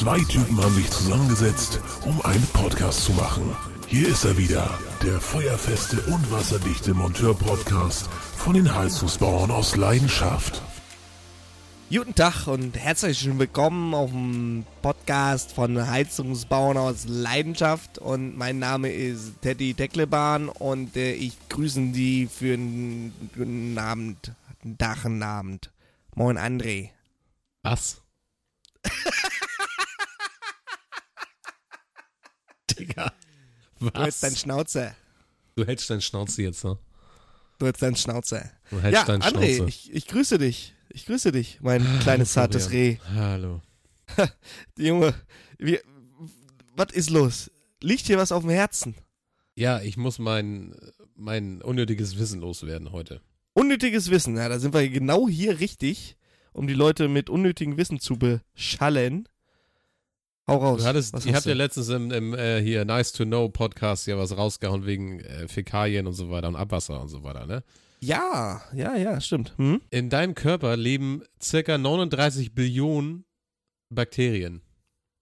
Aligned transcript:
Zwei 0.00 0.20
Typen 0.20 0.56
haben 0.56 0.74
sich 0.76 0.90
zusammengesetzt, 0.90 1.78
um 2.06 2.22
einen 2.22 2.46
Podcast 2.54 3.04
zu 3.04 3.12
machen. 3.12 3.54
Hier 3.86 4.08
ist 4.08 4.24
er 4.24 4.38
wieder, 4.38 4.78
der 5.02 5.20
feuerfeste 5.20 6.00
und 6.10 6.32
wasserdichte 6.32 6.94
Monteur-Podcast 6.94 8.08
von 8.34 8.54
den 8.54 8.74
Heizungsbauern 8.74 9.50
aus 9.50 9.76
Leidenschaft. 9.76 10.62
Guten 11.90 12.14
Tag 12.14 12.46
und 12.46 12.78
herzlich 12.78 13.28
willkommen 13.38 13.92
auf 13.92 14.10
dem 14.10 14.64
Podcast 14.80 15.52
von 15.52 15.86
Heizungsbauern 15.86 16.78
aus 16.78 17.04
Leidenschaft. 17.06 17.98
Und 17.98 18.38
mein 18.38 18.58
Name 18.58 18.90
ist 18.90 19.42
Teddy 19.42 19.74
Decklebahn 19.74 20.48
und 20.48 20.96
äh, 20.96 21.12
ich 21.12 21.36
grüße 21.50 21.90
Sie 21.92 22.26
für 22.26 22.54
einen 22.54 23.12
guten 23.36 23.76
Abend, 23.76 24.32
einen 24.64 24.78
Tag, 24.78 25.04
einen 25.04 25.22
Abend. 25.22 25.70
Moin 26.14 26.38
André. 26.38 26.88
Was? 27.62 28.00
Digga. 32.80 33.12
Du 33.78 33.86
Was? 33.92 34.02
hältst 34.02 34.22
deinen 34.22 34.36
Schnauze. 34.36 34.94
Du 35.56 35.66
hältst 35.66 35.88
deinen 35.90 36.00
Schnauze 36.02 36.42
jetzt, 36.42 36.64
ne? 36.64 36.78
Du 37.58 37.66
hältst 37.66 37.82
deinen 37.82 37.96
Schnauze. 37.96 38.50
Du 38.70 38.80
hältst 38.80 39.00
Ja, 39.00 39.04
deinen 39.04 39.22
André, 39.22 39.56
Schnauze. 39.56 39.68
ich, 39.68 39.92
ich 39.92 40.06
grüße 40.06 40.38
dich. 40.38 40.74
Ich 40.92 41.06
grüße 41.06 41.30
dich, 41.32 41.58
mein 41.60 41.84
kleines 42.00 42.32
zartes 42.32 42.70
Reh. 42.72 42.96
Hallo. 43.14 43.62
Junge, 44.78 45.14
wir, 45.58 45.80
was 46.74 46.92
ist 46.92 47.10
los? 47.10 47.50
Liegt 47.80 48.06
hier 48.06 48.18
was 48.18 48.32
auf 48.32 48.42
dem 48.42 48.50
Herzen? 48.50 48.94
Ja, 49.54 49.80
ich 49.80 49.96
muss 49.96 50.18
mein, 50.18 50.74
mein 51.14 51.62
unnötiges 51.62 52.18
Wissen 52.18 52.40
loswerden 52.40 52.90
heute. 52.92 53.20
Unnötiges 53.52 54.10
Wissen, 54.10 54.36
ja, 54.36 54.48
da 54.48 54.58
sind 54.58 54.74
wir 54.74 54.88
genau 54.88 55.28
hier 55.28 55.60
richtig, 55.60 56.16
um 56.52 56.66
die 56.66 56.74
Leute 56.74 57.08
mit 57.08 57.30
unnötigem 57.30 57.76
Wissen 57.76 58.00
zu 58.00 58.16
beschallen. 58.16 59.28
Hau 60.50 60.56
raus. 60.58 60.80
Du 60.82 60.86
hattest, 60.86 61.12
Was 61.14 61.24
ihr 61.26 61.34
habt 61.34 61.46
ja 61.46 61.54
letztens 61.54 61.88
im, 61.88 62.10
im 62.10 62.34
äh, 62.34 62.60
hier 62.60 62.84
Nice 62.84 63.12
to 63.12 63.24
Know 63.24 63.48
Podcast 63.48 64.06
ja 64.06 64.18
was 64.18 64.36
rausgehauen 64.36 64.84
wegen 64.86 65.20
äh, 65.20 65.48
Fäkalien 65.48 66.06
und 66.06 66.12
so 66.14 66.30
weiter 66.30 66.48
und 66.48 66.56
Abwasser 66.56 67.00
und 67.00 67.08
so 67.08 67.22
weiter, 67.22 67.46
ne? 67.46 67.62
Ja, 68.00 68.62
ja, 68.74 68.96
ja, 68.96 69.20
stimmt. 69.20 69.52
Hm? 69.58 69.80
In 69.90 70.08
deinem 70.10 70.34
Körper 70.34 70.76
leben 70.76 71.22
circa 71.42 71.76
39 71.78 72.54
Billionen 72.54 73.24
Bakterien. 73.90 74.62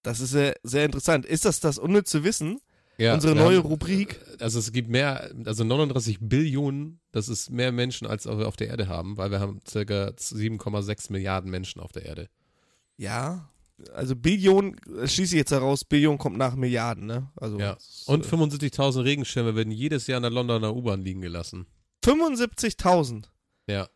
Das 0.03 0.21
ist 0.21 0.31
sehr, 0.31 0.55
sehr 0.63 0.85
interessant. 0.85 1.27
Ist 1.27 1.45
das 1.45 1.61
das 1.61 1.79
unnütze 1.79 2.23
Wissen? 2.25 2.61
Ja, 2.99 3.15
Unsere 3.15 3.35
neue 3.35 3.59
haben- 3.59 3.67
Rubrik? 3.67 4.21
Also 4.41 4.59
es 4.59 4.73
gibt 4.73 4.89
mehr, 4.89 5.31
also 5.45 5.65
39 5.65 6.19
Billionen, 6.21 7.01
das 7.13 7.29
ist 7.29 7.51
mehr 7.51 7.71
Menschen, 7.73 8.07
als 8.07 8.27
wir 8.27 8.47
auf 8.49 8.57
der 8.57 8.69
Erde 8.69 8.89
haben, 8.89 9.17
weil 9.17 9.31
wir 9.31 9.41
haben 9.41 9.61
circa 9.69 10.09
7,6 10.17 11.13
Milliarden 11.13 11.51
Menschen 11.51 11.81
auf 11.81 11.93
der 11.93 12.07
Erde. 12.07 12.29
Ja. 12.97 13.49
Also 13.95 14.17
Billion, 14.17 14.77
äh, 14.99 15.07
schließe 15.07 15.35
ich 15.35 15.39
jetzt 15.39 15.53
heraus, 15.53 15.85
Billion 15.85 16.19
kommt 16.19 16.37
nach 16.37 16.57
Milliarden, 16.57 17.07
ne? 17.07 17.31
Also 17.37 17.59
Ja. 17.59 17.75
ist, 17.75 18.09
Und 18.09 18.25
äh, 18.25 18.29
75.000 18.29 19.05
Regenschirme 19.05 19.55
werden 19.55 19.71
jedes 19.71 20.07
Jahr 20.07 20.17
in 20.17 20.23
der 20.23 20.33
Londoner 20.33 20.75
U-Bahn 20.75 21.03
liegen 21.03 21.21
gelassen. 21.21 21.67
75.000. 22.05 23.25
Ja. 23.69 23.89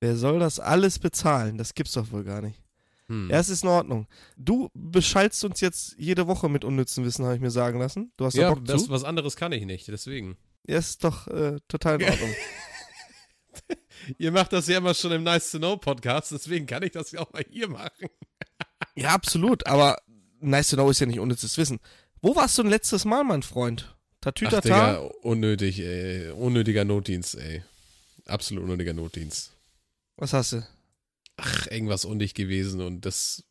Wer 0.00 0.16
soll 0.16 0.38
das 0.38 0.58
alles 0.58 0.98
bezahlen? 0.98 1.58
Das 1.58 1.74
gibt's 1.74 1.92
doch 1.92 2.10
wohl 2.12 2.24
gar 2.24 2.40
nicht. 2.40 2.62
Hm. 3.08 3.28
Ja, 3.30 3.38
es 3.38 3.48
ist 3.50 3.62
in 3.64 3.68
Ordnung. 3.68 4.06
Du 4.36 4.70
beschallst 4.72 5.44
uns 5.44 5.60
jetzt 5.60 5.96
jede 5.98 6.26
Woche 6.26 6.48
mit 6.48 6.64
unnützen 6.64 7.04
Wissen, 7.04 7.24
habe 7.24 7.34
ich 7.34 7.40
mir 7.40 7.50
sagen 7.50 7.78
lassen. 7.78 8.12
Du 8.16 8.24
hast 8.24 8.38
da 8.38 8.42
ja, 8.42 8.54
Bock 8.54 8.64
das, 8.64 8.84
zu? 8.84 8.90
was 8.90 9.04
anderes 9.04 9.36
kann 9.36 9.52
ich 9.52 9.66
nicht, 9.66 9.88
deswegen. 9.88 10.36
Ja, 10.66 10.78
ist 10.78 11.04
doch 11.04 11.26
äh, 11.26 11.58
total 11.68 12.00
in 12.00 12.08
Ordnung. 12.10 12.30
Ihr 14.18 14.32
macht 14.32 14.52
das 14.52 14.66
ja 14.68 14.78
immer 14.78 14.94
schon 14.94 15.12
im 15.12 15.22
Nice 15.22 15.50
to 15.50 15.58
Know 15.58 15.76
Podcast, 15.76 16.32
deswegen 16.32 16.66
kann 16.66 16.82
ich 16.82 16.92
das 16.92 17.10
ja 17.12 17.20
auch 17.20 17.32
mal 17.32 17.44
hier 17.50 17.68
machen. 17.68 18.08
ja, 18.94 19.10
absolut. 19.10 19.66
Aber 19.66 19.98
nice 20.40 20.68
to 20.70 20.76
know 20.76 20.90
ist 20.90 21.00
ja 21.00 21.06
nicht 21.06 21.18
unnützes 21.20 21.56
Wissen. 21.58 21.78
Wo 22.22 22.34
warst 22.36 22.58
du 22.58 22.62
ein 22.62 22.68
letztes 22.70 23.04
Mal, 23.04 23.24
mein 23.24 23.42
Freund? 23.42 23.86
Ach, 23.88 23.96
Tatütata? 24.22 24.60
Digga, 24.60 24.96
unnötig, 25.22 25.80
ey. 25.80 26.30
Unnötiger 26.30 26.84
Notdienst, 26.84 27.36
ey. 27.36 27.62
Absolut 28.26 28.64
unnötiger 28.64 28.92
Notdienst. 28.92 29.52
Was 30.16 30.32
hast 30.34 30.52
du? 30.52 30.66
Ach, 31.36 31.66
irgendwas 31.68 32.04
undicht 32.04 32.36
gewesen 32.36 32.80
und 32.82 33.06
das. 33.06 33.44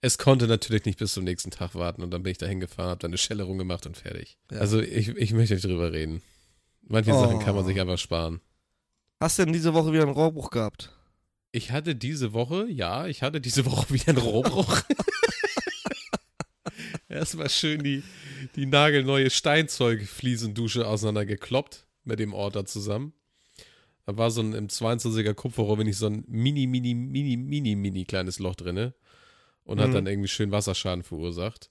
Es 0.00 0.18
konnte 0.18 0.46
natürlich 0.48 0.86
nicht 0.86 0.98
bis 0.98 1.12
zum 1.12 1.24
nächsten 1.24 1.50
Tag 1.50 1.74
warten 1.74 2.02
und 2.02 2.10
dann 2.10 2.22
bin 2.22 2.32
ich 2.32 2.38
da 2.38 2.46
hingefahren, 2.46 2.90
hab 2.90 3.00
dann 3.00 3.10
eine 3.10 3.18
Schellerung 3.18 3.58
gemacht 3.58 3.86
und 3.86 3.96
fertig. 3.96 4.38
Ja. 4.50 4.58
Also 4.58 4.80
ich, 4.80 5.08
ich 5.08 5.32
möchte 5.32 5.54
nicht 5.54 5.64
drüber 5.64 5.92
reden. 5.92 6.22
Manche 6.82 7.12
Oh. 7.12 7.20
Sachen 7.20 7.38
kann 7.38 7.54
man 7.54 7.64
sich 7.66 7.78
einfach 7.80 7.98
sparen. 7.98 8.40
Hast 9.20 9.38
du 9.38 9.44
denn 9.44 9.52
diese 9.52 9.74
Woche 9.74 9.92
wieder 9.92 10.02
einen 10.02 10.12
Rohrbruch 10.12 10.50
gehabt? 10.50 10.90
Ich 11.52 11.72
hatte 11.72 11.94
diese 11.94 12.32
Woche, 12.32 12.66
ja, 12.70 13.06
ich 13.06 13.22
hatte 13.22 13.40
diese 13.40 13.66
Woche 13.66 13.90
wieder 13.92 14.08
einen 14.08 14.18
Rohrbruch. 14.18 14.80
Erstmal 17.08 17.50
schön 17.50 17.82
die, 17.82 18.02
die 18.56 18.66
nagelneue 18.66 19.30
Steinzeug-Fliesendusche 19.30 20.86
auseinandergekloppt 20.86 21.86
mit 22.04 22.18
dem 22.20 22.32
Orter 22.32 22.64
zusammen. 22.64 23.12
Da 24.06 24.16
war 24.16 24.30
so 24.30 24.40
ein 24.40 24.54
im 24.54 24.68
22er 24.68 25.34
Kupferrohr, 25.34 25.78
wenn 25.78 25.86
ich 25.86 25.98
so 25.98 26.06
ein 26.06 26.24
mini, 26.26 26.66
mini, 26.66 26.94
mini, 26.94 27.36
mini, 27.36 27.76
mini 27.76 28.04
kleines 28.04 28.38
Loch 28.38 28.54
drinne 28.54 28.94
und 29.64 29.80
hat 29.80 29.88
Mhm. 29.88 29.94
dann 29.94 30.06
irgendwie 30.06 30.28
schön 30.28 30.52
Wasserschaden 30.52 31.02
verursacht. 31.04 31.70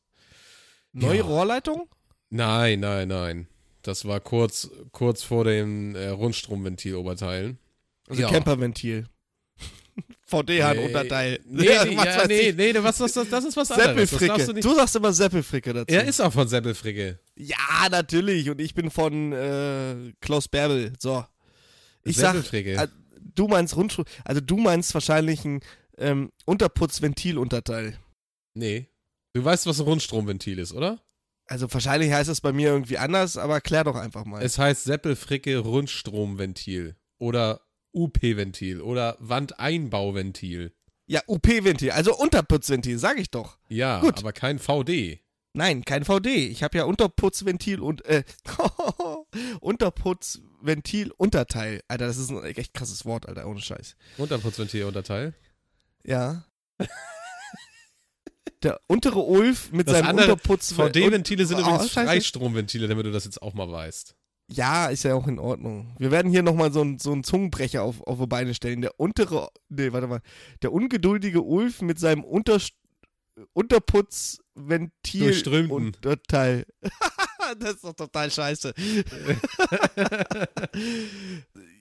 Neue 0.91 1.19
Ja. 1.19 1.23
Rohrleitung? 1.23 1.89
Nein, 2.29 2.81
nein, 2.81 3.07
nein. 3.07 3.47
Das 3.81 4.05
war 4.05 4.19
kurz, 4.19 4.69
kurz 4.91 5.23
vor 5.23 5.45
dem 5.45 5.95
äh, 5.95 6.07
Rundstromventil-Oberteilen. 6.09 7.57
Also 8.07 8.21
Ja. 8.21 8.29
Camperventil. 8.29 9.07
VD-Hahn 10.25 10.77
Nee, 10.77 10.85
Unterteil. 10.85 11.39
Nee, 11.45 11.63
nee, 11.63 11.69
was 11.97 12.05
ja, 12.05 12.27
nee, 12.27 12.51
nee, 12.53 12.73
was, 12.75 12.99
was, 12.99 13.13
das, 13.13 13.29
das 13.29 13.45
ist 13.45 13.57
was 13.57 13.71
anderes. 13.71 14.09
Seppelfricke. 14.09 14.61
du 14.61 14.75
sagst 14.75 14.95
immer 14.95 15.11
Seppelfricke 15.13 15.73
dazu. 15.73 15.85
Er 15.93 16.05
ist 16.05 16.19
auch 16.21 16.31
von 16.31 16.47
Seppelfricke. 16.47 17.19
ja, 17.35 17.57
natürlich. 17.89 18.49
Und 18.49 18.61
ich 18.61 18.73
bin 18.73 18.91
von 18.91 19.33
äh, 19.33 20.13
Klaus 20.21 20.47
Bärbel. 20.47 20.93
So. 20.99 21.25
Ich 22.03 22.15
sag, 22.17 22.33
Seppelfricke. 22.35 22.73
äh, 22.75 22.87
du 23.35 23.47
meinst 23.47 23.75
Rundstrom, 23.75 24.05
also 24.23 24.41
du 24.41 24.57
meinst 24.57 24.93
wahrscheinlich 24.93 25.43
ein 25.45 25.61
ähm, 25.97 26.31
Unterputzventilunterteil. 26.45 27.97
nee. 28.53 28.87
Du 29.33 29.45
weißt, 29.45 29.67
was 29.67 29.79
ein 29.79 29.85
Rundstromventil 29.85 30.57
ist, 30.57 30.73
oder? 30.73 30.99
Also 31.49 31.71
wahrscheinlich 31.73 32.11
heißt 32.11 32.29
es 32.29 32.41
bei 32.41 32.53
mir 32.53 32.69
irgendwie 32.69 32.99
anders, 32.99 33.35
aber 33.35 33.59
klär 33.59 33.83
doch 33.83 33.95
einfach 33.95 34.23
mal. 34.23 34.43
Es 34.43 34.59
heißt 34.59 34.83
Seppelfricke 34.83 35.57
Rundstromventil 35.57 36.95
oder 37.17 37.61
UP-Ventil 37.91 38.81
oder 38.81 39.17
Wandeinbauventil. 39.19 40.73
ja, 41.07 41.21
UP-Ventil, 41.27 41.89
also 41.91 42.15
Unterputzventil, 42.15 42.99
sag 42.99 43.17
ich 43.19 43.31
doch. 43.31 43.57
Ja, 43.67 43.99
Gut. 43.99 44.19
aber 44.19 44.31
kein 44.31 44.59
VD. 44.59 45.21
Nein, 45.53 45.83
kein 45.83 46.05
VD. 46.05 46.27
Ich 46.27 46.61
habe 46.61 46.77
ja 46.77 46.83
Unterputzventil 46.83 47.79
und 47.79 48.05
äh, 48.05 48.23
Unterputzventil-Unterteil. 49.59 51.81
Alter, 51.87 52.05
das 52.05 52.17
ist 52.17 52.29
ein 52.29 52.43
echt 52.43 52.75
krasses 52.75 53.05
Wort, 53.05 53.27
Alter, 53.27 53.47
ohne 53.47 53.59
Scheiß. 53.59 53.95
Unterputzventil 54.17 54.83
Unterteil. 54.85 55.33
Ja. 56.05 56.45
Der 58.63 58.79
untere 58.87 59.19
Ulf 59.19 59.71
mit 59.71 59.87
Das 59.87 59.95
seinem 59.95 60.07
andere 60.09 60.33
Unterputz. 60.33 60.73
VD-Ventile 60.73 61.45
sind 61.45 61.57
Oh, 61.57 61.61
übrigens. 61.61 61.91
Freistromventile, 61.91 62.87
damit 62.87 63.05
du 63.05 63.11
das 63.11 63.25
jetzt 63.25 63.41
auch 63.41 63.53
mal 63.53 63.71
weißt. 63.71 64.15
Ja, 64.51 64.87
ist 64.87 65.03
ja 65.03 65.13
auch 65.13 65.27
in 65.27 65.37
Ordnung. 65.39 65.95
Wir 65.99 66.09
werden 66.11 66.31
hier 66.31 66.41
nochmal 66.43 66.73
so, 66.73 66.81
ein- 66.81 66.97
so 66.99 67.11
einen 67.11 67.23
Zungenbrecher 67.23 67.83
auf, 67.83 68.01
auf 68.01 68.19
die 68.19 68.25
Beine 68.27 68.53
stellen. 68.55 68.81
Der 68.81 68.99
untere, 68.99 69.49
nee, 69.69 69.93
warte 69.93 70.07
mal. 70.07 70.21
Der 70.63 70.73
ungeduldige 70.73 71.43
Ulf 71.43 71.81
mit 71.81 71.99
seinem 71.99 72.23
Unter, 72.23 72.59
Unterputzventil 73.53 75.21
Durchströmten. 75.21 75.71
Unterteil. 75.71 76.65
das 77.59 77.75
ist 77.75 77.83
doch 77.83 77.93
total 77.93 78.31
scheiße. 78.31 78.73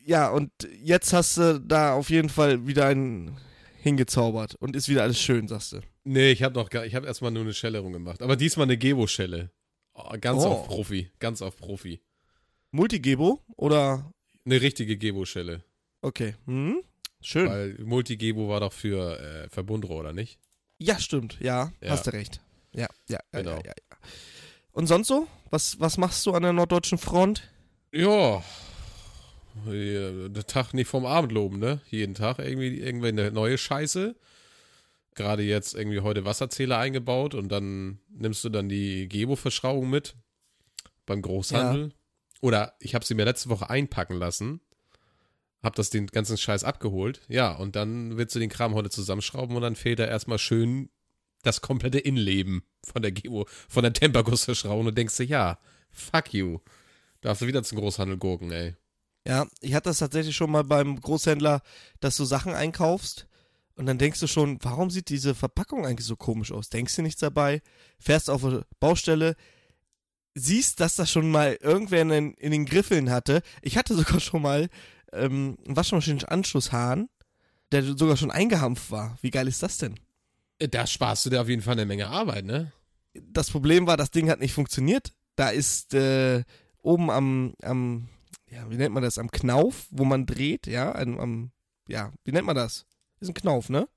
ja, 0.05 0.29
und 0.31 0.50
jetzt 0.82 1.12
hast 1.12 1.37
du 1.38 1.61
da 1.61 1.94
auf 1.94 2.11
jeden 2.11 2.29
Fall 2.29 2.67
wieder 2.67 2.87
einen 2.87 3.37
hingezaubert 3.80 4.54
und 4.56 4.75
ist 4.76 4.88
wieder 4.88 5.02
alles 5.02 5.20
schön, 5.20 5.48
sagst 5.48 5.72
du. 5.72 5.80
Nee, 6.04 6.30
ich 6.32 6.42
habe 6.42 6.54
noch 6.54 6.70
gar, 6.70 6.84
ich 6.86 6.94
habe 6.94 7.06
erstmal 7.06 7.30
nur 7.30 7.42
eine 7.42 7.54
Schellerung 7.54 7.92
gemacht. 7.92 8.22
Aber 8.22 8.36
diesmal 8.36 8.64
eine 8.64 8.76
Gebo-Schelle. 8.76 9.50
Oh, 9.94 10.12
ganz 10.20 10.42
Oh. 10.44 10.48
auf 10.48 10.66
Profi. 10.69 11.10
Ganz 11.19 11.42
auf 11.42 11.56
Profi. 11.56 12.00
Multigebo 12.70 13.40
oder? 13.56 14.12
Eine 14.44 14.60
richtige 14.60 14.96
Gebo-Schelle. 14.96 15.64
Okay. 16.02 16.34
Hm? 16.46 16.82
Schön. 17.20 17.48
Weil 17.48 17.75
Multigebo 17.84 18.48
war 18.48 18.60
doch 18.60 18.72
für 18.72 19.19
äh, 19.19 19.48
Verbundrohr, 19.48 20.00
oder 20.00 20.12
nicht? 20.12 20.38
Ja, 20.78 20.98
stimmt. 21.00 21.38
Ja, 21.40 21.72
Ja. 21.82 21.90
hast 21.90 22.06
du 22.06 22.12
recht. 22.12 22.40
Ja, 22.72 22.86
ja, 23.08 23.19
ja, 23.32 23.40
Genau. 23.40 23.56
ja, 23.56 23.64
ja. 23.66 23.98
Und 24.72 24.86
sonst 24.86 25.08
so? 25.08 25.26
Was, 25.50 25.80
was 25.80 25.96
machst 25.98 26.25
du 26.26 26.32
an 26.32 26.42
der 26.42 26.52
norddeutschen 26.52 26.98
Front? 26.98 27.50
Ja. 27.92 28.42
Ja, 29.66 30.28
Der 30.28 30.46
Tag 30.46 30.72
nicht 30.75 30.88
vom 30.88 31.06
Abend 31.06 31.32
loben, 31.32 31.58
ne? 31.58 31.81
Jeden 31.90 32.14
Tag 32.14 32.38
irgendwie, 32.38 32.78
irgendwie 32.78 33.08
eine 33.08 33.31
neue 33.31 33.58
Scheiße. 33.58 34.16
Gerade 35.14 35.43
jetzt 35.43 35.75
irgendwie 35.75 36.00
heute 36.00 36.25
Wasserzähler 36.25 36.78
eingebaut 36.78 37.34
und 37.34 37.49
dann 37.49 37.99
nimmst 38.08 38.44
du 38.44 38.49
dann 38.49 38.69
die 38.69 39.08
Gebo-Verschraubung 39.08 39.90
mit 39.90 40.14
beim 41.06 41.22
Großhandel. 41.22 41.93
Oder 42.40 42.75
ich 42.78 42.94
habe 42.94 43.05
sie 43.05 43.14
mir 43.14 43.25
letzte 43.25 43.49
Woche 43.49 43.69
einpacken 43.69 44.16
lassen. 44.16 44.60
Hab 45.61 45.75
das 45.75 45.90
den 45.90 46.06
ganzen 46.06 46.37
Scheiß 46.38 46.62
abgeholt. 46.62 47.22
Ja, 47.28 47.52
und 47.52 47.75
dann 47.75 48.16
willst 48.16 48.34
du 48.37 48.38
den 48.38 48.49
Kram 48.49 48.75
heute 48.75 48.90
zusammenschrauben 48.90 49.56
und 49.56 49.62
dann 49.62 49.75
fehlt 49.75 49.99
da 49.99 50.04
erstmal 50.04 50.38
schön 50.38 50.88
das 51.43 51.61
komplette 51.61 51.99
Innenleben 51.99 52.62
von 52.84 53.02
der 53.02 53.11
Geo, 53.12 53.46
von 53.69 53.82
der 53.82 53.93
Temperguss 53.93 54.44
verschrauen 54.44 54.87
und 54.87 54.96
denkst 54.96 55.16
dir, 55.16 55.25
ja, 55.25 55.58
fuck 55.90 56.32
you. 56.32 56.58
Darfst 57.22 57.43
du 57.43 57.46
wieder 57.46 57.64
zum 57.64 57.78
Großhandel 57.78 58.19
gurken, 58.19 58.52
ey. 58.52 58.76
Ja, 59.28 59.46
ich 59.60 59.75
hatte 59.75 59.90
das 59.90 59.98
tatsächlich 59.98 60.34
schon 60.34 60.50
mal 60.50 60.64
beim 60.64 60.98
Großhändler, 60.98 61.60
dass 62.00 62.16
du 62.16 62.25
Sachen 62.25 62.54
einkaufst 62.54 63.26
und 63.75 63.84
dann 63.84 63.98
denkst 63.98 64.20
du 64.20 64.26
schon, 64.26 64.58
warum 64.62 64.88
sieht 64.88 65.10
diese 65.10 65.34
Verpackung 65.34 65.84
eigentlich 65.84 66.06
so 66.06 66.16
komisch 66.16 66.50
aus? 66.50 66.70
Denkst 66.70 66.96
du 66.96 67.02
nichts 67.02 67.20
dabei, 67.20 67.60
fährst 67.98 68.30
auf 68.30 68.42
eine 68.42 68.64
Baustelle, 68.80 69.36
siehst, 70.34 70.80
dass 70.80 70.96
das 70.96 71.10
schon 71.10 71.30
mal 71.30 71.58
irgendwer 71.60 72.00
in 72.00 72.08
den, 72.08 72.34
in 72.34 72.52
den 72.52 72.64
Griffeln 72.64 73.10
hatte. 73.10 73.42
Ich 73.60 73.76
hatte 73.76 73.94
sogar 73.94 74.19
schon 74.19 74.40
mal 74.40 74.70
ähm, 75.12 75.58
einen 75.66 75.76
Waschmaschinen-Anschlusshahn, 75.76 77.10
der 77.70 77.84
sogar 77.84 78.16
schon 78.16 78.30
eingehampft 78.30 78.90
war. 78.90 79.19
Wie 79.20 79.30
geil 79.30 79.46
ist 79.46 79.62
das 79.62 79.76
denn? 79.76 80.00
Äh, 80.58 80.69
Da 80.69 80.86
sparst 80.86 81.26
du 81.26 81.30
dir 81.30 81.42
auf 81.42 81.50
jeden 81.50 81.62
Fall 81.62 81.75
eine 81.75 81.84
Menge 81.84 82.08
Arbeit, 82.08 82.46
ne? 82.46 82.72
Das 83.12 83.50
Problem 83.50 83.86
war, 83.86 83.98
das 83.98 84.10
Ding 84.10 84.30
hat 84.30 84.40
nicht 84.40 84.54
funktioniert. 84.54 85.12
Da 85.36 85.50
ist 85.50 85.92
äh, 85.92 86.44
oben 86.82 87.10
am, 87.10 87.54
am, 87.62 88.08
ja, 88.50 88.71
wie 88.71 88.77
nennt 88.77 88.95
man 88.95 89.03
das, 89.03 89.19
am 89.19 89.31
Knauf, 89.31 89.87
wo 89.91 90.05
man 90.05 90.27
dreht, 90.27 90.67
ja, 90.67 90.95
am, 90.95 91.19
am 91.19 91.50
ja, 91.89 92.12
wie 92.25 92.33
nennt 92.33 92.47
man 92.47 92.56
das? 92.56 92.87
Ist 93.21 93.29
ein 93.29 93.35
Knauf, 93.35 93.69
ne? 93.69 93.89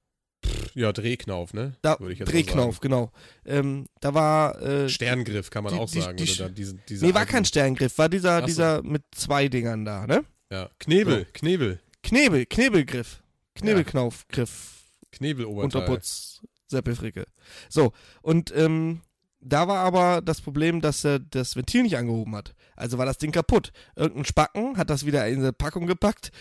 Ja, 0.73 0.91
Drehknauf, 0.93 1.53
ne? 1.53 1.75
Da, 1.81 1.99
Würde 1.99 2.13
ich 2.13 2.19
jetzt 2.19 2.31
Drehknauf, 2.31 2.79
genau. 2.79 3.11
Ähm, 3.45 3.85
da 3.99 4.13
war, 4.13 4.59
äh. 4.61 4.89
Sterngriff 4.89 5.49
kann 5.49 5.63
man 5.65 5.73
Die- 5.73 5.79
auch 5.79 5.89
die- 5.91 6.01
sagen. 6.01 6.17
die 6.17 6.31
oder 6.31 6.49
diese, 6.49 6.75
diese 6.87 7.05
nee, 7.05 7.13
war 7.13 7.25
kein 7.25 7.45
Sterngriff, 7.45 7.97
war 7.97 8.09
dieser, 8.09 8.37
Ach 8.37 8.41
so. 8.41 8.45
dieser 8.47 8.81
mit 8.83 9.03
zwei 9.13 9.47
Dingern 9.49 9.85
da, 9.85 10.07
ne? 10.07 10.23
Ja. 10.49 10.69
Knebel, 10.79 11.25
So. 11.25 11.31
Knebel, 11.33 11.79
Knebel, 12.01 12.45
Knebelgriff. 12.45 13.21
Knebelknaufgriff. 13.55 14.85
Knebeloberteil. 15.11 15.65
Unterputz, 15.65 16.41
Seppelfricke. 16.67 17.25
So, 17.69 17.91
und 18.21 18.53
ähm, 18.55 19.01
da 19.41 19.67
war 19.67 19.79
aber 19.79 20.21
das 20.21 20.41
Problem, 20.41 20.81
dass 20.81 21.03
er 21.03 21.19
das 21.19 21.55
Ventil 21.55 21.83
nicht 21.83 21.97
angehoben 21.97 22.35
hat. 22.35 22.53
Also 22.81 22.97
war 22.97 23.05
das 23.05 23.17
Ding 23.17 23.31
kaputt. 23.31 23.71
Irgendein 23.95 24.25
Spacken 24.25 24.77
hat 24.77 24.89
das 24.89 25.05
wieder 25.05 25.27
in 25.27 25.39
eine 25.39 25.53
Packung 25.53 25.87
gepackt, 25.87 26.31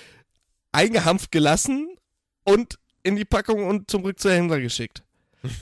eingehampft 0.73 1.31
gelassen 1.33 1.97
und 2.45 2.79
in 3.03 3.17
die 3.17 3.25
Packung 3.25 3.65
und 3.67 3.91
zum 3.91 4.03
Rück 4.03 4.19
zur 4.19 4.33
Händler 4.33 4.61
geschickt. 4.61 5.03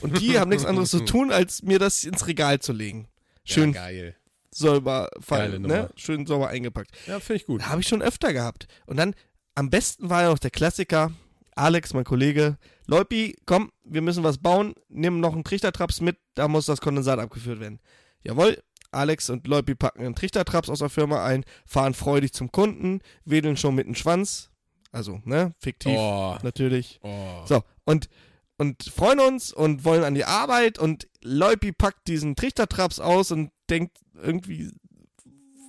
Und 0.01 0.19
die 0.19 0.37
haben 0.39 0.49
nichts 0.49 0.65
anderes 0.65 0.89
zu 0.91 0.99
tun, 1.05 1.31
als 1.31 1.63
mir 1.63 1.79
das 1.79 2.03
ins 2.03 2.27
Regal 2.27 2.59
zu 2.59 2.73
legen. 2.73 3.07
Schön 3.45 3.73
Ja, 3.73 3.83
geil. 3.83 4.15
sauber, 4.51 5.09
fallen, 5.21 5.61
ne? 5.61 5.89
Schön 5.95 6.25
sauber 6.25 6.49
eingepackt. 6.49 6.91
Ja, 7.07 7.19
finde 7.19 7.41
ich 7.41 7.45
gut. 7.45 7.63
Habe 7.67 7.81
ich 7.81 7.87
schon 7.87 8.01
öfter 8.01 8.33
gehabt. 8.33 8.67
Und 8.85 8.97
dann, 8.97 9.15
am 9.55 9.69
besten 9.69 10.09
war 10.09 10.23
ja 10.23 10.29
noch 10.29 10.39
der 10.39 10.51
Klassiker, 10.51 11.11
Alex, 11.55 11.93
mein 11.93 12.03
Kollege, 12.03 12.57
Leupi, 12.87 13.37
komm, 13.45 13.71
wir 13.83 14.01
müssen 14.01 14.23
was 14.23 14.37
bauen, 14.37 14.73
nimm 14.89 15.19
noch 15.19 15.33
einen 15.33 15.43
Trichtertraps 15.43 16.01
mit, 16.01 16.17
da 16.35 16.47
muss 16.47 16.65
das 16.65 16.81
Kondensat 16.81 17.19
abgeführt 17.19 17.59
werden. 17.59 17.79
Jawohl, 18.23 18.61
Alex 18.91 19.29
und 19.29 19.47
Leupi 19.47 19.75
packen 19.75 20.01
einen 20.03 20.15
Trichtertraps 20.15 20.69
aus 20.69 20.79
der 20.79 20.89
Firma 20.89 21.23
ein, 21.25 21.45
fahren 21.65 21.93
freudig 21.93 22.33
zum 22.33 22.51
Kunden, 22.51 23.01
wedeln 23.25 23.57
schon 23.57 23.75
mit 23.75 23.87
dem 23.87 23.95
Schwanz, 23.95 24.49
also, 24.91 25.21
ne, 25.25 25.53
fiktiv, 25.59 25.95
Oh, 25.97 26.37
natürlich. 26.41 26.99
oh. 27.03 27.45
So, 27.45 27.63
und, 27.85 28.09
und 28.57 28.83
freuen 28.83 29.19
uns 29.19 29.53
und 29.53 29.85
wollen 29.85 30.03
an 30.03 30.15
die 30.15 30.25
Arbeit 30.25 30.79
und 30.79 31.07
Leupi 31.21 31.71
packt 31.71 32.07
diesen 32.07 32.35
Trichtertraps 32.35 32.99
aus 32.99 33.31
und 33.31 33.51
denkt 33.69 33.97
irgendwie, 34.15 34.71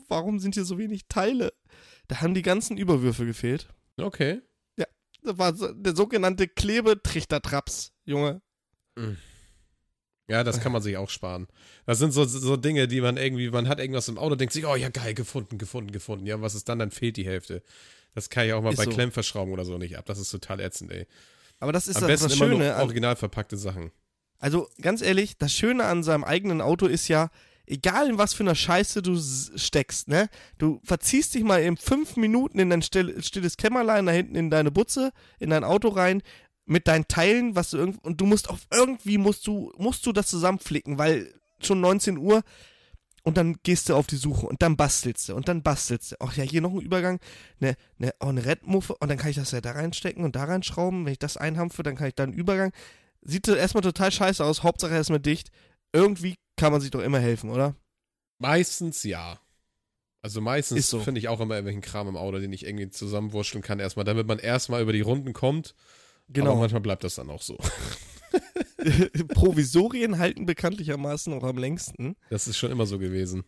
warum 0.09 0.39
sind 0.41 0.55
hier 0.55 0.65
so 0.65 0.79
wenig 0.79 1.07
Teile? 1.09 1.53
Da 2.09 2.21
haben 2.21 2.35
die 2.35 2.43
ganzen 2.43 2.77
Überwürfe 2.79 3.27
gefehlt. 3.27 3.69
Okay. 3.97 4.41
Das 5.23 5.37
war 5.37 5.55
so, 5.55 5.71
der 5.71 5.95
sogenannte 5.95 6.49
Klebetrichtertraps, 6.49 7.93
Junge. 8.07 8.41
Ja, 10.31 10.45
das 10.45 10.61
kann 10.61 10.73
man 10.73 10.81
sich 10.81 10.97
auch 10.97 11.11
sparen. 11.11 11.49
Das 11.87 11.99
sind 11.99 12.13
so, 12.13 12.25
so 12.25 12.57
Dinge, 12.57 12.87
die 12.89 13.01
man 13.01 13.17
irgendwie, 13.17 13.51
man 13.51 13.69
hat 13.69 13.81
irgendwas 13.81 14.09
im 14.09 14.17
Auto, 14.19 14.37
denkt 14.37 14.53
sich, 14.53 14.65
oh 14.67 14.77
ja, 14.77 14.89
geil, 14.89 15.15
gefunden, 15.15 15.59
gefunden, 15.59 15.91
gefunden. 15.91 16.27
Ja, 16.27 16.41
was 16.41 16.55
ist 16.55 16.69
dann? 16.69 16.79
Dann 16.79 16.91
fehlt 16.91 17.17
die 17.17 17.27
Hälfte. 17.27 17.63
Das 18.15 18.31
kann 18.31 18.47
ich 18.47 18.53
auch 18.53 18.63
mal 18.63 18.71
Ist 18.71 18.77
bei 18.77 18.85
so. 18.85 18.91
Klemmverschraubung 18.91 19.53
oder 19.53 19.65
so 19.65 19.77
nicht 19.79 19.99
ab. 19.99 20.07
Das 20.07 20.19
ist 20.19 20.31
total 20.31 20.61
ätzend, 20.61 20.93
ey. 20.93 21.07
Aber 21.59 21.73
das 21.73 21.89
ist 21.89 21.97
Am 21.97 22.03
das, 22.03 22.09
besten 22.09 22.29
das 22.29 22.37
immer 22.37 22.47
Schöne. 22.47 22.65
nur 22.65 22.75
An, 22.77 22.83
original 22.83 23.17
verpackte 23.17 23.57
Sachen. 23.57 23.91
also 24.39 24.69
ganz 24.81 25.03
ehrlich, 25.03 25.37
das 25.37 25.53
Schöne 25.53 25.85
an 25.85 26.03
seinem 26.03 26.25
eigenen 26.25 26.61
Auto 26.61 26.87
ist 26.87 27.09
ja, 27.09 27.31
egal 27.67 28.09
in 28.09 28.19
was 28.19 28.33
für 28.35 28.43
einer 28.43 28.55
Scheiße 28.55 29.03
du 29.03 29.17
steckst, 29.57 30.09
ne? 30.09 30.29
Du 30.59 30.81
verziehst 30.85 31.35
dich 31.35 31.45
mal 31.45 31.63
in 31.63 31.77
fünf 31.77 32.17
Minuten 32.17 32.59
in 32.59 32.71
dein 32.71 32.83
still, 32.83 33.23
stilles 33.23 33.57
Kämmerlein 33.57 34.07
da 34.07 34.13
hinten 34.13 34.35
in 34.35 34.51
deine 34.51 34.71
Butze, 34.71 35.13
in 35.39 35.51
dein 35.51 35.63
Auto 35.65 35.89
rein, 35.89 36.23
mit 36.71 36.87
deinen 36.87 37.09
Teilen, 37.09 37.57
was 37.57 37.71
du 37.71 37.79
irgend 37.79 38.05
und 38.05 38.21
du 38.21 38.27
musst 38.27 38.49
auf 38.49 38.61
irgendwie 38.73 39.19
musst 39.19 39.45
du 39.49 39.73
musst 39.77 40.07
du 40.07 40.13
das 40.13 40.29
zusammenflicken, 40.29 40.99
weil 40.99 41.35
schon 41.61 41.81
19 41.81 42.17
Uhr 42.17 42.43
und 43.25 43.37
dann 43.37 43.57
gehst 43.65 43.89
du 43.89 43.97
auf 43.97 44.07
die 44.07 44.17
Suche 44.17 44.47
und 44.47 44.63
dann 44.63 44.77
bastelst 44.77 45.29
du 45.29 45.35
und 45.35 45.49
dann 45.49 45.65
bastelst 45.65 46.13
du. 46.13 46.17
Ach 46.21 46.37
ja, 46.37 46.45
hier 46.45 46.61
noch 46.61 46.73
ein 46.73 46.81
Übergang, 46.81 47.19
ne, 47.59 47.75
ne, 47.99 48.15
oh, 48.21 48.27
eine 48.27 48.45
Rettmuffe 48.47 48.95
und 48.95 49.09
dann 49.09 49.19
kann 49.19 49.31
ich 49.31 49.37
das 49.37 49.51
ja 49.51 49.61
da 49.61 49.73
reinstecken 49.73 50.23
und 50.23 50.37
da 50.37 50.45
reinschrauben. 50.45 51.05
Wenn 51.05 51.13
ich 51.13 51.19
das 51.19 51.37
einhampfe, 51.37 51.83
dann 51.83 51.97
kann 51.97 52.07
ich 52.07 52.15
da 52.15 52.23
einen 52.23 52.33
Übergang. 52.33 52.73
Sieht 53.21 53.47
so 53.47 53.55
erstmal 53.55 53.83
total 53.83 54.13
scheiße 54.13 54.45
aus, 54.45 54.63
Hauptsache 54.63 54.95
erstmal 54.95 55.21
dicht. 55.21 55.51
Irgendwie 55.93 56.37
kann 56.57 56.71
man 56.71 56.81
sich 56.81 56.93
doch 56.93 57.03
immer 57.03 57.19
helfen, 57.19 57.51
oder? 57.51 57.75
Meistens 58.39 59.03
ja. 59.03 59.41
Also 60.23 60.41
meistens 60.41 60.79
Ist 60.79 60.91
so. 60.91 61.01
finde 61.01 61.19
ich 61.19 61.29
auch 61.29 61.41
immer 61.41 61.55
irgendwelchen 61.55 61.83
Kram 61.83 62.07
im 62.07 62.17
Auto, 62.17 62.39
den 62.39 62.53
ich 62.53 62.65
irgendwie 62.65 62.91
zusammenwurschteln 62.91 63.63
kann 63.63 63.81
erstmal, 63.81 64.05
damit 64.05 64.29
man 64.29 64.39
erstmal 64.39 64.83
über 64.83 64.93
die 64.93 65.01
Runden 65.01 65.33
kommt. 65.33 65.75
Aber 66.31 66.35
Genau. 66.35 66.57
manchmal 66.57 66.81
bleibt 66.81 67.05
das 67.05 67.17
dann 67.17 67.29
auch 67.31 67.43
so. 67.43 67.59
Provisorien 69.35 70.19
halten 70.19 70.47
bekanntlichermaßen 70.47 71.33
auch 71.35 71.43
am 71.45 71.59
längsten. 71.59 72.17
Das 72.31 72.47
ist 72.47 72.57
schon 72.59 72.71
immer 72.71 72.87
so 72.87 72.99
gewesen. 72.99 73.45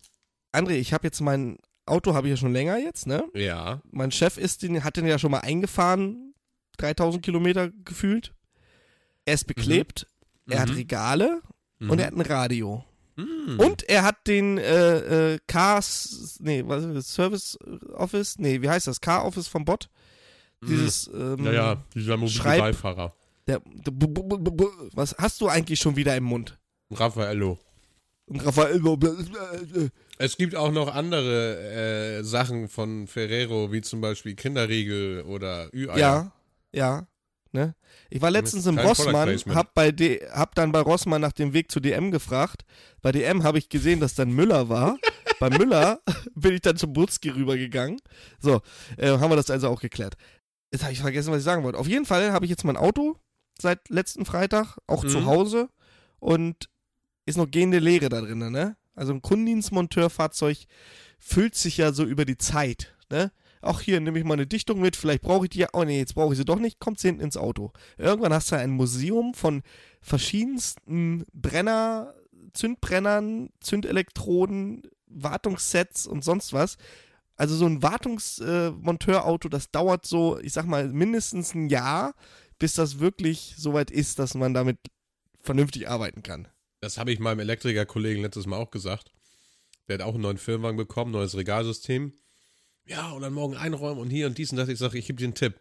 André, 0.52 0.72
ich 0.72 0.92
habe 0.92 1.06
jetzt 1.06 1.20
mein 1.20 1.58
Auto, 1.86 2.14
habe 2.14 2.26
ich 2.28 2.32
ja 2.32 2.36
schon 2.36 2.52
länger 2.52 2.78
jetzt, 2.78 3.06
ne? 3.06 3.24
Ja. 3.34 3.82
Mein 3.90 4.10
Chef 4.10 4.36
ist 4.38 4.62
den, 4.62 4.84
hat 4.84 4.96
den 4.96 5.06
ja 5.06 5.18
schon 5.18 5.30
mal 5.30 5.40
eingefahren, 5.40 6.34
3000 6.78 7.24
Kilometer 7.24 7.70
gefühlt. 7.84 8.34
Er 9.24 9.34
ist 9.34 9.46
beklebt, 9.46 10.06
er 10.48 10.60
hat 10.60 10.68
Mhm. 10.70 10.74
Regale 10.74 11.40
und 11.80 11.98
er 11.98 12.06
hat 12.06 12.14
ein 12.14 12.20
Radio. 12.20 12.84
Mhm. 13.16 13.58
Und 13.58 13.82
er 13.88 14.02
hat 14.04 14.26
den 14.26 14.58
äh, 14.58 15.34
äh, 15.34 15.38
Cars, 15.46 16.38
nee, 16.40 16.62
was 16.66 16.84
ist 16.84 16.94
das, 16.94 17.08
Service 17.14 17.58
Office? 17.94 18.38
Nee, 18.38 18.62
wie 18.62 18.68
heißt 18.68 18.86
das? 18.86 19.00
Car 19.00 19.24
Office 19.24 19.48
vom 19.48 19.64
Bot? 19.64 19.88
Dieses, 20.62 21.08
ähm, 21.12 21.44
Ja, 21.44 21.52
ja, 21.52 21.84
dieser 21.94 22.16
mobile 22.16 22.32
Schreib- 22.38 22.60
Beifahrer. 22.60 23.14
Der, 23.46 23.60
der, 23.64 23.90
bu- 23.90 24.70
was 24.94 25.14
hast 25.18 25.40
du 25.40 25.48
eigentlich 25.48 25.80
schon 25.80 25.96
wieder 25.96 26.16
im 26.16 26.24
Mund? 26.24 26.58
Raffaello. 26.90 27.58
Raphael, 28.30 28.80
Es 30.18 30.36
gibt 30.36 30.54
auch 30.54 30.70
noch 30.70 30.94
andere 30.94 32.18
äh, 32.20 32.22
Sachen 32.22 32.68
von 32.68 33.06
Ferrero, 33.06 33.72
wie 33.72 33.80
zum 33.82 34.00
Beispiel 34.00 34.34
Kinderriegel 34.34 35.22
oder 35.22 35.68
Ü-Eier. 35.74 35.98
ja, 35.98 36.32
ja, 36.72 37.06
ne? 37.52 37.74
Ich 38.10 38.22
war 38.22 38.30
letztens 38.30 38.66
im 38.66 38.78
Rossmann, 38.78 39.36
hab, 39.54 39.74
bei 39.74 39.90
D, 39.90 40.20
hab 40.30 40.54
dann 40.54 40.72
bei 40.72 40.80
Rossmann 40.80 41.20
nach 41.20 41.32
dem 41.32 41.52
Weg 41.52 41.70
zu 41.70 41.80
DM 41.80 42.10
gefragt. 42.10 42.62
Bei 43.02 43.10
DM 43.12 43.42
habe 43.42 43.58
ich 43.58 43.68
gesehen, 43.68 44.00
dass 44.00 44.14
dann 44.14 44.30
Müller 44.30 44.68
war. 44.68 44.96
bei 45.40 45.50
Müller 45.50 46.00
bin 46.34 46.54
ich 46.54 46.60
dann 46.60 46.76
zum 46.76 46.92
Butzki 46.92 47.30
rübergegangen. 47.30 47.98
So, 48.38 48.60
äh, 48.96 49.08
haben 49.10 49.30
wir 49.30 49.36
das 49.36 49.50
also 49.50 49.68
auch 49.68 49.80
geklärt. 49.80 50.14
Jetzt 50.72 50.82
habe 50.82 50.92
ich 50.92 51.00
vergessen, 51.00 51.30
was 51.32 51.38
ich 51.38 51.44
sagen 51.44 51.62
wollte. 51.64 51.78
Auf 51.78 51.86
jeden 51.86 52.06
Fall 52.06 52.32
habe 52.32 52.44
ich 52.46 52.50
jetzt 52.50 52.64
mein 52.64 52.76
Auto 52.76 53.16
seit 53.60 53.88
letzten 53.90 54.24
Freitag, 54.24 54.78
auch 54.86 55.04
Mhm. 55.04 55.08
zu 55.08 55.24
Hause 55.26 55.68
und 56.18 56.70
ist 57.26 57.36
noch 57.38 57.50
gehende 57.50 57.78
Leere 57.78 58.08
da 58.08 58.20
drin, 58.20 58.38
ne? 58.50 58.76
Also 58.94 59.12
ein 59.12 59.22
Kundendienstmonteurfahrzeug 59.22 60.58
füllt 61.18 61.54
sich 61.54 61.76
ja 61.76 61.92
so 61.92 62.04
über 62.04 62.24
die 62.24 62.38
Zeit, 62.38 62.94
ne? 63.10 63.32
Auch 63.60 63.80
hier 63.80 64.00
nehme 64.00 64.18
ich 64.18 64.24
mal 64.24 64.32
eine 64.34 64.46
Dichtung 64.46 64.80
mit, 64.80 64.96
vielleicht 64.96 65.22
brauche 65.22 65.44
ich 65.46 65.50
die 65.50 65.60
ja, 65.60 65.68
oh 65.72 65.84
nee, 65.84 65.98
jetzt 65.98 66.14
brauche 66.16 66.32
ich 66.32 66.38
sie 66.38 66.44
doch 66.44 66.58
nicht, 66.58 66.80
kommt 66.80 66.98
sie 66.98 67.08
hinten 67.08 67.22
ins 67.22 67.36
Auto. 67.36 67.72
Irgendwann 67.96 68.32
hast 68.32 68.50
du 68.50 68.56
ein 68.56 68.70
Museum 68.70 69.34
von 69.34 69.62
verschiedensten 70.00 71.24
Brenner, 71.32 72.14
Zündbrennern, 72.54 73.50
Zündelektroden, 73.60 74.82
Wartungssets 75.06 76.06
und 76.06 76.24
sonst 76.24 76.52
was. 76.52 76.76
Also 77.36 77.56
so 77.56 77.66
ein 77.66 77.82
Wartungsmonteurauto, 77.82 79.48
das 79.48 79.70
dauert 79.70 80.06
so, 80.06 80.38
ich 80.38 80.52
sag 80.52 80.66
mal, 80.66 80.88
mindestens 80.88 81.54
ein 81.54 81.68
Jahr, 81.68 82.14
bis 82.58 82.74
das 82.74 82.98
wirklich 83.00 83.54
soweit 83.56 83.90
ist, 83.90 84.18
dass 84.18 84.34
man 84.34 84.54
damit 84.54 84.78
vernünftig 85.40 85.88
arbeiten 85.88 86.22
kann. 86.22 86.48
Das 86.80 86.98
habe 86.98 87.12
ich 87.12 87.18
meinem 87.18 87.40
Elektrikerkollegen 87.40 88.22
letztes 88.22 88.46
Mal 88.46 88.56
auch 88.56 88.70
gesagt. 88.70 89.12
Der 89.88 89.94
hat 89.94 90.02
auch 90.02 90.14
einen 90.14 90.22
neuen 90.22 90.38
Firmenwagen 90.38 90.76
bekommen, 90.76 91.12
neues 91.12 91.36
Regalsystem. 91.36 92.12
Ja, 92.86 93.10
und 93.12 93.22
dann 93.22 93.32
morgen 93.32 93.56
einräumen 93.56 94.00
und 94.00 94.10
hier 94.10 94.26
und 94.26 94.38
dies 94.38 94.50
und 94.50 94.58
das. 94.58 94.68
Ich 94.68 94.78
sage, 94.78 94.98
ich 94.98 95.06
gebe 95.06 95.18
dir 95.18 95.26
einen 95.26 95.34
Tipp. 95.34 95.60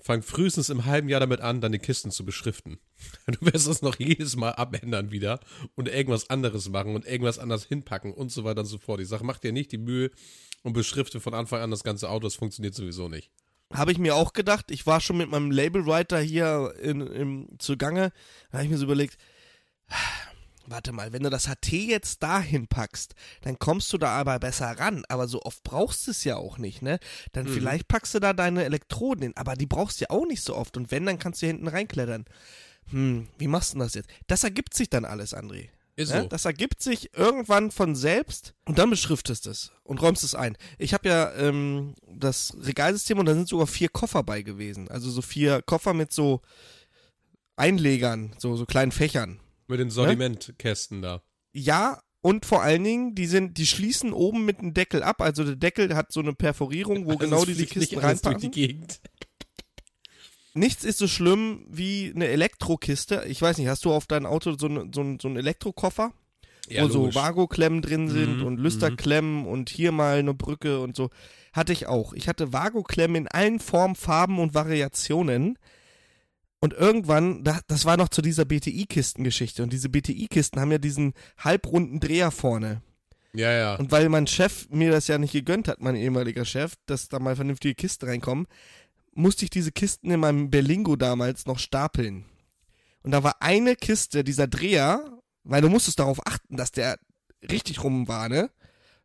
Fang 0.00 0.22
frühestens 0.22 0.70
im 0.70 0.84
halben 0.84 1.08
Jahr 1.08 1.20
damit 1.20 1.40
an, 1.40 1.60
deine 1.60 1.78
Kisten 1.78 2.10
zu 2.10 2.24
beschriften. 2.24 2.78
Du 3.26 3.38
wirst 3.40 3.68
das 3.68 3.82
noch 3.82 3.98
jedes 3.98 4.36
Mal 4.36 4.52
abändern 4.52 5.10
wieder 5.10 5.40
und 5.74 5.88
irgendwas 5.88 6.30
anderes 6.30 6.68
machen 6.68 6.94
und 6.94 7.06
irgendwas 7.06 7.38
anders 7.38 7.64
hinpacken 7.64 8.12
und 8.12 8.32
so 8.32 8.44
weiter 8.44 8.60
und 8.60 8.66
so 8.66 8.78
fort. 8.78 9.00
Ich 9.00 9.08
sage, 9.08 9.24
mach 9.24 9.38
dir 9.38 9.52
nicht 9.52 9.70
die 9.72 9.78
Mühe 9.78 10.10
und 10.62 10.72
beschrifte 10.72 11.20
von 11.20 11.34
Anfang 11.34 11.60
an 11.60 11.70
das 11.70 11.84
ganze 11.84 12.08
Auto. 12.08 12.26
Das 12.26 12.36
funktioniert 12.36 12.74
sowieso 12.74 13.08
nicht. 13.08 13.30
Habe 13.72 13.92
ich 13.92 13.98
mir 13.98 14.14
auch 14.14 14.32
gedacht. 14.32 14.70
Ich 14.70 14.86
war 14.86 15.00
schon 15.00 15.18
mit 15.18 15.30
meinem 15.30 15.50
Labelwriter 15.50 16.18
hier 16.20 16.74
in, 16.80 17.00
im, 17.00 17.48
zugange. 17.58 18.12
Da 18.50 18.58
habe 18.58 18.64
ich 18.64 18.70
mir 18.70 18.78
so 18.78 18.84
überlegt, 18.84 19.18
Warte 20.70 20.92
mal, 20.92 21.12
wenn 21.12 21.22
du 21.22 21.30
das 21.30 21.46
HT 21.48 21.72
jetzt 21.72 22.22
dahin 22.22 22.66
packst, 22.68 23.14
dann 23.40 23.58
kommst 23.58 23.90
du 23.92 23.98
da 23.98 24.10
aber 24.10 24.38
besser 24.38 24.78
ran. 24.78 25.04
Aber 25.08 25.26
so 25.26 25.40
oft 25.42 25.62
brauchst 25.62 26.06
du 26.06 26.10
es 26.10 26.24
ja 26.24 26.36
auch 26.36 26.58
nicht, 26.58 26.82
ne? 26.82 26.98
Dann 27.32 27.46
Mhm. 27.46 27.54
vielleicht 27.54 27.88
packst 27.88 28.14
du 28.14 28.18
da 28.20 28.32
deine 28.34 28.64
Elektroden 28.64 29.22
hin, 29.22 29.32
aber 29.36 29.54
die 29.54 29.66
brauchst 29.66 30.00
du 30.00 30.04
ja 30.04 30.10
auch 30.10 30.26
nicht 30.26 30.42
so 30.42 30.54
oft. 30.54 30.76
Und 30.76 30.90
wenn, 30.90 31.06
dann 31.06 31.18
kannst 31.18 31.40
du 31.40 31.46
hier 31.46 31.54
hinten 31.54 31.68
reinklettern. 31.68 32.26
Hm, 32.90 33.28
wie 33.38 33.48
machst 33.48 33.70
du 33.70 33.74
denn 33.76 33.86
das 33.86 33.94
jetzt? 33.94 34.10
Das 34.26 34.44
ergibt 34.44 34.74
sich 34.74 34.90
dann 34.90 35.04
alles, 35.04 35.34
André. 35.34 35.68
Ist 35.96 36.12
Ne? 36.14 36.22
so. 36.22 36.28
Das 36.28 36.44
ergibt 36.44 36.80
sich 36.82 37.12
irgendwann 37.16 37.70
von 37.72 37.96
selbst 37.96 38.54
und 38.66 38.78
dann 38.78 38.88
beschriftest 38.90 39.46
es 39.46 39.72
und 39.82 40.00
räumst 40.00 40.22
es 40.22 40.34
ein. 40.34 40.56
Ich 40.78 40.94
habe 40.94 41.08
ja 41.08 41.32
ähm, 41.34 41.94
das 42.06 42.56
Regalsystem 42.60 43.18
und 43.18 43.26
da 43.26 43.34
sind 43.34 43.48
sogar 43.48 43.66
vier 43.66 43.88
Koffer 43.88 44.22
bei 44.22 44.42
gewesen. 44.42 44.88
Also 44.88 45.10
so 45.10 45.22
vier 45.22 45.60
Koffer 45.62 45.94
mit 45.94 46.12
so 46.12 46.40
Einlegern, 47.56 48.34
so, 48.38 48.56
so 48.56 48.64
kleinen 48.66 48.92
Fächern. 48.92 49.40
Mit 49.68 49.80
den 49.80 49.90
Sortimentkästen 49.90 51.02
da. 51.02 51.22
Ja, 51.52 52.00
und 52.20 52.46
vor 52.46 52.62
allen 52.62 52.82
Dingen, 52.82 53.14
die 53.14 53.26
sind, 53.26 53.58
die 53.58 53.66
schließen 53.66 54.12
oben 54.12 54.44
mit 54.44 54.60
dem 54.60 54.74
Deckel 54.74 55.02
ab. 55.02 55.20
Also 55.22 55.44
der 55.44 55.56
Deckel 55.56 55.94
hat 55.94 56.12
so 56.12 56.20
eine 56.20 56.32
Perforierung, 56.34 57.04
wo 57.06 57.10
Also 57.10 57.18
genau 57.18 57.38
es 57.40 57.44
diese 57.46 57.56
fliegt 57.58 57.76
nicht 57.76 57.90
Kisten 57.90 58.04
alles 58.04 58.22
durch 58.22 58.34
reinpassen. 58.34 58.50
die 58.50 58.60
Gegend. 58.66 59.00
Nichts 60.54 60.84
ist 60.84 60.98
so 60.98 61.06
schlimm 61.06 61.64
wie 61.68 62.12
eine 62.14 62.26
Elektrokiste. 62.26 63.24
Ich 63.28 63.40
weiß 63.40 63.58
nicht, 63.58 63.68
hast 63.68 63.84
du 63.84 63.92
auf 63.92 64.06
dein 64.06 64.26
Auto 64.26 64.56
so, 64.58 64.66
eine, 64.66 64.88
so, 64.92 65.00
einen, 65.02 65.20
so 65.20 65.28
einen 65.28 65.36
Elektrokoffer? 65.36 66.12
Ja, 66.68 66.84
wo 66.84 66.88
so 66.88 66.98
logisch. 67.02 67.14
Vago-Klemmen 67.14 67.80
drin 67.80 68.08
sind 68.08 68.38
Mhm, 68.38 68.46
und 68.46 68.58
Lüsterklemmen 68.58 69.46
und 69.46 69.70
hier 69.70 69.92
mal 69.92 70.18
eine 70.18 70.34
Brücke 70.34 70.80
und 70.80 70.96
so. 70.96 71.10
Hatte 71.52 71.72
ich 71.72 71.86
auch. 71.86 72.12
Ich 72.12 72.28
hatte 72.28 72.52
Vago-Klemmen 72.52 73.16
in 73.16 73.28
allen 73.28 73.60
Formen, 73.60 73.94
Farben 73.94 74.38
und 74.38 74.54
Variationen. 74.54 75.58
Und 76.60 76.72
irgendwann, 76.72 77.44
da, 77.44 77.60
das 77.68 77.84
war 77.84 77.96
noch 77.96 78.08
zu 78.08 78.20
dieser 78.20 78.44
BTI-Kistengeschichte. 78.44 79.62
Und 79.62 79.72
diese 79.72 79.88
BTI-Kisten 79.88 80.60
haben 80.60 80.72
ja 80.72 80.78
diesen 80.78 81.14
halbrunden 81.38 82.00
Dreher 82.00 82.30
vorne. 82.30 82.82
Ja, 83.32 83.52
ja. 83.52 83.74
Und 83.76 83.92
weil 83.92 84.08
mein 84.08 84.26
Chef 84.26 84.68
mir 84.70 84.90
das 84.90 85.06
ja 85.06 85.18
nicht 85.18 85.32
gegönnt 85.32 85.68
hat, 85.68 85.80
mein 85.80 85.94
ehemaliger 85.94 86.44
Chef, 86.44 86.74
dass 86.86 87.08
da 87.08 87.20
mal 87.20 87.36
vernünftige 87.36 87.74
Kisten 87.74 88.06
reinkommen, 88.06 88.46
musste 89.14 89.44
ich 89.44 89.50
diese 89.50 89.72
Kisten 89.72 90.10
in 90.10 90.20
meinem 90.20 90.50
Berlingo 90.50 90.96
damals 90.96 91.46
noch 91.46 91.58
stapeln. 91.58 92.24
Und 93.02 93.12
da 93.12 93.22
war 93.22 93.36
eine 93.40 93.76
Kiste, 93.76 94.24
dieser 94.24 94.48
Dreher, 94.48 95.20
weil 95.44 95.62
du 95.62 95.68
musstest 95.68 95.98
darauf 96.00 96.26
achten, 96.26 96.56
dass 96.56 96.72
der 96.72 96.98
richtig 97.48 97.84
rum 97.84 98.08
war, 98.08 98.28
ne? 98.28 98.50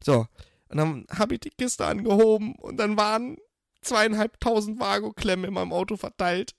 So. 0.03 0.27
Und 0.69 0.77
dann 0.77 1.05
habe 1.12 1.36
ich 1.36 1.41
die 1.41 1.51
Kiste 1.51 1.86
angehoben 1.86 2.55
und 2.55 2.77
dann 2.77 2.98
waren 2.98 3.38
zweieinhalbtausend 3.81 4.79
Vago-Klemmen 4.79 5.45
in 5.45 5.53
meinem 5.53 5.74
Auto 5.74 5.98
verteilt. 5.98 6.55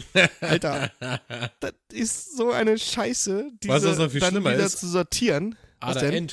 Alter, 0.40 0.90
das 1.60 1.72
ist 1.92 2.36
so 2.36 2.50
eine 2.52 2.78
Scheiße, 2.78 3.50
diese 3.62 3.72
was 3.72 3.98
noch 3.98 4.10
viel 4.10 4.20
dann 4.20 4.30
schlimmer 4.30 4.52
wieder 4.54 4.64
ist? 4.66 4.78
zu 4.78 4.88
sortieren. 4.88 5.56
Was 5.80 5.96
Ader 5.98 6.10
denn? 6.10 6.28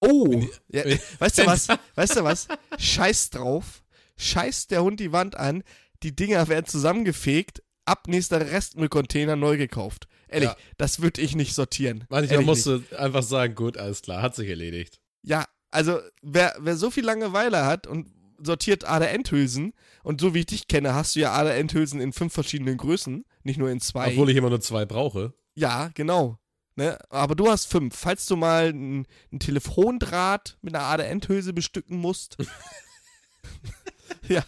Oh, 0.00 0.42
ja, 0.68 0.84
weißt 1.18 1.38
du 1.38 1.46
was? 1.46 1.68
Weißt 1.94 2.16
du 2.16 2.24
was? 2.24 2.48
Scheiß 2.78 3.30
drauf. 3.30 3.82
Scheiß 4.16 4.68
der 4.68 4.82
Hund 4.82 4.98
die 5.00 5.12
Wand 5.12 5.36
an. 5.36 5.62
Die 6.02 6.14
Dinger 6.16 6.48
werden 6.48 6.66
zusammengefegt. 6.66 7.62
Ab 7.84 8.06
nächster 8.08 8.40
Restmüllcontainer 8.40 9.36
neu 9.36 9.56
gekauft. 9.56 10.06
Ehrlich, 10.28 10.50
Ja. 10.50 10.56
das 10.78 11.02
würde 11.02 11.20
ich 11.20 11.34
nicht 11.34 11.54
sortieren. 11.54 12.04
Manchmal 12.08 12.42
musst 12.42 12.66
du 12.66 12.82
einfach 12.96 13.22
sagen, 13.22 13.54
gut, 13.54 13.76
alles 13.76 14.00
klar, 14.02 14.22
hat 14.22 14.36
sich 14.36 14.48
erledigt. 14.48 15.00
Ja, 15.22 15.44
also 15.70 15.98
wer, 16.22 16.56
wer 16.60 16.76
so 16.76 16.90
viel 16.90 17.04
Langeweile 17.04 17.64
hat 17.66 17.86
und 17.86 18.06
sortiert 18.42 18.84
Ader-Endhülsen 18.84 19.72
und 20.02 20.20
so 20.20 20.34
wie 20.34 20.40
ich 20.40 20.46
dich 20.46 20.68
kenne, 20.68 20.94
hast 20.94 21.16
du 21.16 21.20
ja 21.20 21.32
Ader-Endhülsen 21.32 22.00
in 22.00 22.12
fünf 22.12 22.32
verschiedenen 22.32 22.76
Größen, 22.76 23.24
nicht 23.42 23.58
nur 23.58 23.70
in 23.70 23.80
zwei. 23.80 24.12
Obwohl 24.12 24.30
ich 24.30 24.36
immer 24.36 24.50
nur 24.50 24.60
zwei 24.60 24.86
brauche. 24.86 25.34
Ja, 25.54 25.90
genau. 25.94 26.38
Ne? 26.76 26.98
Aber 27.10 27.34
du 27.34 27.48
hast 27.50 27.66
fünf. 27.66 27.96
Falls 27.96 28.26
du 28.26 28.36
mal 28.36 28.68
ein, 28.68 29.06
ein 29.32 29.38
Telefondraht 29.38 30.56
mit 30.62 30.74
einer 30.74 30.84
Ader-Endhülse 30.84 31.52
bestücken 31.52 31.98
musst. 31.98 32.36
ja. 34.28 34.44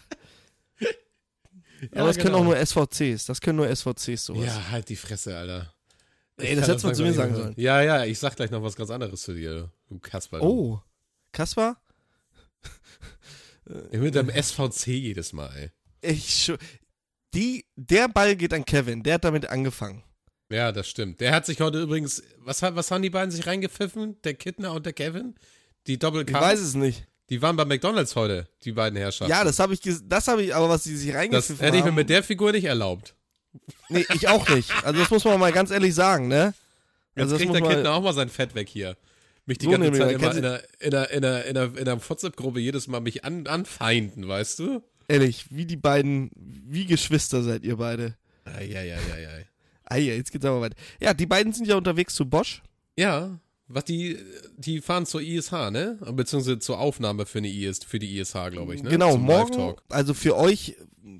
Aber 1.91 2.07
das 2.07 2.17
können 2.17 2.35
auch 2.35 2.43
nur 2.43 2.55
SVCs. 2.55 3.25
Das 3.25 3.41
können 3.41 3.57
nur 3.57 3.75
SVCs 3.75 4.25
sowas. 4.25 4.45
Ja, 4.45 4.71
halt 4.71 4.89
die 4.89 4.95
Fresse, 4.95 5.37
Alter. 5.37 5.73
Ey, 6.37 6.55
das 6.55 6.67
hättest 6.67 6.83
du 6.83 6.87
mal 6.87 6.95
zu 6.95 7.03
mir 7.03 7.13
sagen 7.13 7.35
sollen. 7.35 7.53
Ja, 7.57 7.81
ja, 7.81 8.05
ich 8.05 8.17
sag 8.17 8.35
gleich 8.35 8.49
noch 8.49 8.63
was 8.63 8.75
ganz 8.75 8.89
anderes 8.89 9.21
zu 9.21 9.33
dir, 9.33 9.69
du 9.89 9.99
Kasper. 9.99 10.39
du. 10.39 10.45
Oh. 10.45 10.81
Kaspar? 13.65 13.99
Mit 13.99 14.15
deinem 14.15 14.29
SVC 14.43 14.87
jedes 14.87 15.33
Mal, 15.33 15.51
ey. 16.01 16.11
Ich 16.11 16.51
die, 17.33 17.65
der 17.75 18.07
Ball 18.09 18.35
geht 18.35 18.53
an 18.53 18.63
Kevin. 18.65 19.01
Der 19.03 19.15
hat 19.15 19.23
damit 19.23 19.47
angefangen. 19.49 20.03
Ja, 20.51 20.71
das 20.71 20.87
stimmt. 20.87 21.19
Der 21.19 21.33
hat 21.33 21.45
sich 21.45 21.61
heute 21.61 21.81
übrigens, 21.81 22.21
was, 22.37 22.61
was 22.61 22.91
haben 22.91 23.01
die 23.01 23.09
beiden 23.09 23.31
sich 23.31 23.47
reingepfiffen? 23.47 24.21
Der 24.23 24.35
Kittner 24.35 24.73
und 24.73 24.85
der 24.85 24.93
Kevin? 24.93 25.33
Die 25.87 25.93
Ich 25.93 25.99
Doppelkamp? 25.99 26.43
weiß 26.43 26.59
es 26.59 26.75
nicht. 26.75 27.07
Die 27.29 27.41
waren 27.41 27.55
bei 27.55 27.65
McDonalds 27.65 28.15
heute, 28.15 28.47
die 28.63 28.73
beiden 28.73 28.97
Herrschaften. 28.97 29.31
Ja, 29.31 29.43
das 29.43 29.57
habe 29.57 29.73
ich, 29.73 29.79
das 29.81 30.27
habe 30.27 30.43
ich, 30.43 30.53
aber 30.53 30.69
was 30.69 30.83
sie 30.83 30.95
sich 30.95 31.07
das 31.11 31.17
reingepfiffen 31.17 31.57
hätte 31.59 31.77
ich 31.77 31.83
mir 31.83 31.87
haben. 31.87 31.95
mit 31.95 32.09
der 32.09 32.21
Figur 32.21 32.51
nicht 32.51 32.65
erlaubt. 32.65 33.15
nee, 33.89 34.05
ich 34.13 34.27
auch 34.27 34.47
nicht. 34.49 34.71
Also 34.83 34.99
das 34.99 35.09
muss 35.09 35.23
man 35.23 35.39
mal 35.39 35.51
ganz 35.51 35.71
ehrlich 35.71 35.95
sagen, 35.95 36.27
ne? 36.27 36.53
Jetzt 37.15 37.23
Also 37.23 37.35
das 37.37 37.41
kriegt 37.41 37.55
der 37.55 37.61
Kittner 37.61 37.93
auch 37.93 38.01
mal 38.03 38.13
sein 38.13 38.29
Fett 38.29 38.53
weg 38.53 38.67
hier. 38.69 38.97
Mich 39.45 39.57
die 39.57 39.65
So 39.65 39.71
ganze 39.71 39.91
Zeit 39.91 40.11
immer 40.15 40.35
in 40.35 40.41
der, 40.41 40.63
in 40.79 40.91
der, 40.91 41.11
in 41.11 41.21
der, 41.21 41.45
in 41.45 41.53
der, 41.53 41.77
in 41.77 41.87
WhatsApp-Gruppe 42.09 42.59
jedes 42.59 42.87
Mal 42.87 43.01
mich 43.01 43.25
an, 43.25 43.45
anfeinden, 43.47 44.27
weißt 44.27 44.59
du? 44.59 44.81
Ehrlich, 45.07 45.47
wie 45.49 45.65
die 45.65 45.75
beiden, 45.75 46.31
wie 46.35 46.85
Geschwister 46.85 47.43
seid 47.43 47.63
ihr 47.63 47.75
beide. 47.77 48.15
Eieieiei. 48.45 49.47
Ah 49.85 49.97
ja, 49.97 50.13
jetzt 50.13 50.31
geht's 50.31 50.45
aber 50.45 50.61
weiter. 50.61 50.77
Ja, 51.01 51.13
die 51.13 51.25
beiden 51.25 51.51
sind 51.51 51.67
ja 51.67 51.75
unterwegs 51.75 52.15
zu 52.15 52.29
Bosch. 52.29 52.61
Ja, 52.97 53.39
was 53.67 53.85
die, 53.85 54.17
die 54.57 54.81
fahren 54.81 55.05
zur 55.05 55.21
ISH, 55.21 55.51
ne? 55.51 55.97
Beziehungsweise 56.11 56.59
zur 56.59 56.79
Aufnahme 56.79 57.25
für, 57.25 57.39
eine 57.39 57.49
IS, 57.49 57.83
für 57.83 57.99
die 57.99 58.19
ISH, 58.19 58.33
glaube 58.51 58.75
ich, 58.75 58.83
ne? 58.83 58.89
Genau, 58.89 59.13
Zum 59.13 59.21
morgen, 59.21 59.75
also 59.89 60.13
für 60.13 60.35
euch 60.35 60.75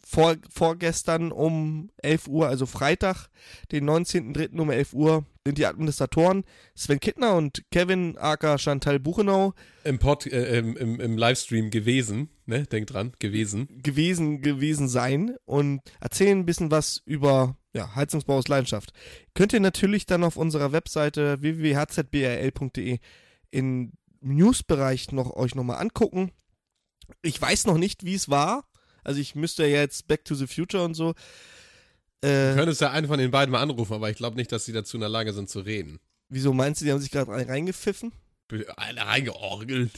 vor, 0.05 0.35
vorgestern 0.49 1.31
um 1.31 1.89
11 2.01 2.27
Uhr, 2.27 2.47
also 2.47 2.65
Freitag, 2.65 3.27
den 3.71 3.89
19.03. 3.89 4.59
um 4.59 4.69
11 4.69 4.93
Uhr, 4.93 5.25
sind 5.45 5.57
die 5.57 5.65
Administratoren 5.65 6.43
Sven 6.75 6.99
Kittner 6.99 7.35
und 7.35 7.63
Kevin 7.69 8.17
aka 8.17 8.57
Chantal 8.57 8.99
Buchenau 8.99 9.53
Im, 9.83 9.99
Pod, 9.99 10.25
äh, 10.25 10.59
im, 10.59 10.77
im, 10.77 10.99
Im 10.99 11.17
Livestream 11.17 11.69
gewesen, 11.69 12.29
ne? 12.45 12.63
Denk 12.63 12.87
dran, 12.87 13.13
gewesen. 13.19 13.67
gewesen 13.83 14.41
gewesen 14.41 14.87
sein 14.87 15.35
und 15.45 15.81
erzählen 15.99 16.39
ein 16.39 16.45
bisschen 16.45 16.71
was 16.71 17.01
über 17.05 17.57
ja, 17.73 17.95
Heizungsbau 17.95 18.37
aus 18.37 18.47
Leidenschaft. 18.47 18.93
Könnt 19.33 19.53
ihr 19.53 19.59
natürlich 19.59 20.05
dann 20.05 20.23
auf 20.23 20.37
unserer 20.37 20.71
Webseite 20.71 21.41
www.hzbrl.de 21.41 22.99
im 23.51 23.93
Newsbereich 24.21 25.11
noch 25.11 25.31
euch 25.35 25.55
nochmal 25.55 25.79
angucken. 25.81 26.31
Ich 27.21 27.39
weiß 27.41 27.65
noch 27.65 27.77
nicht, 27.77 28.05
wie 28.05 28.13
es 28.15 28.29
war. 28.29 28.69
Also 29.03 29.19
ich 29.19 29.35
müsste 29.35 29.63
ja 29.65 29.81
jetzt 29.81 30.07
Back 30.07 30.23
to 30.25 30.33
the 30.35 30.47
Future 30.47 30.83
und 30.85 30.93
so. 30.93 31.13
Äh, 32.21 32.55
könntest 32.55 32.79
ja 32.79 32.91
einen 32.91 33.07
von 33.07 33.19
den 33.19 33.31
beiden 33.31 33.51
mal 33.51 33.61
anrufen, 33.61 33.93
aber 33.93 34.09
ich 34.09 34.15
glaube 34.15 34.37
nicht, 34.37 34.51
dass 34.51 34.63
sie 34.65 34.71
dazu 34.71 34.95
in 34.95 35.01
der 35.01 35.09
Lage 35.09 35.33
sind 35.33 35.49
zu 35.49 35.59
reden. 35.59 35.99
wieso 36.29 36.53
meinst 36.53 36.79
du, 36.79 36.85
die 36.85 36.91
haben 36.93 37.01
sich 37.01 37.11
gerade 37.11 37.29
rein- 37.31 37.49
reingepfiffen? 37.49 38.13
Reingeorgelt. 38.77 39.91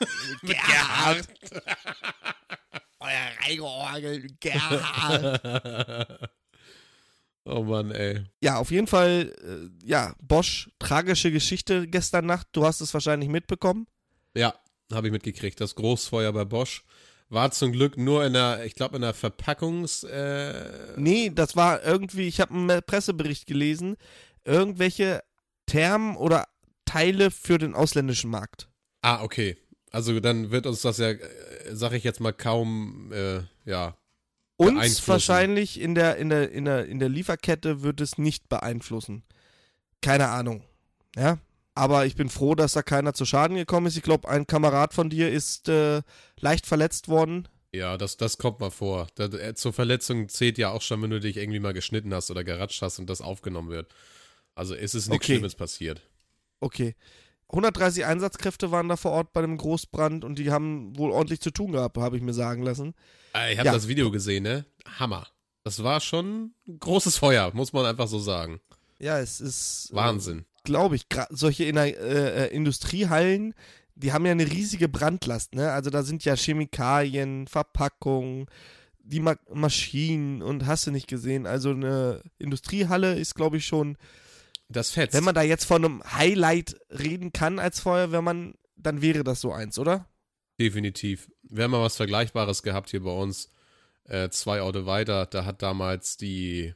Gerhard! 0.42 1.28
Euer 3.00 3.30
reingeorgelt, 3.46 4.40
Gerhard! 4.40 6.20
oh 7.44 7.62
Mann, 7.62 7.90
ey. 7.90 8.24
Ja, 8.42 8.56
auf 8.58 8.70
jeden 8.70 8.86
Fall, 8.86 9.32
äh, 9.42 9.86
ja, 9.86 10.14
Bosch, 10.20 10.70
tragische 10.78 11.30
Geschichte 11.32 11.86
gestern 11.88 12.26
Nacht. 12.26 12.48
Du 12.52 12.64
hast 12.64 12.80
es 12.80 12.92
wahrscheinlich 12.94 13.28
mitbekommen. 13.28 13.86
Ja, 14.36 14.54
habe 14.92 15.08
ich 15.08 15.12
mitgekriegt. 15.12 15.60
Das 15.60 15.74
Großfeuer 15.74 16.32
bei 16.32 16.44
Bosch 16.44 16.84
war 17.28 17.50
zum 17.50 17.72
Glück 17.72 17.96
nur 17.96 18.24
in 18.26 18.34
der, 18.34 18.64
ich 18.64 18.74
glaube, 18.74 18.96
in 18.96 19.02
der 19.02 19.14
Verpackungs. 19.14 20.04
Äh, 20.04 20.94
Nee, 20.96 21.30
das 21.34 21.56
war 21.56 21.82
irgendwie, 21.82 22.28
ich 22.28 22.40
habe 22.40 22.52
einen 22.54 22.82
Pressebericht 22.82 23.46
gelesen, 23.46 23.96
irgendwelche 24.44 25.22
Termen 25.66 26.16
oder 26.16 26.46
Teile 26.84 27.30
für 27.30 27.58
den 27.58 27.74
ausländischen 27.74 28.30
Markt. 28.30 28.68
ah, 29.02 29.22
okay. 29.22 29.56
Also 29.90 30.20
dann 30.20 30.50
wird 30.50 30.66
uns 30.66 30.80
das 30.80 30.96
ja, 30.96 31.10
äh, 31.10 31.18
sag 31.72 31.92
ich 31.92 32.02
jetzt 32.02 32.20
mal, 32.20 32.32
kaum, 32.32 33.12
äh, 33.12 33.40
ja. 33.66 33.94
Uns 34.66 35.06
wahrscheinlich 35.08 35.80
in 35.80 35.94
der, 35.94 36.16
in, 36.16 36.28
der, 36.28 36.50
in, 36.50 36.64
der, 36.64 36.86
in 36.86 36.98
der 36.98 37.08
Lieferkette 37.08 37.82
wird 37.82 38.00
es 38.00 38.18
nicht 38.18 38.48
beeinflussen. 38.48 39.22
Keine 40.00 40.28
Ahnung. 40.28 40.64
Ja. 41.16 41.38
Aber 41.74 42.04
ich 42.04 42.16
bin 42.16 42.28
froh, 42.28 42.54
dass 42.54 42.72
da 42.74 42.82
keiner 42.82 43.14
zu 43.14 43.24
Schaden 43.24 43.56
gekommen 43.56 43.86
ist. 43.86 43.96
Ich 43.96 44.02
glaube, 44.02 44.28
ein 44.28 44.46
Kamerad 44.46 44.92
von 44.92 45.08
dir 45.08 45.30
ist 45.30 45.68
äh, 45.68 46.02
leicht 46.38 46.66
verletzt 46.66 47.08
worden. 47.08 47.48
Ja, 47.74 47.96
das, 47.96 48.18
das 48.18 48.36
kommt 48.36 48.60
mal 48.60 48.70
vor. 48.70 49.06
Da, 49.14 49.24
äh, 49.24 49.54
zur 49.54 49.72
Verletzung 49.72 50.28
zählt 50.28 50.58
ja 50.58 50.70
auch 50.70 50.82
schon, 50.82 51.00
wenn 51.02 51.10
du 51.10 51.20
dich 51.20 51.38
irgendwie 51.38 51.60
mal 51.60 51.72
geschnitten 51.72 52.12
hast 52.12 52.30
oder 52.30 52.44
geratscht 52.44 52.82
hast 52.82 52.98
und 52.98 53.08
das 53.08 53.22
aufgenommen 53.22 53.70
wird. 53.70 53.94
Also 54.54 54.74
es 54.74 54.94
ist 54.94 55.08
nichts 55.08 55.24
Okay. 55.24 55.34
Schlimmes 55.34 55.54
passiert. 55.54 56.02
Okay. 56.60 56.94
130 57.52 58.04
Einsatzkräfte 58.06 58.70
waren 58.70 58.88
da 58.88 58.96
vor 58.96 59.12
Ort 59.12 59.32
bei 59.32 59.42
dem 59.42 59.56
Großbrand 59.58 60.24
und 60.24 60.38
die 60.38 60.50
haben 60.50 60.96
wohl 60.96 61.10
ordentlich 61.10 61.40
zu 61.40 61.50
tun 61.50 61.72
gehabt, 61.72 61.96
habe 61.98 62.16
ich 62.16 62.22
mir 62.22 62.32
sagen 62.34 62.62
lassen. 62.62 62.94
Äh, 63.34 63.52
Ich 63.52 63.58
habe 63.58 63.66
Ja. 63.66 63.72
das 63.74 63.88
Video 63.88 64.10
gesehen, 64.10 64.42
ne? 64.44 64.64
Hammer. 64.98 65.26
Das 65.64 65.82
war 65.84 66.00
schon 66.00 66.52
ein 66.66 66.78
großes 66.80 67.18
Feuer, 67.18 67.50
muss 67.54 67.72
man 67.72 67.86
einfach 67.86 68.08
so 68.08 68.18
sagen. 68.18 68.60
Ja, 68.98 69.18
es 69.18 69.40
ist. 69.40 69.90
Wahnsinn. 69.92 70.44
Glaube 70.64 70.96
ich, 70.96 71.06
solche 71.30 71.64
in 71.64 71.74
der, 71.76 71.98
äh, 72.00 72.44
äh, 72.46 72.54
Industriehallen, 72.54 73.54
die 73.94 74.12
haben 74.12 74.24
ja 74.26 74.32
eine 74.32 74.46
riesige 74.50 74.88
Brandlast, 74.88 75.54
ne? 75.54 75.70
Also 75.72 75.90
da 75.90 76.02
sind 76.02 76.24
ja 76.24 76.34
Chemikalien, 76.36 77.46
Verpackungen, 77.46 78.46
die 79.04 79.20
Ma 79.20 79.36
Maschinen 79.52 80.42
und 80.42 80.66
hast 80.66 80.86
du 80.86 80.90
nicht 80.90 81.08
gesehen. 81.08 81.46
Also 81.46 81.70
eine 81.70 82.22
Industriehalle 82.38 83.14
ist, 83.18 83.34
glaube 83.34 83.56
ich, 83.58 83.66
schon, 83.66 83.96
Das 84.72 84.90
fetzt. 84.90 85.14
wenn 85.14 85.24
man 85.24 85.34
da 85.34 85.42
jetzt 85.42 85.64
von 85.64 85.84
einem 85.84 86.02
Highlight 86.04 86.76
reden 86.90 87.32
kann 87.32 87.58
als 87.58 87.80
Feuerwehrmann, 87.80 88.54
dann 88.76 89.02
wäre 89.02 89.24
das 89.24 89.40
so 89.40 89.52
eins, 89.52 89.78
oder? 89.78 90.06
Definitiv. 90.58 91.30
Wir 91.42 91.64
haben 91.64 91.72
mal 91.72 91.82
was 91.82 91.96
Vergleichbares 91.96 92.62
gehabt 92.62 92.90
hier 92.90 93.02
bei 93.02 93.10
uns. 93.10 93.50
Äh, 94.04 94.30
zwei 94.30 94.62
Orte 94.62 94.86
weiter, 94.86 95.26
da 95.26 95.44
hat 95.44 95.62
damals 95.62 96.16
die 96.16 96.74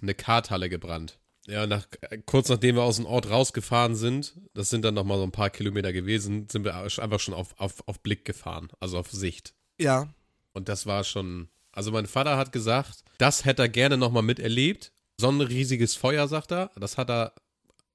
eine 0.00 0.14
Karthalle 0.14 0.68
gebrannt. 0.68 1.18
Ja, 1.46 1.66
nach, 1.66 1.86
äh, 2.00 2.18
kurz 2.26 2.48
nachdem 2.48 2.76
wir 2.76 2.82
aus 2.82 2.96
dem 2.96 3.06
Ort 3.06 3.30
rausgefahren 3.30 3.94
sind, 3.94 4.34
das 4.52 4.68
sind 4.68 4.84
dann 4.84 4.94
nochmal 4.94 5.18
so 5.18 5.24
ein 5.24 5.32
paar 5.32 5.50
Kilometer 5.50 5.92
gewesen, 5.92 6.48
sind 6.50 6.64
wir 6.64 6.74
einfach 6.74 7.20
schon 7.20 7.34
auf, 7.34 7.54
auf, 7.58 7.86
auf 7.86 8.00
Blick 8.00 8.24
gefahren, 8.24 8.68
also 8.80 8.98
auf 8.98 9.10
Sicht. 9.12 9.54
Ja. 9.78 10.08
Und 10.52 10.68
das 10.68 10.86
war 10.86 11.04
schon. 11.04 11.48
Also 11.70 11.92
mein 11.92 12.06
Vater 12.06 12.38
hat 12.38 12.52
gesagt, 12.52 13.04
das 13.18 13.44
hätte 13.44 13.62
er 13.62 13.68
gerne 13.68 13.96
nochmal 13.98 14.22
miterlebt. 14.22 14.92
So 15.18 15.28
ein 15.28 15.40
riesiges 15.40 15.96
Feuer, 15.96 16.28
sagt 16.28 16.52
er. 16.52 16.70
Das 16.78 16.98
hat 16.98 17.10
er, 17.10 17.32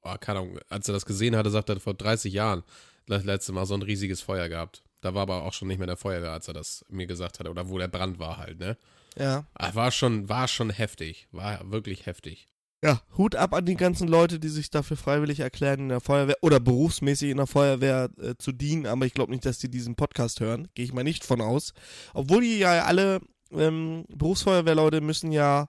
oh, 0.01 0.15
keine 0.19 0.39
Ahnung, 0.39 0.59
als 0.69 0.87
er 0.87 0.93
das 0.93 1.05
gesehen 1.05 1.35
hatte, 1.35 1.51
sagt 1.51 1.69
er 1.69 1.79
vor 1.79 1.93
30 1.93 2.33
Jahren 2.33 2.63
das 3.07 3.23
letzte 3.23 3.51
Mal 3.51 3.65
so 3.65 3.73
ein 3.73 3.81
riesiges 3.81 4.21
Feuer 4.21 4.49
gehabt. 4.49 4.83
Da 5.01 5.13
war 5.13 5.23
aber 5.23 5.43
auch 5.43 5.53
schon 5.53 5.67
nicht 5.67 5.77
mehr 5.79 5.87
der 5.87 5.97
Feuerwehr, 5.97 6.31
als 6.31 6.47
er 6.47 6.53
das 6.53 6.85
mir 6.89 7.07
gesagt 7.07 7.39
hatte. 7.39 7.49
Oder 7.49 7.69
wo 7.69 7.77
der 7.77 7.87
Brand 7.87 8.19
war 8.19 8.37
halt, 8.37 8.59
ne? 8.59 8.77
Ja. 9.17 9.45
Ah, 9.53 9.75
War 9.75 9.91
schon, 9.91 10.29
war 10.29 10.47
schon 10.47 10.69
heftig. 10.69 11.27
War 11.31 11.69
wirklich 11.69 12.05
heftig. 12.05 12.47
Ja, 12.83 13.01
Hut 13.17 13.35
ab 13.35 13.53
an 13.53 13.65
die 13.65 13.75
ganzen 13.75 14.07
Leute, 14.07 14.39
die 14.39 14.49
sich 14.49 14.71
dafür 14.71 14.97
freiwillig 14.97 15.39
erklären, 15.39 15.81
in 15.81 15.89
der 15.89 15.99
Feuerwehr 16.01 16.37
oder 16.41 16.59
berufsmäßig 16.59 17.29
in 17.29 17.37
der 17.37 17.45
Feuerwehr 17.45 18.09
äh, 18.19 18.35
zu 18.39 18.51
dienen, 18.51 18.87
aber 18.87 19.05
ich 19.05 19.13
glaube 19.13 19.31
nicht, 19.31 19.45
dass 19.45 19.59
die 19.59 19.69
diesen 19.69 19.95
Podcast 19.95 20.39
hören. 20.39 20.67
Gehe 20.73 20.85
ich 20.85 20.93
mal 20.93 21.03
nicht 21.03 21.23
von 21.23 21.41
aus. 21.41 21.73
Obwohl 22.15 22.41
die 22.41 22.57
ja 22.57 22.85
alle 22.85 23.21
ähm, 23.51 24.05
Berufsfeuerwehrleute 24.09 25.01
müssen 25.01 25.31
ja 25.31 25.67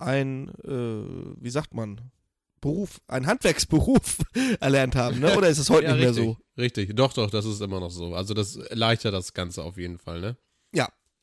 ein, 0.00 0.48
äh, 0.64 1.42
wie 1.42 1.50
sagt 1.50 1.74
man, 1.74 2.00
Beruf, 2.60 3.00
ein 3.06 3.26
Handwerksberuf 3.26 4.18
erlernt 4.60 4.94
haben, 4.94 5.20
ne? 5.20 5.36
Oder 5.36 5.48
ist 5.48 5.58
es 5.58 5.70
heute 5.70 5.84
Ja, 5.86 5.92
nicht 5.92 6.00
mehr 6.00 6.10
richtig, 6.10 6.24
so? 6.24 6.60
Richtig, 6.60 6.96
doch, 6.96 7.12
doch, 7.12 7.30
das 7.30 7.46
ist 7.46 7.60
immer 7.62 7.80
noch 7.80 7.90
so. 7.90 8.14
Also 8.14 8.34
das 8.34 8.56
erleichtert 8.56 9.14
das 9.14 9.32
Ganze 9.32 9.62
auf 9.64 9.78
jeden 9.78 9.98
Fall, 9.98 10.20
ne? 10.20 10.36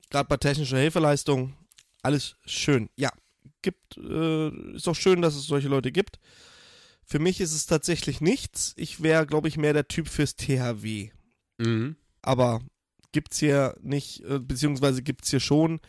Gerade 0.09 0.29
bei 0.29 0.37
technischer 0.37 0.77
Hilfeleistung, 0.77 1.55
alles 2.01 2.37
schön. 2.45 2.89
Ja, 2.95 3.11
gibt, 3.61 3.97
äh, 3.97 4.75
ist 4.75 4.87
auch 4.87 4.95
schön, 4.95 5.21
dass 5.21 5.35
es 5.35 5.45
solche 5.45 5.67
Leute 5.67 5.91
gibt. 5.91 6.19
Für 7.03 7.19
mich 7.19 7.41
ist 7.41 7.53
es 7.53 7.65
tatsächlich 7.65 8.21
nichts. 8.21 8.73
Ich 8.77 9.01
wäre, 9.01 9.25
glaube 9.25 9.47
ich, 9.47 9.57
mehr 9.57 9.73
der 9.73 9.87
Typ 9.87 10.07
fürs 10.07 10.35
THW. 10.35 11.11
Mhm. 11.57 11.97
Aber 12.21 12.61
gibt's 13.11 13.39
hier 13.39 13.75
nicht, 13.81 14.23
äh, 14.23 14.39
beziehungsweise 14.39 15.01
gibt's 15.01 15.29
hier 15.29 15.39
schon, 15.39 15.79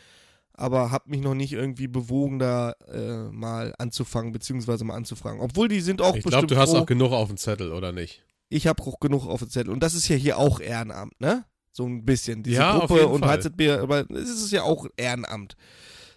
aber 0.58 0.90
hab 0.90 1.06
mich 1.06 1.20
noch 1.20 1.34
nicht 1.34 1.52
irgendwie 1.52 1.86
bewogen, 1.88 2.38
da 2.38 2.72
äh, 2.88 3.30
mal 3.30 3.74
anzufangen, 3.78 4.32
beziehungsweise 4.32 4.84
mal 4.84 4.94
anzufragen. 4.96 5.40
Obwohl 5.40 5.68
die 5.68 5.80
sind 5.80 6.02
auch 6.02 6.16
Ich 6.16 6.24
bestimmt 6.24 6.30
glaube, 6.32 6.46
du 6.48 6.56
hast 6.58 6.70
froh. 6.70 6.78
auch 6.78 6.86
genug 6.86 7.12
auf 7.12 7.28
dem 7.28 7.36
Zettel, 7.36 7.72
oder 7.72 7.92
nicht? 7.92 8.24
Ich 8.48 8.66
habe 8.66 8.82
auch 8.82 8.98
genug 9.00 9.26
auf 9.26 9.40
dem 9.40 9.50
Zettel. 9.50 9.72
Und 9.72 9.80
das 9.82 9.94
ist 9.94 10.08
ja 10.08 10.16
hier 10.16 10.38
auch 10.38 10.60
Ehrenamt, 10.60 11.20
ne? 11.20 11.44
So 11.70 11.86
ein 11.86 12.04
bisschen. 12.04 12.42
Diese 12.42 12.56
Ja, 12.56 12.78
Gruppe 12.78 13.06
und. 13.06 13.24
HZB, 13.24 13.68
aber 13.80 14.10
es 14.10 14.28
ist 14.30 14.50
ja 14.50 14.62
auch 14.64 14.86
Ehrenamt. 14.96 15.54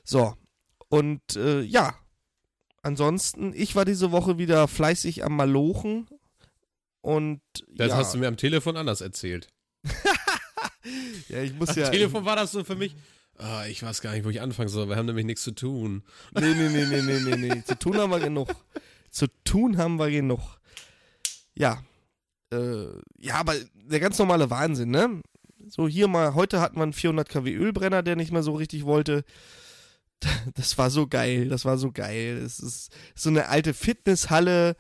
So. 0.04 0.34
Und 0.90 1.22
äh, 1.36 1.62
ja. 1.62 1.94
Ansonsten, 2.84 3.54
ich 3.56 3.76
war 3.76 3.86
diese 3.86 4.12
Woche 4.12 4.40
wieder 4.40 4.68
fleißig 4.68 5.24
am 5.24 5.36
Malochen. 5.36 6.08
Und 7.02 7.42
Das 7.76 7.90
ja, 7.90 7.98
hast 7.98 8.14
du 8.14 8.18
mir 8.18 8.28
am 8.28 8.38
Telefon 8.38 8.76
anders 8.76 9.02
erzählt. 9.02 9.50
ja, 11.30 11.42
ich 11.42 11.54
muss 11.54 11.70
Am 11.70 11.78
ja. 11.80 11.90
Telefon 11.90 12.26
war 12.26 12.36
das 12.36 12.52
so 12.52 12.64
für 12.64 12.76
mich. 12.76 12.96
Ah, 13.42 13.66
ich 13.66 13.82
weiß 13.82 14.02
gar 14.02 14.12
nicht, 14.12 14.24
wo 14.24 14.30
ich 14.30 14.40
anfangen 14.40 14.70
soll. 14.70 14.88
Wir 14.88 14.98
haben 14.98 15.08
nämlich 15.08 15.26
nichts 15.26 15.42
zu 15.42 15.52
tun. 15.52 16.04
Nee, 16.40 16.54
nee, 16.54 16.70
nee, 16.70 16.86
nee, 16.86 17.02
nee, 17.02 17.20
nee, 17.20 17.36
nee. 17.36 17.64
Zu 17.64 17.78
tun 17.78 17.98
haben 17.98 18.12
wir 18.12 18.20
genug. 18.20 18.50
Zu 19.10 19.26
tun 19.44 19.80
haben 19.80 19.98
wir 19.98 20.12
genug. 20.12 20.60
Ja. 21.56 21.82
Äh, 22.54 22.86
ja, 23.18 23.36
aber 23.36 23.56
der 23.74 24.00
ganz 24.00 24.20
normale 24.20 24.52
Wahnsinn, 24.52 24.92
ne? 24.92 25.22
So 25.68 25.88
hier 25.88 26.08
mal, 26.08 26.36
heute 26.36 26.62
hatten 26.62 26.76
wir 26.76 26.84
einen 26.84 26.94
400 26.94 27.30
kW 27.30 27.52
Ölbrenner, 27.52 28.04
der 28.04 28.16
nicht 28.16 28.32
mehr 28.32 28.44
so 28.44 28.54
richtig 28.54 28.86
wollte. 28.86 29.24
Das 30.54 30.78
war 30.78 30.92
so 30.92 31.08
geil, 31.08 31.50
das 31.50 31.66
war 31.66 31.80
so 31.80 31.92
geil. 31.92 32.38
Es 32.46 32.60
ist 32.60 32.92
so 33.16 33.30
eine 33.30 33.48
alte 33.48 33.74
Fitnesshalle 33.74 34.76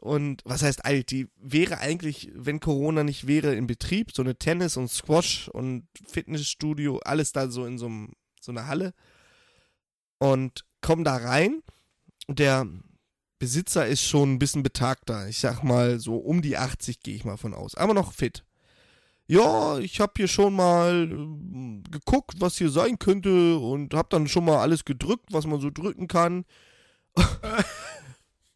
und 0.00 0.42
was 0.44 0.62
heißt 0.62 0.84
alt? 0.84 1.10
Die 1.10 1.28
wäre 1.36 1.78
eigentlich, 1.78 2.30
wenn 2.34 2.60
Corona 2.60 3.04
nicht 3.04 3.26
wäre, 3.26 3.54
in 3.54 3.66
Betrieb. 3.66 4.12
So 4.14 4.22
eine 4.22 4.36
Tennis- 4.36 4.76
und 4.76 4.88
Squash- 4.88 5.48
und 5.48 5.86
Fitnessstudio, 6.06 6.98
alles 7.04 7.32
da 7.32 7.50
so 7.50 7.64
in 7.66 7.78
so, 7.78 7.90
so 8.40 8.52
einer 8.52 8.66
Halle. 8.66 8.94
Und 10.18 10.64
komm 10.80 11.04
da 11.04 11.16
rein 11.16 11.62
der 12.28 12.66
Besitzer 13.38 13.86
ist 13.86 14.02
schon 14.02 14.34
ein 14.34 14.38
bisschen 14.38 14.62
betagter. 14.62 15.28
Ich 15.28 15.38
sag 15.38 15.62
mal 15.62 15.98
so 15.98 16.16
um 16.16 16.42
die 16.42 16.56
80 16.56 17.00
gehe 17.00 17.14
ich 17.14 17.24
mal 17.24 17.36
von 17.36 17.54
aus. 17.54 17.74
Aber 17.74 17.94
noch 17.94 18.12
fit. 18.12 18.44
Ja, 19.26 19.78
ich 19.78 20.00
habe 20.00 20.14
hier 20.16 20.28
schon 20.28 20.54
mal 20.54 21.08
ähm, 21.10 21.84
geguckt, 21.90 22.36
was 22.38 22.56
hier 22.56 22.70
sein 22.70 22.98
könnte 22.98 23.58
und 23.58 23.92
habe 23.94 24.08
dann 24.10 24.26
schon 24.26 24.44
mal 24.44 24.58
alles 24.58 24.84
gedrückt, 24.84 25.26
was 25.32 25.46
man 25.46 25.60
so 25.60 25.70
drücken 25.70 26.08
kann. 26.08 26.44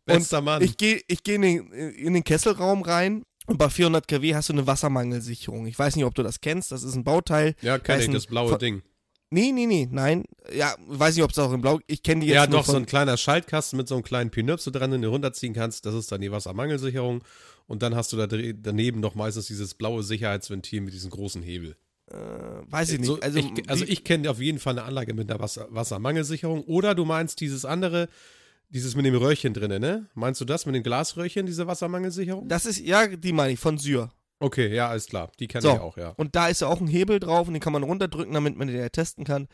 Bester 0.05 0.41
Mann. 0.41 0.63
Ich 0.63 0.77
gehe 0.77 1.01
ich 1.07 1.23
geh 1.23 1.35
in, 1.37 1.43
den, 1.43 1.73
in 1.73 2.15
den 2.15 2.25
Kesselraum 2.25 2.83
rein 2.83 3.23
und 3.47 3.59
bei 3.59 3.69
400 3.69 4.07
kW 4.09 4.35
hast 4.35 4.49
du 4.49 4.53
eine 4.53 4.67
Wassermangelsicherung. 4.67 5.67
Ich 5.67 5.79
weiß 5.79 5.97
nicht, 5.97 6.05
ob 6.05 6.15
du 6.15 6.23
das 6.23 6.41
kennst. 6.41 6.73
Das 6.73 6.83
ist 6.83 6.95
ein 6.95 7.05
Bauteil. 7.05 7.55
ja, 7.63 7.79
kenn 7.79 8.01
ich, 8.01 8.07
Weißen- 8.09 8.13
das 8.13 8.27
blaue 8.27 8.51
von- 8.51 8.59
Ding. 8.59 8.83
Nee, 9.35 9.51
nee, 9.51 9.65
nee, 9.65 9.89
nein. 9.91 10.25
Ja, 10.55 10.75
weiß 10.87 11.15
nicht, 11.15 11.25
ob 11.25 11.31
es 11.31 11.39
auch 11.39 11.51
in 11.55 11.63
Blau. 11.63 11.81
Ich 11.87 12.03
kenne 12.03 12.21
die 12.21 12.27
jetzt 12.27 12.35
Ja, 12.35 12.47
doch, 12.47 12.67
so 12.67 12.77
ein 12.77 12.85
kleiner 12.85 13.17
Schaltkasten 13.17 13.79
mit 13.79 13.89
so 13.89 13.95
einem 13.95 14.05
kleinen 14.05 14.31
Pinöpse 14.31 14.71
dran, 14.71 14.91
den 14.91 15.01
du 15.01 15.09
runterziehen 15.09 15.55
kannst. 15.55 15.87
Das 15.87 15.95
ist 15.95 16.13
dann 16.13 16.21
die 16.21 16.31
Wassermangelsicherung. 16.31 17.25
Und 17.67 17.83
dann 17.83 17.95
hast 17.97 18.13
du 18.13 18.19
da 18.19 18.27
daneben 18.27 19.01
noch 19.01 19.15
meistens 19.15 19.47
dieses 19.47 19.73
blaue 19.73 20.03
Sicherheitsventil 20.03 20.83
mit 20.83 20.93
diesem 20.93 21.11
großen 21.11 21.41
Hebel. 21.43 21.77
äh, 22.11 22.17
weiß 22.71 22.91
ich 22.91 22.99
nicht. 22.99 23.07
So, 23.07 23.21
also, 23.21 23.39
ich, 23.39 23.71
also 23.71 23.87
ich 23.87 24.05
kenne 24.05 24.31
auf 24.31 24.39
jeden 24.39 24.59
Fall 24.59 24.75
eine 24.79 24.83
Anlage 24.87 25.15
mit 25.15 25.31
einer 25.31 25.41
Wasser, 25.41 25.67
Wassermangelsicherung. 25.71 26.65
Oder 26.65 26.95
du 26.95 27.07
meinst 27.07 27.41
dieses 27.41 27.65
andere, 27.65 28.11
dieses 28.73 28.95
mit 28.97 29.05
dem 29.07 29.15
Röhrchen 29.15 29.55
drinne, 29.55 29.79
ne? 29.79 30.09
Meinst 30.15 30.41
du 30.41 30.45
das 30.45 30.67
mit 30.67 30.75
dem 30.75 30.83
Glasröhrchen, 30.83 31.47
diese 31.47 31.67
Wassermangelsicherung? 31.67 32.49
Das 32.49 32.67
ist, 32.67 32.79
ja, 32.81 33.07
die 33.07 33.33
meine 33.33 33.53
ich, 33.53 33.61
von 33.61 33.79
Syr. 33.79 34.11
Okay, 34.41 34.75
ja, 34.75 34.89
alles 34.89 35.07
klar. 35.07 35.31
Die 35.39 35.47
kenne 35.47 35.63
So. 35.63 35.73
ich 35.75 35.79
auch, 35.81 35.97
ja. 35.97 36.09
Und 36.17 36.35
da 36.35 36.49
ist 36.49 36.63
ja 36.63 36.67
auch 36.69 36.81
ein 36.81 36.89
Hebel 36.89 37.21
drauf 37.21 37.47
und 37.47 37.55
den 37.55 37.61
kann 37.61 37.73
man 37.73 37.83
runterdrücken, 37.85 38.35
damit 38.35 38.57
man 38.57 38.67
den 38.69 38.77
ja 38.77 38.89
testen 38.89 39.25
kann. 39.25 39.47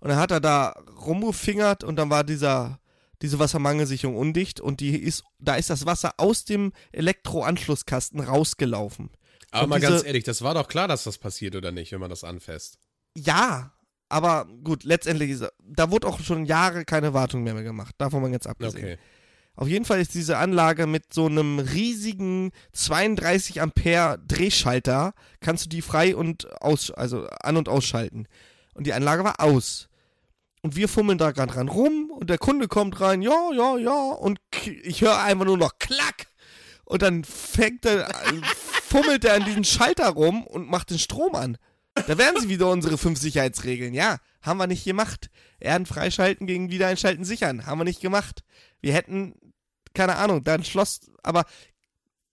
Und 0.00 0.08
dann 0.10 0.18
hat 0.18 0.30
er 0.32 0.40
da 0.40 0.74
rumgefingert 1.06 1.82
und 1.84 1.96
dann 1.96 2.10
war 2.10 2.24
dieser, 2.24 2.78
diese 3.22 3.38
Wassermangelsicherung 3.38 4.16
undicht 4.16 4.60
und 4.60 4.80
die 4.80 4.96
ist, 4.98 5.24
da 5.38 5.54
ist 5.54 5.70
das 5.70 5.86
Wasser 5.86 6.12
aus 6.18 6.44
dem 6.44 6.72
Elektroanschlusskasten 6.92 8.20
rausgelaufen. 8.20 9.10
Aber 9.50 9.64
Und 9.64 9.68
mal 9.70 9.80
diese- 9.80 9.92
ganz 9.92 10.04
ehrlich, 10.04 10.24
das 10.24 10.42
war 10.42 10.54
doch 10.54 10.68
klar, 10.68 10.88
dass 10.88 11.04
das 11.04 11.18
passiert 11.18 11.56
oder 11.56 11.70
nicht, 11.72 11.92
wenn 11.92 12.00
man 12.00 12.10
das 12.10 12.24
anfasst. 12.24 12.78
Ja, 13.16 13.72
aber 14.14 14.46
gut, 14.62 14.84
letztendlich 14.84 15.30
ist, 15.30 15.44
da 15.58 15.90
wurde 15.90 16.06
auch 16.06 16.20
schon 16.20 16.44
Jahre 16.44 16.84
keine 16.84 17.14
Wartung 17.14 17.42
mehr, 17.42 17.52
mehr 17.52 17.64
gemacht. 17.64 17.96
Davon 17.98 18.22
mal 18.22 18.30
ganz 18.30 18.46
abgesehen. 18.46 18.84
Okay. 18.84 18.98
Auf 19.56 19.66
jeden 19.66 19.84
Fall 19.84 20.00
ist 20.00 20.14
diese 20.14 20.38
Anlage 20.38 20.86
mit 20.86 21.12
so 21.12 21.26
einem 21.26 21.58
riesigen 21.58 22.52
32 22.74 23.60
Ampere 23.60 24.20
Drehschalter, 24.24 25.14
kannst 25.40 25.64
du 25.64 25.68
die 25.68 25.82
frei 25.82 26.14
und 26.14 26.46
aus, 26.62 26.92
also 26.92 27.26
an- 27.26 27.56
und 27.56 27.68
ausschalten. 27.68 28.28
Und 28.74 28.86
die 28.86 28.92
Anlage 28.92 29.24
war 29.24 29.40
aus. 29.40 29.88
Und 30.62 30.76
wir 30.76 30.88
fummeln 30.88 31.18
da 31.18 31.32
gerade 31.32 31.52
dran 31.52 31.68
rum 31.68 32.12
und 32.16 32.30
der 32.30 32.38
Kunde 32.38 32.68
kommt 32.68 33.00
rein, 33.00 33.20
ja, 33.20 33.50
ja, 33.52 33.76
ja, 33.78 34.12
und 34.12 34.38
ich 34.84 35.00
höre 35.00 35.18
einfach 35.18 35.44
nur 35.44 35.58
noch 35.58 35.80
Klack. 35.80 36.28
Und 36.84 37.02
dann 37.02 37.24
fängt 37.24 37.84
er, 37.84 38.08
fummelt 38.84 39.24
er 39.24 39.34
an 39.34 39.44
diesem 39.44 39.64
Schalter 39.64 40.10
rum 40.10 40.46
und 40.46 40.70
macht 40.70 40.90
den 40.90 41.00
Strom 41.00 41.34
an. 41.34 41.58
Da 41.94 42.18
wären 42.18 42.40
sie 42.40 42.48
wieder 42.48 42.70
unsere 42.70 42.98
fünf 42.98 43.18
Sicherheitsregeln. 43.18 43.94
Ja, 43.94 44.18
haben 44.42 44.58
wir 44.58 44.66
nicht 44.66 44.84
gemacht. 44.84 45.30
Erden 45.60 45.86
freischalten 45.86 46.46
gegen 46.46 46.70
Wiedereinschalten 46.70 47.24
sichern. 47.24 47.66
Haben 47.66 47.80
wir 47.80 47.84
nicht 47.84 48.00
gemacht. 48.00 48.44
Wir 48.80 48.92
hätten, 48.92 49.34
keine 49.94 50.16
Ahnung, 50.16 50.42
da 50.44 50.54
ein 50.54 50.64
Schloss, 50.64 51.10
aber 51.22 51.44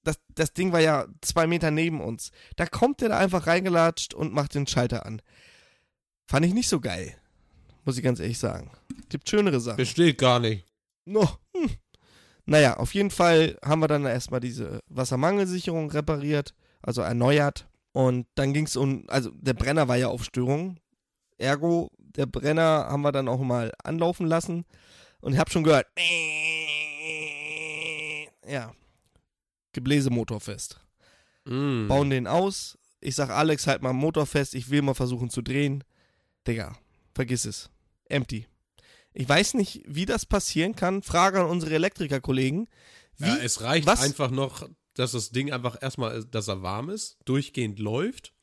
das, 0.04 0.20
das 0.34 0.54
Ding 0.54 0.72
war 0.72 0.80
ja 0.80 1.06
zwei 1.22 1.48
Meter 1.48 1.70
neben 1.72 2.02
uns. 2.02 2.32
Da 2.56 2.66
kommt 2.66 3.02
der 3.02 3.10
da 3.10 3.20
einfach 3.20 3.48
reingelatscht 3.48 4.14
und 4.14 4.34
macht 4.34 4.56
den 4.56 4.68
Schalter 4.68 5.06
an. 5.06 5.22
Fand 6.26 6.46
ich 6.46 6.54
nicht 6.54 6.70
so 6.70 6.80
geil. 6.80 7.16
Muss 7.86 7.98
ich 7.98 8.04
ganz 8.04 8.20
ehrlich 8.20 8.40
sagen. 8.40 8.72
Gibt 9.10 9.30
schönere 9.30 9.60
Sachen. 9.60 9.78
Besteht 9.78 10.18
gar 10.18 10.40
nicht. 10.40 10.66
No. 11.06 11.30
Hm. 11.56 11.70
Naja, 12.46 12.78
auf 12.78 12.94
jeden 12.94 13.12
Fall 13.12 13.58
haben 13.64 13.82
wir 13.82 13.88
dann 13.88 14.06
erstmal 14.06 14.40
diese 14.40 14.82
Wassermangelsicherung 14.88 15.92
repariert, 15.92 16.56
also 16.82 17.02
erneuert. 17.02 17.68
Und 17.94 18.26
dann 18.36 18.54
ging 18.54 18.66
es 18.66 18.76
um, 18.76 19.04
also 19.08 19.32
der 19.32 19.54
Brenner 19.54 19.88
war 19.88 19.98
ja 19.98 20.08
auf 20.08 20.24
Störung. 20.24 20.78
Ergo, 21.38 21.92
der 21.98 22.26
Brenner 22.26 22.88
haben 22.90 23.02
wir 23.02 23.12
dann 23.12 23.28
auch 23.28 23.40
mal 23.40 23.72
anlaufen 23.84 24.28
lassen. 24.28 24.66
Und 25.22 25.34
ich 25.34 25.40
habe 25.40 25.52
schon 25.52 25.64
gehört. 25.64 25.88
ja, 28.48 28.74
Gebläsemotor 29.74 30.40
fest. 30.40 30.80
Mm. 31.46 31.88
Bauen 31.88 32.10
den 32.10 32.28
aus. 32.28 32.78
Ich 33.00 33.16
sag 33.16 33.30
Alex, 33.30 33.68
halt 33.68 33.82
mal 33.82 33.94
Motor 33.94 34.26
fest, 34.26 34.54
ich 34.54 34.70
will 34.70 34.82
mal 34.82 34.94
versuchen 34.94 35.30
zu 35.30 35.42
drehen. 35.42 35.84
Digga, 36.48 36.78
vergiss 37.14 37.46
es. 37.46 37.70
Empty. 38.06 38.48
Ich 39.14 39.28
weiß 39.28 39.56
nicht, 39.56 39.82
wie 39.88 40.06
das 40.06 40.26
passieren 40.26 40.76
kann. 40.76 41.02
Frage 41.04 41.40
an 41.42 41.48
unsere 41.48 41.74
Elektrikerkollegen. 41.76 42.68
Wie, 43.18 43.28
ja, 43.28 43.38
es 43.38 43.62
reicht 43.62 43.88
was- 43.88 44.02
einfach 44.02 44.32
noch, 44.32 44.68
dass 44.96 45.14
das 45.14 45.32
Ding 45.32 45.52
einfach 45.52 45.82
erstmal, 45.82 46.24
dass 46.26 46.48
er 46.48 46.62
warm 46.62 46.90
ist, 46.90 47.18
durchgehend 47.26 47.80
läuft 47.80 48.34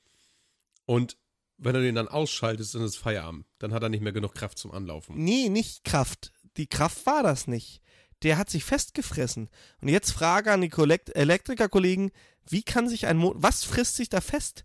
und 0.86 1.16
wenn 1.58 1.74
du 1.74 1.82
den 1.82 1.96
dann 1.96 2.08
ausschaltest, 2.08 2.74
dann 2.74 2.82
ist 2.82 2.96
Feierabend. 2.96 3.44
Dann 3.58 3.72
hat 3.72 3.82
er 3.82 3.88
nicht 3.88 4.00
mehr 4.00 4.12
genug 4.12 4.34
Kraft 4.34 4.58
zum 4.58 4.70
Anlaufen. 4.70 5.16
Nee, 5.22 5.48
nicht 5.48 5.84
Kraft. 5.84 6.32
Die 6.56 6.68
Kraft 6.68 7.04
war 7.04 7.22
das 7.22 7.48
nicht. 7.48 7.82
Der 8.22 8.38
hat 8.38 8.48
sich 8.48 8.64
festgefressen. 8.64 9.48
Und 9.82 9.88
jetzt 9.88 10.12
Frage 10.12 10.52
an 10.52 10.60
die 10.60 10.70
Elektrikerkollegen, 10.70 12.12
wie 12.48 12.62
kann 12.62 12.88
sich 12.88 13.06
ein 13.06 13.18
Motor, 13.18 13.42
was 13.42 13.64
frisst 13.64 13.96
sich 13.96 14.08
da 14.08 14.20
fest? 14.20 14.64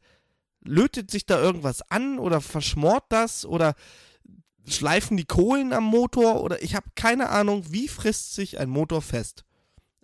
Lötet 0.61 1.11
sich 1.11 1.25
da 1.25 1.41
irgendwas 1.41 1.81
an 1.91 2.19
oder 2.19 2.41
verschmort 2.41 3.05
das 3.09 3.45
oder 3.45 3.75
schleifen 4.65 5.17
die 5.17 5.25
Kohlen 5.25 5.73
am 5.73 5.83
Motor 5.83 6.41
oder 6.41 6.63
ich 6.63 6.75
habe 6.75 6.89
keine 6.95 7.29
Ahnung, 7.29 7.65
wie 7.69 7.87
frisst 7.87 8.33
sich 8.33 8.59
ein 8.59 8.69
Motor 8.69 9.01
fest? 9.01 9.43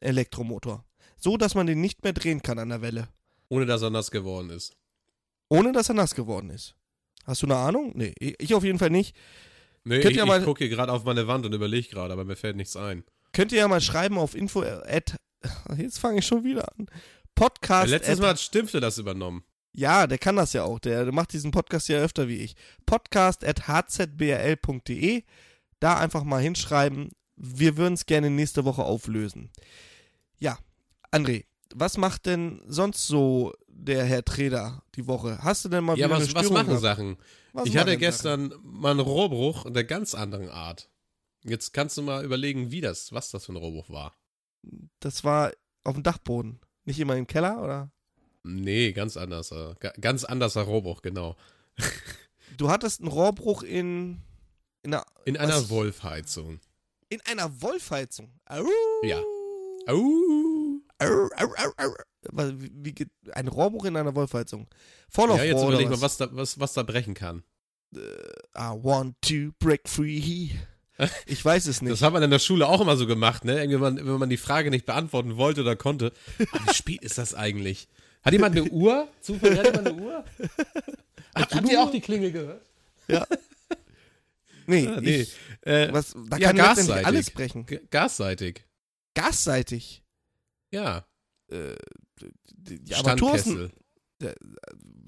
Elektromotor. 0.02 0.84
So, 1.20 1.38
dass 1.38 1.54
man 1.56 1.68
den 1.68 1.82
nicht 1.82 2.04
mehr 2.04 2.14
drehen 2.14 2.42
kann 2.42 2.60
an 2.60 2.70
der 2.70 2.82
Welle. 2.82 3.10
Ohne 3.50 3.66
dass 3.66 3.82
er 3.82 3.90
nass 3.90 4.10
geworden 4.12 4.50
ist. 4.50 4.74
Ohne, 5.50 5.72
dass 5.72 5.90
er 5.90 5.96
nass 5.96 6.16
geworden 6.16 6.50
ist. 6.50 6.76
Hast 7.26 7.42
du 7.42 7.48
eine 7.48 7.58
Ahnung? 7.58 7.92
Nee, 7.96 8.14
ich 8.20 8.54
auf 8.54 8.64
jeden 8.64 8.80
Fall 8.80 8.90
nicht. 8.90 9.16
Nee, 9.84 10.00
Könnt 10.02 10.16
ich, 10.16 10.26
mal- 10.26 10.40
ich 10.40 10.46
gucke 10.46 10.64
hier 10.66 10.70
gerade 10.76 10.92
auf 10.92 11.04
meine 11.04 11.28
Wand 11.28 11.46
und 11.46 11.54
überlege 11.54 11.88
gerade, 11.90 12.14
aber 12.14 12.26
mir 12.26 12.36
fällt 12.36 12.56
nichts 12.56 12.76
ein. 12.76 13.04
Könnt 13.34 13.52
ihr 13.52 13.60
ja 13.60 13.68
mal 13.68 13.82
schreiben 13.82 14.18
auf 14.18 14.36
info 14.36 14.62
at, 14.62 15.16
jetzt 15.78 16.00
fange 16.00 16.20
ich 16.20 16.26
schon 16.28 16.44
wieder 16.44 16.68
an. 16.78 16.88
Podcast 17.36 17.90
Letztes 17.90 18.16
at, 18.18 18.22
Mal 18.22 18.30
hat 18.30 18.40
Stimpfle 18.40 18.80
das 18.80 18.98
übernommen. 18.98 19.44
Ja, 19.72 20.08
der 20.08 20.18
kann 20.18 20.36
das 20.36 20.54
ja 20.54 20.64
auch. 20.64 20.80
Der, 20.80 21.04
der 21.06 21.14
macht 21.14 21.32
diesen 21.34 21.52
Podcast 21.52 21.88
ja 21.90 22.00
öfter 22.00 22.28
wie 22.28 22.38
ich. 22.38 22.56
Podcast 22.86 23.46
at 23.46 23.68
hzbrl.de. 23.68 25.24
Da 25.80 25.98
einfach 25.98 26.24
mal 26.24 26.42
hinschreiben. 26.42 27.10
Wir 27.36 27.78
würden 27.78 27.94
es 27.94 28.06
gerne 28.06 28.30
nächste 28.30 28.66
Woche 28.66 28.84
auflösen. 28.84 29.50
Ja, 30.40 30.58
André, 31.12 31.46
was 31.74 31.98
macht 31.98 32.26
denn 32.26 32.62
sonst 32.68 33.08
so 33.08 33.54
der 33.68 34.06
Herr 34.06 34.24
Treder 34.26 34.84
die 34.96 35.08
Woche? 35.08 35.40
Hast 35.44 35.66
du 35.66 35.70
denn 35.70 35.84
mal 35.84 35.98
Ja, 35.98 36.08
wieder 36.08 36.16
was, 36.18 36.24
eine 36.26 36.34
was 36.36 36.40
Störung 36.42 36.54
machen 36.54 36.68
gehabt? 36.68 36.82
Sachen? 36.82 37.18
Was 37.54 37.68
ich 37.68 37.78
hatte 37.78 37.98
gestern 37.98 38.54
mal 38.64 38.92
einen 38.92 39.00
Rohrbruch 39.00 39.70
der 39.72 39.84
ganz 39.84 40.14
anderen 40.14 40.50
Art. 40.50 40.90
Jetzt 41.44 41.74
kannst 41.74 41.98
du 41.98 42.02
mal 42.02 42.24
überlegen, 42.24 42.70
wie 42.72 42.82
das, 42.82 43.12
was 43.14 43.32
das 43.32 43.46
für 43.46 43.54
ein 43.54 43.58
Rohrbruch 43.58 43.90
war. 43.90 44.16
Sachen? 44.64 44.90
Das 45.00 45.24
war 45.24 45.52
auf 45.84 45.94
dem 45.96 46.04
Dachboden. 46.04 46.60
Nicht 46.86 47.00
immer 47.00 47.16
im 47.16 47.28
Keller, 47.28 47.62
oder? 47.64 47.92
Nee, 48.44 48.92
ganz 48.94 49.16
anders. 49.18 49.52
äh, 49.52 49.74
ga- 49.80 49.94
Ganz 50.00 50.24
anderser 50.24 50.62
Rohrbruch, 50.64 51.02
genau. 51.02 51.36
Du 52.58 52.70
hattest 52.70 53.00
einen 53.00 53.10
Rohrbruch 53.10 53.62
in, 53.64 54.22
in 54.82 54.94
einer, 54.94 55.06
In 55.26 55.38
einer? 55.38 55.70
Wolfheizung. 55.70 56.60
in 57.10 57.22
einer 57.22 57.62
Wolfheizung. 57.62 58.32
Au. 58.46 58.66
Ja. 59.04 59.22
Au. 59.88 60.04
Au, 61.00 61.06
au. 61.78 61.94
Was, 62.32 62.52
Wie, 62.60 62.72
wie 62.74 62.92
geht 62.94 63.10
ein 63.32 63.48
Rohrbruch 63.48 63.86
in 63.86 63.96
einer 63.96 64.14
Wolfheizung? 64.16 64.68
Voll 65.10 65.32
auf 65.32 65.38
Ja, 65.38 65.46
jetzt 65.46 65.64
überleg 65.64 65.90
mal, 65.90 66.02
was? 66.02 66.18
da, 66.18 66.28
was, 66.32 66.60
was 66.60 66.74
da 66.74 66.84
brechen 66.84 67.14
kann. 67.14 67.44
I 67.96 68.00
want 68.58 69.16
to 69.24 69.52
break 69.60 69.88
free. 69.88 70.50
Ich 71.28 71.46
weiß 71.46 71.66
es 71.68 71.78
Das 71.78 71.82
nicht. 71.82 72.04
hat 72.04 72.12
man 72.12 72.22
in 72.24 72.30
der 72.30 72.40
Schule 72.40 72.68
auch 72.68 72.82
immer 72.82 72.98
so 72.98 73.08
gemacht, 73.08 73.46
ne? 73.46 73.54
Irgendwie, 73.62 73.76
Wenn 73.76 73.96
man, 73.96 74.06
wenn 74.06 74.18
man 74.20 74.30
die 74.30 74.36
Frage 74.36 74.70
nicht 74.70 74.86
beantworten 74.86 75.38
wollte 75.38 75.62
oder 75.62 75.78
konnte. 75.78 76.12
Wie 76.38 76.74
spät 76.74 77.02
ist 77.04 77.18
das 77.18 77.34
eigentlich? 77.34 77.88
Hat 78.22 78.34
jemand 78.34 78.58
eine 78.58 78.70
Uhr? 78.70 79.08
Zufällig 79.22 79.60
hat 79.60 79.66
jemand 79.68 79.88
eine 79.88 80.02
Uhr? 80.02 80.26
Habt, 81.36 81.56
habt 81.56 81.70
ihr 81.70 81.82
auch 81.82 81.90
die 81.92 82.02
Klingel 82.02 82.34
gehört? 82.34 82.62
Ja. 83.08 83.26
Nee, 84.68 84.88
Ah, 84.88 85.00
nee. 85.00 85.22
Ich, 85.22 85.36
Äh, 85.62 85.88
was, 85.94 86.14
da 86.30 86.36
ja, 86.36 86.48
kann 86.50 86.58
gasseitig. 86.58 87.06
alles 87.08 87.32
brechen. 87.32 87.66
G- 87.66 87.80
gasseitig. 87.90 88.66
Gasseitig. 89.14 90.04
Ja. 90.72 91.06
Äh, 91.52 91.76
Armatur 92.94 93.36
ist 93.36 93.48
ein- 93.48 93.72
Standkessel. 94.22 94.36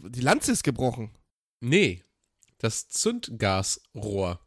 die 0.10 0.22
Lanze 0.22 0.52
ist 0.52 0.64
gebrochen. 0.64 1.12
Nee. 1.60 2.04
Das 2.58 2.88
Zündgasrohr 2.90 4.40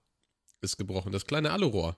ist 0.61 0.77
gebrochen. 0.77 1.12
Das 1.12 1.27
kleine 1.27 1.50
Alurohr. 1.53 1.96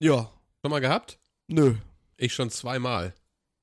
Ja. 0.00 0.30
Schon 0.62 0.70
mal 0.70 0.80
gehabt? 0.80 1.18
Nö. 1.48 1.76
Ich 2.16 2.32
schon 2.34 2.50
zweimal. 2.50 3.14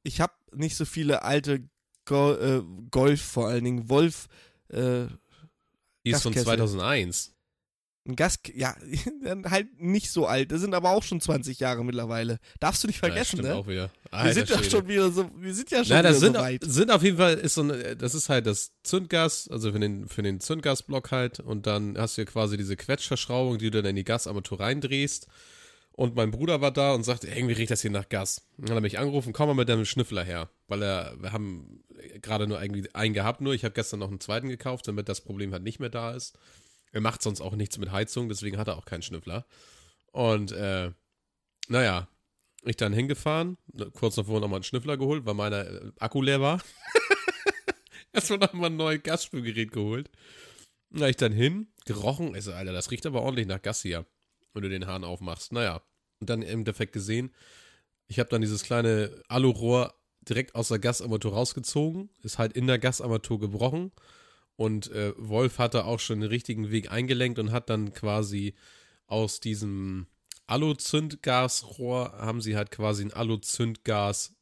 Ich 0.03 0.19
habe 0.21 0.33
nicht 0.53 0.75
so 0.75 0.85
viele 0.85 1.23
alte 1.23 1.67
Go 2.05 2.33
äh, 2.33 2.63
Golf, 2.89 3.21
vor 3.21 3.47
allen 3.47 3.63
Dingen 3.63 3.89
Wolf, 3.89 4.27
äh, 4.69 5.05
Die 6.05 6.11
ist 6.11 6.23
von 6.23 6.33
Gaskessel. 6.33 6.57
2001. 6.57 7.35
ein 8.07 8.15
Gas, 8.15 8.39
ja, 8.55 8.75
halt 9.45 9.79
nicht 9.79 10.11
so 10.11 10.25
alt. 10.25 10.51
Das 10.51 10.61
sind 10.61 10.73
aber 10.73 10.91
auch 10.91 11.03
schon 11.03 11.21
20 11.21 11.59
Jahre 11.59 11.85
mittlerweile. 11.85 12.39
Darfst 12.59 12.83
du 12.83 12.87
nicht 12.87 12.97
Ja, 12.97 13.07
vergessen, 13.07 13.37
stimmt 13.37 13.43
ne? 13.49 13.55
auch 13.55 13.67
wieder. 13.67 13.91
Wir 14.11 14.19
Alter 14.19 14.33
sind 14.33 14.49
ja 14.49 14.63
schon 14.63 14.87
wieder 14.89 15.09
so, 15.09 15.31
wir 15.37 15.53
sind 15.53 15.71
ja 15.71 15.85
schon 15.85 15.95
Na, 15.95 16.01
das 16.01 16.17
wieder 16.17 16.19
sind, 16.19 16.35
so 16.35 16.41
weit. 16.41 16.63
sind 16.65 16.91
auf 16.91 17.01
jeden 17.01 17.17
Fall, 17.17 17.35
ist 17.35 17.53
so 17.53 17.61
eine, 17.61 17.95
das 17.95 18.13
ist 18.13 18.27
halt 18.27 18.45
das 18.45 18.73
Zündgas, 18.83 19.47
also 19.49 19.71
für 19.71 19.79
den, 19.79 20.09
für 20.09 20.21
den 20.21 20.41
Zündgasblock 20.41 21.11
halt. 21.11 21.39
Und 21.39 21.65
dann 21.65 21.97
hast 21.97 22.17
du 22.17 22.21
ja 22.21 22.25
quasi 22.25 22.57
diese 22.57 22.75
Quetschverschraubung, 22.75 23.57
die 23.57 23.71
du 23.71 23.81
dann 23.81 23.89
in 23.89 23.95
die 23.95 24.03
Gasarmatur 24.03 24.59
reindrehst. 24.59 25.27
Und 25.93 26.15
mein 26.15 26.31
Bruder 26.31 26.59
war 26.59 26.71
da 26.71 26.93
und 26.93 27.03
sagte, 27.03 27.27
irgendwie 27.27 27.53
riecht 27.53 27.71
das 27.71 27.81
hier 27.81 27.91
nach 27.91 28.09
Gas. 28.09 28.41
Und 28.57 28.67
dann 28.67 28.75
hat 28.75 28.79
er 28.79 28.81
mich 28.81 28.99
angerufen, 28.99 29.31
komm 29.31 29.47
mal 29.47 29.53
mit 29.53 29.69
deinem 29.69 29.85
Schnüffler 29.85 30.25
her. 30.25 30.49
Weil 30.67 30.83
er, 30.83 31.15
wir 31.21 31.31
haben 31.31 31.83
gerade 32.21 32.47
nur 32.47 32.61
irgendwie 32.61 32.93
einen 32.93 33.13
gehabt, 33.13 33.39
nur 33.39 33.53
ich 33.53 33.63
habe 33.63 33.73
gestern 33.73 33.99
noch 33.99 34.09
einen 34.09 34.19
zweiten 34.19 34.49
gekauft, 34.49 34.89
damit 34.89 35.07
das 35.07 35.21
Problem 35.21 35.53
halt 35.53 35.63
nicht 35.63 35.79
mehr 35.79 35.89
da 35.89 36.11
ist. 36.11 36.37
Er 36.91 36.99
macht 36.99 37.21
sonst 37.21 37.39
auch 37.39 37.55
nichts 37.55 37.77
mit 37.77 37.91
Heizung, 37.91 38.27
deswegen 38.27 38.57
hat 38.57 38.67
er 38.67 38.77
auch 38.77 38.85
keinen 38.85 39.03
Schnüffler. 39.03 39.45
Und 40.11 40.51
äh, 40.51 40.91
naja, 41.69 42.09
ich 42.63 42.77
dann 42.77 42.93
hingefahren, 42.93 43.57
kurz 43.93 44.15
davor 44.15 44.39
nochmal 44.39 44.57
einen 44.57 44.63
Schnüffler 44.63 44.97
geholt, 44.97 45.25
weil 45.25 45.33
meiner 45.33 45.67
äh, 45.67 45.91
Akku 45.99 46.21
leer 46.21 46.41
war. 46.41 46.61
Erstmal 48.13 48.39
nochmal 48.39 48.69
ein 48.69 48.77
neues 48.77 49.03
Gasspülgerät 49.03 49.71
geholt. 49.71 50.09
Na, 50.89 51.07
ich 51.07 51.15
dann 51.15 51.31
hin, 51.31 51.67
gerochen, 51.85 52.35
also, 52.35 52.51
Alter, 52.51 52.73
das 52.73 52.91
riecht 52.91 53.05
aber 53.05 53.21
ordentlich 53.21 53.47
nach 53.47 53.61
Gas 53.61 53.81
hier, 53.81 54.05
wenn 54.53 54.63
du 54.63 54.69
den 54.69 54.85
Hahn 54.85 55.03
aufmachst. 55.03 55.53
Naja, 55.53 55.81
und 56.19 56.29
dann 56.29 56.41
im 56.41 56.59
Endeffekt 56.59 56.93
gesehen, 56.93 57.33
ich 58.07 58.19
habe 58.19 58.29
dann 58.29 58.41
dieses 58.41 58.63
kleine 58.63 59.23
Alurohr 59.29 59.93
direkt 60.27 60.53
aus 60.53 60.67
der 60.67 60.79
Gasarmatur 60.79 61.33
rausgezogen, 61.33 62.09
ist 62.21 62.37
halt 62.37 62.53
in 62.53 62.67
der 62.67 62.77
Gasarmatur 62.77 63.39
gebrochen 63.39 63.91
und 64.55 64.91
äh, 64.91 65.13
Wolf 65.17 65.57
hatte 65.57 65.85
auch 65.85 65.99
schon 65.99 66.19
den 66.19 66.29
richtigen 66.29 66.71
Weg 66.71 66.91
eingelenkt 66.91 67.39
und 67.39 67.51
hat 67.51 67.69
dann 67.69 67.93
quasi 67.93 68.53
aus 69.07 69.39
diesem 69.39 70.07
Alu-Zündgasrohr 70.47 72.13
haben 72.17 72.41
sie 72.41 72.55
halt 72.55 72.71
quasi 72.71 73.03
einen 73.03 73.13
Alu-Zündgas 73.13 74.35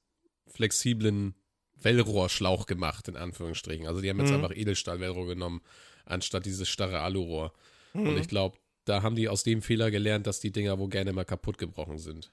flexiblen 0.48 1.36
Wellrohrschlauch 1.82 2.66
gemacht, 2.66 3.08
in 3.08 3.16
Anführungsstrichen. 3.16 3.88
Also 3.88 4.02
die 4.02 4.10
haben 4.10 4.20
jetzt 4.20 4.30
Mhm. 4.30 4.36
einfach 4.44 4.56
Edelstahl-Wellrohr 4.56 5.28
genommen, 5.28 5.62
anstatt 6.06 6.46
dieses 6.46 6.68
starre 6.68 7.00
Alurohr. 7.00 7.54
Mhm. 7.94 8.08
Und 8.10 8.18
ich 8.18 8.28
glaube, 8.28 8.58
da 8.86 9.02
haben 9.04 9.16
die 9.16 9.30
aus 9.30 9.44
dem 9.44 9.62
Fehler 9.62 9.92
gelernt, 9.92 10.28
dass 10.28 10.40
die 10.40 10.52
Dinger 10.52 10.78
wohl 10.80 10.90
gerne 10.90 11.14
mal 11.14 11.26
kaputt 11.26 11.58
gebrochen 11.58 11.98
sind. 12.00 12.32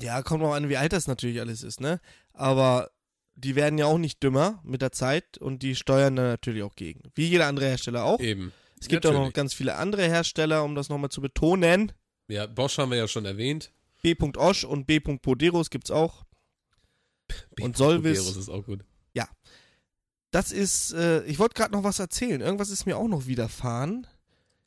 Ja, 0.00 0.22
kommt 0.22 0.42
auch 0.44 0.52
an, 0.54 0.68
wie 0.68 0.76
alt 0.76 0.92
das 0.92 1.08
natürlich 1.08 1.40
alles 1.40 1.62
ist, 1.62 1.80
ne? 1.80 2.00
Aber 2.32 2.90
die 3.34 3.54
werden 3.54 3.78
ja 3.78 3.86
auch 3.86 3.98
nicht 3.98 4.22
dümmer 4.22 4.60
mit 4.62 4.82
der 4.82 4.92
Zeit 4.92 5.36
und 5.38 5.62
die 5.62 5.74
steuern 5.74 6.16
da 6.16 6.22
natürlich 6.22 6.62
auch 6.62 6.74
gegen. 6.76 7.02
Wie 7.14 7.26
jeder 7.26 7.46
andere 7.46 7.66
Hersteller 7.66 8.04
auch. 8.04 8.20
Eben. 8.20 8.52
es 8.80 8.88
gibt 8.88 9.04
auch 9.06 9.10
noch 9.10 9.18
natürlich. 9.20 9.34
ganz 9.34 9.54
viele 9.54 9.74
andere 9.76 10.02
Hersteller, 10.06 10.64
um 10.64 10.74
das 10.74 10.88
nochmal 10.88 11.10
zu 11.10 11.20
betonen. 11.20 11.92
Ja, 12.28 12.46
Bosch 12.46 12.78
haben 12.78 12.90
wir 12.90 12.98
ja 12.98 13.08
schon 13.08 13.24
erwähnt. 13.24 13.72
B. 14.02 14.14
Osch 14.36 14.64
und 14.64 14.86
B. 14.86 15.00
Poderos 15.00 15.70
gibt's 15.70 15.90
auch. 15.90 16.24
Und 17.60 17.76
Solvis. 17.76 18.18
Poderos 18.18 18.36
ist 18.36 18.48
auch 18.48 18.64
gut. 18.64 18.84
Das 20.36 20.52
ist, 20.52 20.92
äh, 20.92 21.24
ich 21.24 21.38
wollte 21.38 21.54
gerade 21.54 21.72
noch 21.72 21.82
was 21.82 21.98
erzählen. 21.98 22.42
Irgendwas 22.42 22.68
ist 22.68 22.84
mir 22.84 22.98
auch 22.98 23.08
noch 23.08 23.26
widerfahren. 23.26 24.06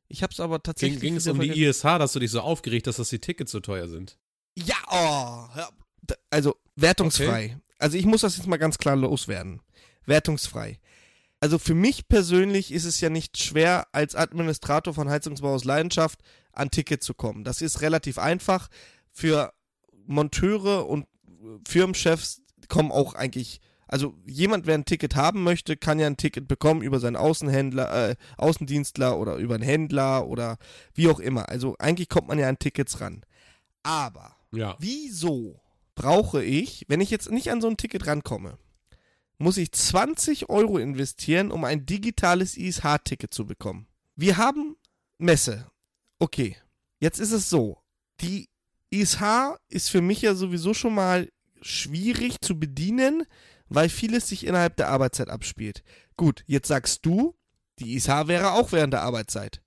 Ich 0.07 0.23
hab's 0.23 0.39
aber 0.39 0.63
tatsächlich. 0.63 0.99
Ging 0.99 1.15
es 1.15 1.25
wieder 1.25 1.33
um 1.33 1.41
die. 1.41 1.63
ISH, 1.63 1.83
dass 1.83 2.13
du 2.13 2.19
dich 2.19 2.31
so 2.31 2.41
aufgeregt 2.41 2.87
hast, 2.87 2.97
dass 2.97 3.09
die 3.09 3.19
Tickets 3.19 3.51
so 3.51 3.59
teuer 3.59 3.87
sind? 3.87 4.17
Ja, 4.55 4.77
oh. 4.89 5.45
Also, 6.31 6.55
wertungsfrei. 6.75 7.59
Also, 7.77 7.97
ich 7.97 8.07
muss 8.07 8.21
das 8.21 8.37
jetzt 8.37 8.47
mal 8.47 8.57
ganz 8.57 8.79
klar 8.79 8.95
loswerden. 8.95 9.61
Wertungsfrei. 10.07 10.79
Also, 11.39 11.59
für 11.59 11.75
mich 11.75 12.07
persönlich 12.07 12.71
ist 12.71 12.85
es 12.85 12.99
ja 12.99 13.11
nicht 13.11 13.37
schwer, 13.37 13.85
als 13.91 14.15
Administrator 14.15 14.95
von 14.95 15.07
Heizungsbau 15.07 15.53
aus 15.53 15.65
Leidenschaft 15.65 16.21
an 16.59 16.71
Ticket 16.71 17.03
zu 17.03 17.13
kommen. 17.13 17.43
Das 17.43 17.61
ist 17.61 17.81
relativ 17.81 18.17
einfach. 18.17 18.69
Für 19.11 19.53
Monteure 20.05 20.87
und 20.87 21.07
Firmenchefs 21.67 22.41
kommen 22.67 22.91
auch 22.91 23.15
eigentlich. 23.15 23.61
Also 23.87 24.15
jemand, 24.27 24.67
wer 24.67 24.75
ein 24.75 24.85
Ticket 24.85 25.15
haben 25.15 25.43
möchte, 25.43 25.75
kann 25.75 25.97
ja 25.97 26.05
ein 26.05 26.17
Ticket 26.17 26.47
bekommen 26.47 26.83
über 26.83 26.99
seinen 26.99 27.15
Außenhändler, 27.15 28.09
äh, 28.11 28.15
Außendienstler 28.37 29.17
oder 29.17 29.37
über 29.37 29.55
einen 29.55 29.63
Händler 29.63 30.27
oder 30.27 30.57
wie 30.93 31.07
auch 31.07 31.19
immer. 31.19 31.49
Also 31.49 31.75
eigentlich 31.79 32.07
kommt 32.07 32.27
man 32.27 32.37
ja 32.37 32.47
an 32.47 32.59
Tickets 32.59 33.01
ran. 33.01 33.23
Aber 33.81 34.35
Ja. 34.51 34.75
Wieso 34.79 35.61
brauche 35.95 36.43
ich, 36.43 36.85
wenn 36.87 37.01
ich 37.01 37.09
jetzt 37.09 37.31
nicht 37.31 37.51
an 37.51 37.61
so 37.61 37.67
ein 37.67 37.77
Ticket 37.77 38.07
rankomme, 38.07 38.57
muss 39.37 39.57
ich 39.57 39.71
20 39.71 40.49
Euro 40.49 40.77
investieren, 40.77 41.51
um 41.51 41.63
ein 41.63 41.85
digitales 41.85 42.57
ISH-Ticket 42.57 43.33
zu 43.33 43.45
bekommen. 43.45 43.87
Wir 44.15 44.37
haben 44.37 44.75
Messe. 45.17 45.69
Okay, 46.19 46.57
jetzt 46.99 47.19
ist 47.19 47.31
es 47.31 47.49
so. 47.49 47.77
Die 48.19 48.49
ISH 48.91 49.21
ist 49.69 49.89
für 49.89 50.01
mich 50.01 50.21
ja 50.21 50.35
sowieso 50.35 50.73
schon 50.73 50.93
mal 50.93 51.29
schwierig 51.61 52.41
zu 52.41 52.59
bedienen, 52.59 53.23
weil 53.69 53.89
vieles 53.89 54.27
sich 54.27 54.45
innerhalb 54.45 54.75
der 54.75 54.89
Arbeitszeit 54.89 55.29
abspielt. 55.29 55.83
Gut, 56.17 56.43
jetzt 56.45 56.67
sagst 56.67 57.05
du, 57.05 57.35
die 57.79 57.95
ISH 57.95 58.07
wäre 58.25 58.51
auch 58.51 58.71
während 58.73 58.93
der 58.93 59.03
Arbeitszeit. 59.03 59.61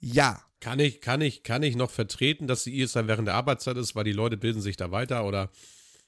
Ja. 0.00 0.42
Kann 0.60 0.80
ich, 0.80 1.00
kann 1.00 1.20
ich, 1.20 1.42
kann 1.42 1.62
ich 1.62 1.76
noch 1.76 1.90
vertreten, 1.90 2.46
dass 2.46 2.64
die 2.64 2.80
ISH 2.80 2.94
während 2.94 3.28
der 3.28 3.34
Arbeitszeit 3.34 3.76
ist, 3.76 3.94
weil 3.94 4.04
die 4.04 4.12
Leute 4.12 4.36
bilden 4.36 4.62
sich 4.62 4.76
da 4.76 4.90
weiter 4.90 5.24
oder 5.24 5.50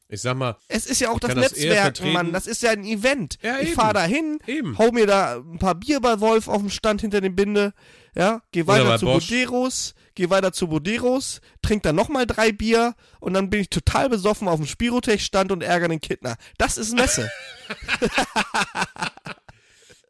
ich 0.08 0.22
sag 0.22 0.36
mal. 0.36 0.56
Es 0.66 0.86
ist 0.86 1.00
ja 1.00 1.10
auch 1.10 1.20
das 1.20 1.34
Netzwerk, 1.36 1.94
das 1.94 2.06
Mann. 2.06 2.32
Das 2.32 2.48
ist 2.48 2.62
ja 2.62 2.70
ein 2.70 2.84
Event. 2.84 3.38
Ja, 3.42 3.60
ich 3.60 3.74
fahre 3.74 3.94
da 3.94 4.04
hin, 4.04 4.40
hau 4.76 4.90
mir 4.90 5.06
da 5.06 5.36
ein 5.36 5.58
paar 5.58 5.76
Bier 5.76 6.00
bei 6.00 6.18
Wolf 6.18 6.48
auf 6.48 6.58
dem 6.58 6.70
Stand 6.70 7.00
hinter 7.00 7.20
dem 7.20 7.36
Binde, 7.36 7.72
ja, 8.14 8.42
geh 8.52 8.66
weiter 8.66 8.98
zu 8.98 9.06
Bosch. 9.06 9.28
Boderos, 9.28 9.94
geh 10.14 10.30
weiter 10.30 10.52
zu 10.52 10.68
Boderos, 10.68 11.40
trink 11.62 11.82
dann 11.82 11.96
nochmal 11.96 12.26
drei 12.26 12.52
Bier 12.52 12.94
und 13.20 13.34
dann 13.34 13.50
bin 13.50 13.60
ich 13.60 13.70
total 13.70 14.08
besoffen 14.08 14.48
auf 14.48 14.56
dem 14.56 14.66
Spirotech-Stand 14.66 15.52
und 15.52 15.62
ärgere 15.62 15.88
den 15.88 16.00
Kittner. 16.00 16.36
Das 16.58 16.76
ist 16.76 16.94
Messe. 16.94 17.30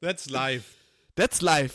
That's 0.00 0.30
life. 0.30 0.64
That's 1.14 1.42
life. 1.42 1.74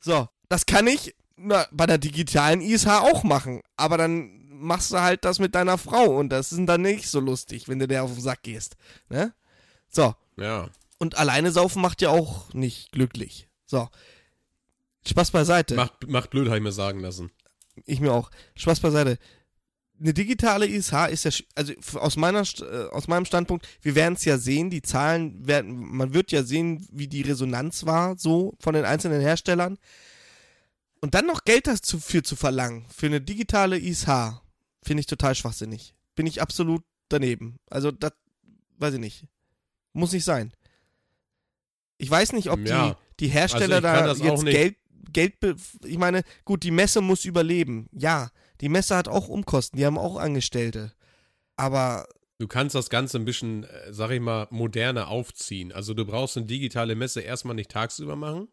So, 0.00 0.28
das 0.48 0.66
kann 0.66 0.86
ich 0.86 1.14
na, 1.36 1.66
bei 1.70 1.86
der 1.86 1.98
digitalen 1.98 2.60
ISH 2.60 2.86
auch 2.86 3.22
machen, 3.22 3.60
aber 3.76 3.98
dann 3.98 4.46
machst 4.48 4.92
du 4.92 5.00
halt 5.00 5.24
das 5.24 5.38
mit 5.38 5.54
deiner 5.54 5.78
Frau 5.78 6.16
und 6.16 6.30
das 6.30 6.52
ist 6.52 6.66
dann 6.66 6.82
nicht 6.82 7.08
so 7.08 7.20
lustig, 7.20 7.68
wenn 7.68 7.78
du 7.78 7.86
der 7.86 8.04
auf 8.04 8.12
den 8.12 8.22
Sack 8.22 8.42
gehst. 8.42 8.76
Ne? 9.08 9.34
So. 9.88 10.14
Ja. 10.36 10.68
Und 10.98 11.18
alleine 11.18 11.52
saufen 11.52 11.82
macht 11.82 12.00
ja 12.00 12.08
auch 12.08 12.52
nicht 12.54 12.92
glücklich. 12.92 13.48
So. 13.66 13.88
Spaß 15.06 15.30
beiseite. 15.30 15.74
Macht, 15.74 16.08
macht 16.08 16.30
blöd, 16.30 16.46
habe 16.46 16.58
ich 16.58 16.62
mir 16.62 16.72
sagen 16.72 17.00
lassen. 17.00 17.30
Ich 17.84 18.00
mir 18.00 18.12
auch. 18.12 18.30
Spaß 18.54 18.80
beiseite. 18.80 19.18
Eine 19.98 20.12
digitale 20.12 20.66
ISH 20.66 20.92
ist 21.10 21.24
ja, 21.24 21.30
also 21.54 21.72
aus, 21.94 22.16
meiner, 22.16 22.42
äh, 22.42 22.88
aus 22.90 23.08
meinem 23.08 23.24
Standpunkt, 23.24 23.66
wir 23.80 23.94
werden 23.94 24.14
es 24.14 24.24
ja 24.26 24.36
sehen, 24.36 24.68
die 24.68 24.82
Zahlen 24.82 25.46
werden, 25.46 25.74
man 25.74 26.12
wird 26.12 26.32
ja 26.32 26.42
sehen, 26.42 26.86
wie 26.92 27.08
die 27.08 27.22
Resonanz 27.22 27.86
war, 27.86 28.18
so 28.18 28.54
von 28.60 28.74
den 28.74 28.84
einzelnen 28.84 29.22
Herstellern. 29.22 29.78
Und 31.00 31.14
dann 31.14 31.26
noch 31.26 31.44
Geld 31.44 31.66
dafür 31.66 32.22
zu 32.22 32.36
verlangen, 32.36 32.84
für 32.94 33.06
eine 33.06 33.20
digitale 33.20 33.78
ISH, 33.78 34.06
Finde 34.86 35.00
ich 35.00 35.06
total 35.06 35.34
schwachsinnig. 35.34 35.96
Bin 36.14 36.28
ich 36.28 36.40
absolut 36.40 36.84
daneben. 37.08 37.58
Also, 37.68 37.90
das 37.90 38.12
weiß 38.78 38.94
ich 38.94 39.00
nicht. 39.00 39.26
Muss 39.92 40.12
nicht 40.12 40.22
sein. 40.22 40.52
Ich 41.98 42.08
weiß 42.08 42.34
nicht, 42.34 42.50
ob 42.50 42.60
ja. 42.60 42.90
die, 42.90 43.24
die 43.24 43.28
Hersteller 43.28 43.82
also 43.84 44.22
da 44.22 44.30
jetzt 44.30 44.44
Geld, 44.44 44.76
Geld, 45.16 45.34
ich 45.82 45.96
meine, 45.96 46.24
gut, 46.44 46.62
die 46.62 46.70
Messe 46.70 47.00
muss 47.00 47.24
überleben. 47.24 47.88
Ja, 47.90 48.30
die 48.60 48.68
Messe 48.68 48.94
hat 48.94 49.08
auch 49.08 49.28
Umkosten, 49.28 49.78
die 49.78 49.86
haben 49.86 49.96
auch 49.96 50.16
Angestellte. 50.16 50.92
Aber. 51.56 52.06
Du 52.38 52.46
kannst 52.46 52.74
das 52.74 52.90
Ganze 52.90 53.16
ein 53.16 53.24
bisschen, 53.24 53.64
äh, 53.64 53.94
sag 53.94 54.10
ich 54.10 54.20
mal, 54.20 54.46
moderner 54.50 55.08
aufziehen. 55.08 55.72
Also 55.72 55.94
du 55.94 56.04
brauchst 56.04 56.36
eine 56.36 56.44
digitale 56.44 56.94
Messe 56.94 57.22
erstmal 57.22 57.56
nicht 57.56 57.70
tagsüber 57.70 58.14
machen, 58.14 58.48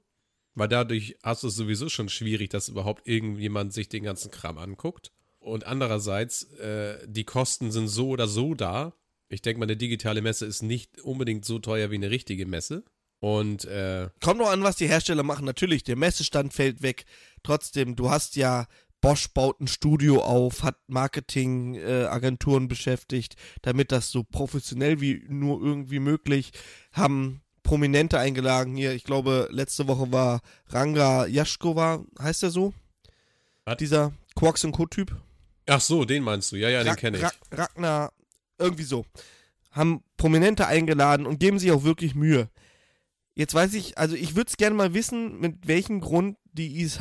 weil 0.56 0.69
dadurch 0.69 1.17
hast 1.21 1.43
du 1.43 1.47
es 1.47 1.56
sowieso 1.56 1.89
schon 1.89 2.08
schwierig, 2.08 2.49
dass 2.49 2.69
überhaupt 2.69 3.10
irgendjemand 3.10 3.73
sich 3.73 3.89
den 3.89 4.04
ganzen 4.04 4.32
Kram 4.32 4.58
anguckt. 4.58 5.12
Und 5.39 5.67
andererseits, 5.67 6.43
äh, 6.60 6.97
die 7.06 7.26
Kosten 7.26 7.71
sind 7.73 7.89
so 7.89 8.08
oder 8.08 8.30
so 8.30 8.54
da. 8.54 8.93
Ich 9.28 9.41
denke 9.41 9.60
mal, 9.60 9.65
eine 9.65 9.76
digitale 9.76 10.21
Messe 10.21 10.45
ist 10.45 10.62
nicht 10.62 11.02
unbedingt 11.02 11.43
so 11.43 11.60
teuer 11.60 11.91
wie 11.91 11.95
eine 11.95 12.10
richtige 12.10 12.45
Messe. 12.45 12.86
Und 13.23 13.63
äh, 13.63 14.09
kommt 14.19 14.41
noch 14.41 14.51
an, 14.51 14.63
was 14.63 14.75
die 14.75 14.89
Hersteller 14.89 15.23
machen. 15.23 15.45
Natürlich, 15.45 15.86
der 15.86 15.95
Messestand 15.95 16.53
fällt 16.53 16.81
weg. 16.81 17.05
Trotzdem, 17.41 17.95
du 17.95 18.09
hast 18.09 18.36
ja 18.36 18.67
Bosch 18.99 19.29
baut 19.29 19.62
ein 19.62 19.67
Studio 19.67 20.21
auf, 20.21 20.63
hat 20.63 20.75
Marketingagenturen 20.88 22.65
äh, 22.65 22.67
beschäftigt, 22.67 23.38
damit 23.62 23.93
das 23.93 24.12
so 24.12 24.23
professionell 24.23 24.99
wie 24.99 25.23
nur 25.29 25.62
irgendwie 25.62 25.99
möglich, 25.99 26.51
haben 26.91 27.41
Prominente 27.63 28.19
eingeladen 28.19 28.75
hier. 28.75 28.91
Ich 28.91 29.05
glaube, 29.05 29.47
letzte 29.51 29.88
Woche 29.88 30.12
war 30.12 30.41
Ranga 30.67 31.25
Jaschkova, 31.25 32.03
heißt 32.19 32.43
er 32.43 32.49
so? 32.49 32.73
Was? 33.63 33.77
Dieser 33.77 34.12
Quarks 34.36 34.65
und 34.65 34.73
Co-Typ. 34.73 35.15
Ach 35.69 35.79
so, 35.79 36.03
den 36.03 36.23
meinst 36.23 36.51
du. 36.51 36.57
Ja, 36.57 36.67
ja, 36.67 36.83
den 36.83 36.97
kenne 36.97 37.19
ich. 37.19 37.23
Ra 37.23 37.31
Ragnar, 37.53 38.12
irgendwie 38.57 38.83
so. 38.83 39.05
Haben 39.71 40.03
Prominente 40.17 40.67
eingeladen 40.67 41.25
und 41.25 41.39
geben 41.39 41.57
sich 41.57 41.71
auch 41.71 41.86
wirklich 41.86 42.15
Mühe. 42.15 42.49
Jetzt 43.36 43.54
weiß 43.54 43.74
ich, 43.74 43.98
also 43.98 44.15
ich 44.15 44.36
würde 44.36 44.50
es 44.50 44.58
gerne 44.58 44.76
mal 44.76 44.93
wissen, 44.93 45.39
mit 45.39 45.67
welchem 45.67 46.02
Grund 46.02 46.38
die 46.52 46.82
ISH, 46.82 47.00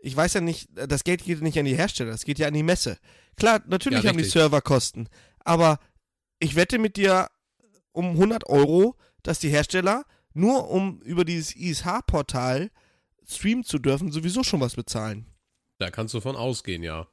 ich 0.00 0.16
weiß 0.16 0.34
ja 0.34 0.40
nicht, 0.40 0.68
das 0.72 1.04
Geld 1.04 1.24
geht 1.24 1.42
nicht 1.42 1.58
an 1.58 1.64
die 1.64 1.76
Hersteller, 1.76 2.10
das 2.10 2.24
geht 2.24 2.38
ja 2.38 2.48
an 2.48 2.54
die 2.54 2.64
Messe. 2.64 2.98
Klar, 3.36 3.62
natürlich 3.66 4.02
ja, 4.02 4.10
haben 4.10 4.18
die 4.18 4.24
Serverkosten, 4.24 5.08
aber 5.40 5.78
ich 6.40 6.56
wette 6.56 6.78
mit 6.78 6.96
dir 6.96 7.28
um 7.92 8.10
100 8.10 8.48
Euro, 8.48 8.96
dass 9.22 9.38
die 9.38 9.50
Hersteller 9.50 10.04
nur 10.34 10.70
um 10.70 11.00
über 11.02 11.24
dieses 11.24 11.54
ISH-Portal 11.54 12.70
streamen 13.24 13.64
zu 13.64 13.78
dürfen, 13.78 14.10
sowieso 14.10 14.42
schon 14.42 14.60
was 14.60 14.74
bezahlen. 14.74 15.26
Da 15.78 15.90
kannst 15.90 16.14
du 16.14 16.20
von 16.20 16.34
ausgehen, 16.34 16.82
ja 16.82 17.06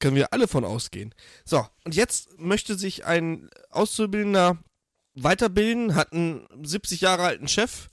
können 0.00 0.16
wir 0.16 0.32
alle 0.32 0.48
von 0.48 0.64
ausgehen. 0.64 1.14
So, 1.44 1.64
und 1.84 1.94
jetzt 1.94 2.40
möchte 2.40 2.76
sich 2.76 3.04
ein 3.04 3.48
Auszubildender 3.70 4.58
weiterbilden, 5.22 5.94
hat 5.94 6.12
einen 6.12 6.46
70 6.62 7.00
Jahre 7.00 7.24
alten 7.24 7.48
Chef 7.48 7.88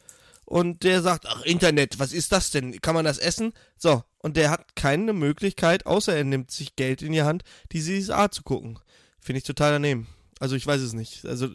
und 0.46 0.84
der 0.84 1.02
sagt, 1.02 1.26
ach 1.28 1.42
Internet, 1.44 2.00
was 2.00 2.14
ist 2.14 2.32
das 2.32 2.52
denn? 2.52 2.80
Kann 2.82 2.96
man 2.96 3.06
das 3.06 3.18
essen? 3.18 3.54
So, 3.78 4.04
und 4.20 4.38
der 4.38 4.50
hat 4.50 4.76
keine 4.76 5.14
Möglichkeit, 5.14 5.86
außer 5.86 6.16
er 6.16 6.24
nimmt 6.24 6.52
sich 6.52 6.76
Geld 6.76 7.02
in 7.02 7.12
die 7.12 7.24
Hand, 7.24 7.44
die 7.72 7.82
CSA 7.82 8.32
zu 8.32 8.44
gucken. 8.44 8.80
Finde 9.20 9.40
ich 9.40 9.44
total 9.44 9.74
daneben. 9.74 10.08
Also 10.40 10.56
ich 10.56 10.66
weiß 10.66 10.82
es 10.82 10.94
nicht. 10.94 11.26
Also, 11.26 11.50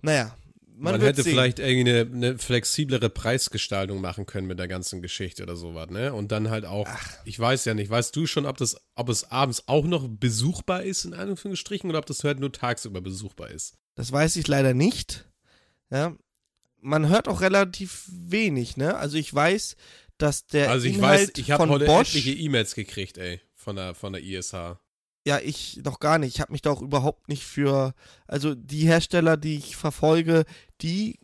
naja, 0.00 0.34
man, 0.78 0.92
man 0.92 1.00
hätte 1.00 1.22
sehen. 1.22 1.32
vielleicht 1.32 1.58
irgendwie 1.58 1.90
eine, 1.90 2.10
eine, 2.10 2.38
flexiblere 2.38 3.10
Preisgestaltung 3.10 4.00
machen 4.00 4.26
können 4.26 4.46
mit 4.46 4.58
der 4.58 4.68
ganzen 4.68 5.02
Geschichte 5.02 5.42
oder 5.42 5.56
sowas, 5.56 5.90
ne? 5.90 6.14
Und 6.14 6.30
dann 6.32 6.50
halt 6.50 6.64
auch, 6.64 6.86
Ach. 6.88 7.12
ich 7.24 7.38
weiß 7.38 7.64
ja 7.64 7.74
nicht, 7.74 7.90
weißt 7.90 8.14
du 8.14 8.26
schon, 8.26 8.46
ob 8.46 8.56
das, 8.56 8.76
ob 8.94 9.08
es 9.08 9.30
abends 9.30 9.64
auch 9.66 9.84
noch 9.84 10.06
besuchbar 10.08 10.84
ist, 10.84 11.04
in 11.04 11.14
Anführungsstrichen, 11.14 11.90
oder 11.90 11.98
ob 11.98 12.06
das 12.06 12.22
halt 12.22 12.38
nur 12.40 12.52
tagsüber 12.52 13.00
besuchbar 13.00 13.50
ist? 13.50 13.76
Das 13.98 14.12
weiß 14.12 14.36
ich 14.36 14.46
leider 14.46 14.74
nicht. 14.74 15.24
Ja. 15.90 16.14
Man 16.80 17.08
hört 17.08 17.26
auch 17.26 17.40
relativ 17.40 18.04
wenig, 18.08 18.76
ne? 18.76 18.96
Also 18.96 19.18
ich 19.18 19.34
weiß, 19.34 19.74
dass 20.18 20.46
der 20.46 20.70
Also 20.70 20.86
ich 20.86 20.98
Inhalt 20.98 21.30
weiß, 21.30 21.32
ich 21.38 21.50
habe 21.50 21.68
heute 21.68 21.86
Bosch, 21.86 22.10
etliche 22.14 22.30
E-Mails 22.30 22.76
gekriegt, 22.76 23.18
ey, 23.18 23.40
von 23.56 23.74
der, 23.74 23.96
von 23.96 24.12
der 24.12 24.22
ISH. 24.22 24.54
Ja, 25.26 25.40
ich 25.42 25.80
noch 25.84 25.98
gar 25.98 26.18
nicht. 26.18 26.32
Ich 26.32 26.40
habe 26.40 26.52
mich 26.52 26.62
da 26.62 26.70
auch 26.70 26.80
überhaupt 26.80 27.28
nicht 27.28 27.42
für. 27.42 27.92
Also 28.28 28.54
die 28.54 28.86
Hersteller, 28.86 29.36
die 29.36 29.56
ich 29.56 29.74
verfolge, 29.74 30.44
die 30.80 31.18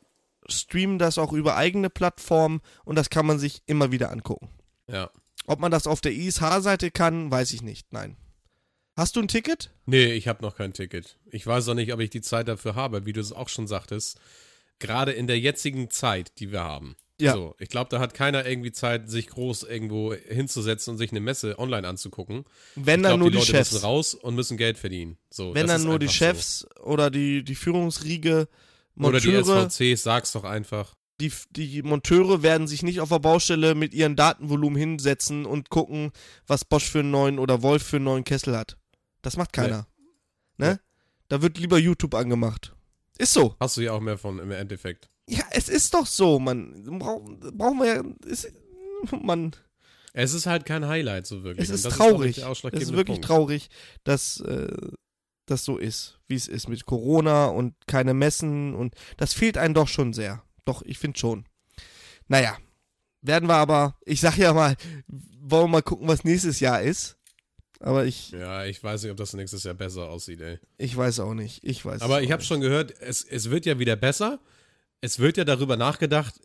streamen 0.48 0.98
das 0.98 1.16
auch 1.16 1.32
über 1.32 1.54
eigene 1.54 1.90
Plattformen 1.90 2.60
und 2.84 2.96
das 2.96 3.08
kann 3.08 3.24
man 3.24 3.38
sich 3.38 3.62
immer 3.66 3.92
wieder 3.92 4.10
angucken. 4.10 4.48
Ja. 4.90 5.10
Ob 5.46 5.60
man 5.60 5.70
das 5.70 5.86
auf 5.86 6.00
der 6.00 6.12
ISH-Seite 6.12 6.90
kann, 6.90 7.30
weiß 7.30 7.52
ich 7.52 7.62
nicht. 7.62 7.92
Nein. 7.92 8.16
Hast 8.96 9.16
du 9.16 9.20
ein 9.20 9.28
Ticket? 9.28 9.70
Nee, 9.86 10.12
ich 10.12 10.28
habe 10.28 10.42
noch 10.42 10.56
kein 10.56 10.72
Ticket. 10.72 11.18
Ich 11.30 11.46
weiß 11.46 11.68
auch 11.68 11.74
nicht, 11.74 11.92
ob 11.92 12.00
ich 12.00 12.10
die 12.10 12.20
Zeit 12.20 12.46
dafür 12.48 12.74
habe, 12.76 13.06
wie 13.06 13.12
du 13.12 13.20
es 13.20 13.32
auch 13.32 13.48
schon 13.48 13.66
sagtest. 13.66 14.20
Gerade 14.78 15.12
in 15.12 15.26
der 15.26 15.38
jetzigen 15.38 15.90
Zeit, 15.90 16.38
die 16.38 16.52
wir 16.52 16.62
haben. 16.62 16.96
Ja. 17.20 17.34
So, 17.34 17.54
ich 17.58 17.68
glaube, 17.68 17.90
da 17.90 18.00
hat 18.00 18.14
keiner 18.14 18.44
irgendwie 18.44 18.72
Zeit, 18.72 19.08
sich 19.08 19.28
groß 19.28 19.64
irgendwo 19.64 20.14
hinzusetzen 20.14 20.92
und 20.92 20.98
sich 20.98 21.10
eine 21.10 21.20
Messe 21.20 21.58
online 21.58 21.86
anzugucken. 21.86 22.44
Wenn 22.74 23.02
dann 23.02 23.12
glaub, 23.12 23.20
nur 23.20 23.30
die, 23.30 23.38
die 23.38 23.44
Chefs. 23.44 23.72
müssen 23.72 23.84
raus 23.84 24.14
und 24.14 24.34
müssen 24.34 24.56
Geld 24.56 24.78
verdienen. 24.78 25.16
So, 25.30 25.54
Wenn 25.54 25.68
dann 25.68 25.84
nur 25.84 25.98
die 25.98 26.08
Chefs 26.08 26.60
so. 26.60 26.82
oder 26.82 27.10
die, 27.10 27.44
die 27.44 27.54
Führungsriege, 27.54 28.48
Monteure. 28.96 29.44
Oder 29.44 29.66
die 29.68 29.70
SVCs, 29.70 30.02
sag's 30.02 30.32
doch 30.32 30.44
einfach. 30.44 30.94
Die, 31.20 31.32
die 31.50 31.82
Monteure 31.82 32.42
werden 32.42 32.66
sich 32.66 32.82
nicht 32.82 33.00
auf 33.00 33.10
der 33.10 33.20
Baustelle 33.20 33.76
mit 33.76 33.94
ihren 33.94 34.16
Datenvolumen 34.16 34.76
hinsetzen 34.76 35.46
und 35.46 35.70
gucken, 35.70 36.10
was 36.48 36.64
Bosch 36.64 36.90
für 36.90 37.00
einen 37.00 37.12
neuen 37.12 37.38
oder 37.38 37.62
Wolf 37.62 37.84
für 37.84 37.96
einen 37.96 38.06
neuen 38.06 38.24
Kessel 38.24 38.56
hat. 38.56 38.76
Das 39.24 39.36
macht 39.36 39.52
keiner. 39.52 39.86
Nee. 40.58 40.66
Ne? 40.66 40.72
Nee. 40.74 40.78
Da 41.28 41.42
wird 41.42 41.58
lieber 41.58 41.78
YouTube 41.78 42.14
angemacht. 42.14 42.74
Ist 43.18 43.32
so. 43.32 43.56
Hast 43.58 43.76
du 43.76 43.80
ja 43.80 43.92
auch 43.92 44.00
mehr 44.00 44.18
von 44.18 44.38
im 44.38 44.50
Endeffekt. 44.50 45.08
Ja, 45.28 45.44
es 45.50 45.68
ist 45.68 45.94
doch 45.94 46.06
so, 46.06 46.38
man. 46.38 46.84
Brauch, 46.98 47.24
brauchen 47.52 47.78
wir 47.78 47.86
ja. 47.86 48.02
Ist, 48.26 48.52
man. 49.22 49.56
Es 50.12 50.34
ist 50.34 50.46
halt 50.46 50.66
kein 50.66 50.86
Highlight 50.86 51.26
so 51.26 51.42
wirklich. 51.42 51.68
Es 51.68 51.74
ist 51.74 51.90
traurig. 51.90 52.38
Ist 52.38 52.46
es 52.46 52.82
ist 52.82 52.92
wirklich 52.92 53.16
Punkt. 53.16 53.24
traurig, 53.24 53.68
dass 54.04 54.40
äh, 54.40 54.68
das 55.46 55.64
so 55.64 55.78
ist, 55.78 56.20
wie 56.28 56.34
es 56.34 56.46
ist 56.46 56.68
mit 56.68 56.84
Corona 56.86 57.46
und 57.46 57.74
keine 57.86 58.14
Messen 58.14 58.74
und 58.74 58.94
das 59.16 59.32
fehlt 59.32 59.58
einem 59.58 59.74
doch 59.74 59.88
schon 59.88 60.12
sehr. 60.12 60.44
Doch, 60.64 60.82
ich 60.82 60.98
finde 60.98 61.18
schon. 61.18 61.46
Naja, 62.28 62.56
werden 63.22 63.48
wir 63.48 63.56
aber, 63.56 63.98
ich 64.04 64.20
sag 64.20 64.36
ja 64.36 64.52
mal, 64.52 64.76
wollen 65.08 65.64
wir 65.64 65.68
mal 65.68 65.82
gucken, 65.82 66.08
was 66.08 66.24
nächstes 66.24 66.60
Jahr 66.60 66.80
ist. 66.82 67.16
Aber 67.84 68.06
ich, 68.06 68.30
Ja, 68.30 68.64
ich 68.64 68.82
weiß 68.82 69.02
nicht, 69.02 69.10
ob 69.12 69.18
das 69.18 69.34
nächstes 69.34 69.62
Jahr 69.64 69.74
besser 69.74 70.08
aussieht, 70.08 70.40
ey. 70.40 70.58
ich 70.78 70.96
weiß 70.96 71.20
auch 71.20 71.34
nicht. 71.34 71.62
Ich 71.62 71.84
weiß 71.84 72.00
Aber 72.00 72.22
ich 72.22 72.32
habe 72.32 72.42
schon 72.42 72.62
gehört, 72.62 72.98
es, 73.00 73.22
es 73.22 73.50
wird 73.50 73.66
ja 73.66 73.78
wieder 73.78 73.94
besser. 73.94 74.40
Es 75.02 75.18
wird 75.18 75.36
ja 75.36 75.44
darüber 75.44 75.76
nachgedacht, 75.76 76.40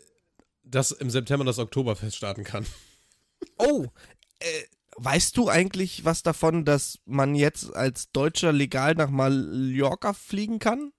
dass 0.63 0.91
im 0.91 1.09
September 1.09 1.45
das 1.45 1.57
Oktoberfest 1.57 2.17
starten 2.17 2.43
kann. 2.43 2.65
Oh, 3.57 3.85
äh, 4.39 4.63
weißt 4.97 5.37
du 5.37 5.47
eigentlich 5.47 6.03
was 6.03 6.23
davon, 6.23 6.65
dass 6.65 6.99
man 7.05 7.35
jetzt 7.35 7.73
als 7.73 8.11
Deutscher 8.11 8.51
legal 8.51 8.95
nach 8.95 9.09
Mallorca 9.09 10.11
fliegen 10.11 10.59
kann? 10.59 10.91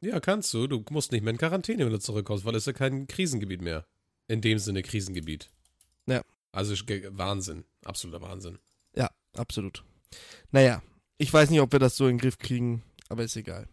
Ja, 0.00 0.18
kannst 0.18 0.52
du. 0.54 0.66
Du 0.66 0.84
musst 0.90 1.12
nicht 1.12 1.22
mehr 1.22 1.30
in 1.32 1.38
Quarantäne, 1.38 1.84
wenn 1.84 1.92
du 1.92 2.00
zurückkommst, 2.00 2.44
weil 2.44 2.56
es 2.56 2.64
ist 2.64 2.66
ja 2.66 2.72
kein 2.72 3.06
Krisengebiet 3.06 3.62
mehr. 3.62 3.86
In 4.26 4.40
dem 4.40 4.58
Sinne 4.58 4.82
Krisengebiet. 4.82 5.50
Ja. 6.08 6.22
Also 6.50 6.74
Wahnsinn. 7.10 7.62
Absoluter 7.84 8.22
Wahnsinn. 8.22 8.58
Ja, 8.94 9.10
absolut. 9.36 9.84
Naja, 10.50 10.82
ich 11.18 11.32
weiß 11.32 11.50
nicht, 11.50 11.60
ob 11.60 11.72
wir 11.72 11.78
das 11.78 11.96
so 11.96 12.06
in 12.06 12.16
den 12.16 12.20
Griff 12.20 12.38
kriegen, 12.38 12.82
aber 13.08 13.24
ist 13.24 13.36
egal. 13.36 13.68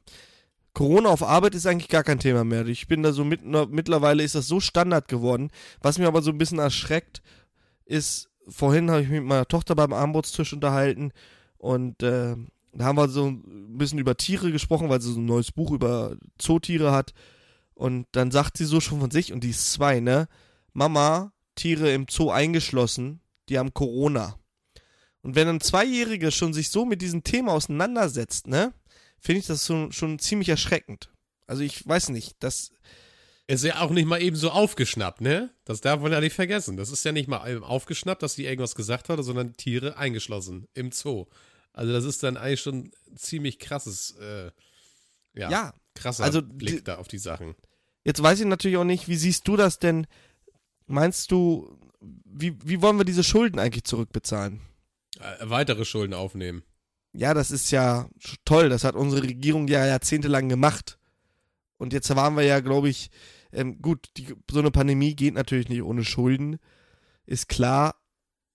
Corona 0.73 1.09
auf 1.09 1.23
Arbeit 1.23 1.53
ist 1.55 1.65
eigentlich 1.65 1.89
gar 1.89 2.03
kein 2.03 2.19
Thema 2.19 2.43
mehr. 2.43 2.65
Ich 2.67 2.87
bin 2.87 3.03
da 3.03 3.11
so 3.11 3.25
mit, 3.25 3.43
mittlerweile 3.43 4.23
ist 4.23 4.35
das 4.35 4.47
so 4.47 4.59
Standard 4.59 5.07
geworden. 5.07 5.51
Was 5.81 5.97
mir 5.97 6.07
aber 6.07 6.21
so 6.21 6.31
ein 6.31 6.37
bisschen 6.37 6.59
erschreckt, 6.59 7.21
ist, 7.85 8.29
vorhin 8.47 8.89
habe 8.89 9.01
ich 9.01 9.09
mich 9.09 9.19
mit 9.19 9.27
meiner 9.27 9.47
Tochter 9.47 9.75
beim 9.75 9.91
Armbrotstisch 9.91 10.53
unterhalten 10.53 11.11
und 11.57 12.01
äh, 12.03 12.35
da 12.73 12.85
haben 12.85 12.97
wir 12.97 13.09
so 13.09 13.27
ein 13.27 13.77
bisschen 13.77 13.99
über 13.99 14.15
Tiere 14.15 14.51
gesprochen, 14.51 14.89
weil 14.89 15.01
sie 15.01 15.11
so 15.11 15.19
ein 15.19 15.25
neues 15.25 15.51
Buch 15.51 15.71
über 15.71 16.15
Zootiere 16.37 16.91
hat. 16.91 17.13
Und 17.73 18.07
dann 18.13 18.31
sagt 18.31 18.57
sie 18.57 18.65
so 18.65 18.79
schon 18.79 18.99
von 18.99 19.11
sich, 19.11 19.33
und 19.33 19.43
die 19.43 19.49
ist 19.49 19.73
zwei, 19.73 19.99
ne? 19.99 20.27
Mama, 20.73 21.33
Tiere 21.55 21.91
im 21.91 22.05
Zoo 22.09 22.29
eingeschlossen, 22.29 23.19
die 23.49 23.59
haben 23.59 23.73
Corona. 23.73 24.35
Und 25.21 25.35
wenn 25.35 25.47
ein 25.47 25.61
Zweijähriger 25.61 26.31
schon 26.31 26.53
sich 26.53 26.69
so 26.69 26.85
mit 26.85 27.01
diesem 27.01 27.23
Thema 27.23 27.53
auseinandersetzt, 27.53 28.47
ne, 28.47 28.73
finde 29.19 29.39
ich 29.39 29.47
das 29.47 29.65
schon, 29.65 29.91
schon 29.91 30.19
ziemlich 30.19 30.49
erschreckend. 30.49 31.09
Also 31.47 31.63
ich 31.63 31.85
weiß 31.87 32.09
nicht, 32.09 32.37
das, 32.39 32.71
Ist 33.47 33.63
ja 33.65 33.81
auch 33.81 33.89
nicht 33.89 34.05
mal 34.05 34.21
eben 34.21 34.37
so 34.37 34.49
aufgeschnappt, 34.49 35.19
ne? 35.19 35.53
Das 35.65 35.81
darf 35.81 35.99
man 35.99 36.11
ja 36.11 36.21
nicht 36.21 36.33
vergessen. 36.35 36.77
Das 36.77 36.89
ist 36.89 37.03
ja 37.03 37.11
nicht 37.11 37.27
mal 37.27 37.45
eben 37.49 37.63
aufgeschnappt, 37.63 38.23
dass 38.23 38.35
sie 38.35 38.45
irgendwas 38.45 38.75
gesagt 38.75 39.09
hatte, 39.09 39.23
sondern 39.23 39.57
Tiere 39.57 39.97
eingeschlossen 39.97 40.67
im 40.73 40.91
Zoo. 40.91 41.25
Also 41.73 41.91
das 41.91 42.05
ist 42.05 42.23
dann 42.23 42.37
eigentlich 42.37 42.61
schon 42.61 42.91
ziemlich 43.15 43.59
krasses, 43.59 44.11
äh, 44.21 44.51
ja, 45.33 45.49
ja, 45.49 45.73
krasser 45.95 46.23
also 46.23 46.41
Blick 46.41 46.85
da 46.85 46.97
auf 46.97 47.09
die 47.09 47.17
Sachen. 47.17 47.55
jetzt 48.05 48.23
weiß 48.23 48.39
ich 48.39 48.45
natürlich 48.45 48.77
auch 48.77 48.85
nicht, 48.85 49.07
wie 49.07 49.17
siehst 49.17 49.47
du 49.47 49.57
das 49.57 49.79
denn? 49.79 50.07
Meinst 50.87 51.31
du, 51.31 51.77
wie, 51.99 52.55
wie 52.63 52.81
wollen 52.81 52.97
wir 52.97 53.05
diese 53.05 53.23
Schulden 53.23 53.59
eigentlich 53.59 53.83
zurückbezahlen? 53.83 54.61
Äh, 55.21 55.49
weitere 55.49 55.85
Schulden 55.85 56.13
aufnehmen. 56.13 56.63
Ja, 57.13 57.33
das 57.33 57.51
ist 57.51 57.71
ja 57.71 58.09
toll, 58.45 58.69
das 58.69 58.83
hat 58.83 58.95
unsere 58.95 59.23
Regierung 59.23 59.67
ja 59.67 59.85
jahrzehntelang 59.85 60.47
gemacht. 60.49 60.97
Und 61.77 61.93
jetzt 61.93 62.15
waren 62.15 62.35
wir 62.35 62.43
ja, 62.43 62.59
glaube 62.59 62.89
ich, 62.89 63.09
ähm, 63.51 63.81
gut, 63.81 64.07
die, 64.17 64.33
so 64.49 64.59
eine 64.59 64.71
Pandemie 64.71 65.15
geht 65.15 65.33
natürlich 65.33 65.67
nicht 65.67 65.81
ohne 65.81 66.05
Schulden, 66.05 66.57
ist 67.25 67.49
klar, 67.49 67.95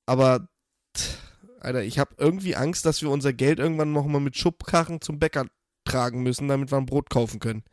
aber 0.07 0.49
tch, 0.95 1.19
Alter, 1.61 1.83
ich 1.83 1.99
habe 1.99 2.15
irgendwie 2.19 2.57
Angst, 2.57 2.87
dass 2.87 3.03
wir 3.03 3.11
unser 3.11 3.33
Geld 3.33 3.59
irgendwann 3.59 3.93
nochmal 3.93 4.21
mit 4.21 4.37
Schubkarren 4.37 5.01
zum 5.01 5.19
Bäcker 5.19 5.47
tragen 5.85 6.23
müssen, 6.23 6.49
damit 6.49 6.71
wir 6.71 6.79
ein 6.79 6.87
Brot 6.87 7.11
kaufen 7.11 7.41
können. 7.41 7.65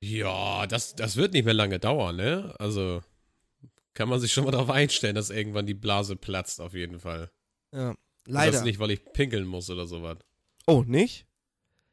Ja, 0.00 0.66
das, 0.66 0.94
das 0.94 1.16
wird 1.16 1.32
nicht 1.32 1.44
mehr 1.44 1.54
lange 1.54 1.78
dauern, 1.78 2.16
ne? 2.16 2.54
Also 2.58 3.02
kann 3.94 4.08
man 4.08 4.20
sich 4.20 4.32
schon 4.32 4.44
mal 4.44 4.50
darauf 4.50 4.70
einstellen, 4.70 5.14
dass 5.14 5.30
irgendwann 5.30 5.66
die 5.66 5.74
Blase 5.74 6.16
platzt, 6.16 6.60
auf 6.60 6.74
jeden 6.74 7.00
Fall. 7.00 7.30
Ja, 7.72 7.94
leider. 8.26 8.52
Das 8.52 8.62
nicht, 8.64 8.78
weil 8.78 8.90
ich 8.90 9.04
pinkeln 9.12 9.46
muss 9.46 9.70
oder 9.70 9.86
sowas. 9.86 10.18
oh, 10.66 10.82
nicht? 10.86 11.26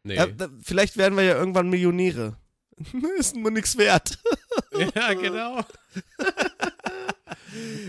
Nee. 0.04 0.16
Ja, 0.16 0.26
da, 0.28 0.48
vielleicht 0.64 0.98
werden 0.98 1.18
wir 1.18 1.24
ja 1.24 1.36
irgendwann 1.38 1.70
Millionäre. 1.70 2.38
ist 3.18 3.36
nur 3.36 3.52
nichts 3.52 3.78
wert. 3.78 4.18
Ja, 4.96 5.14
genau. 5.14 5.62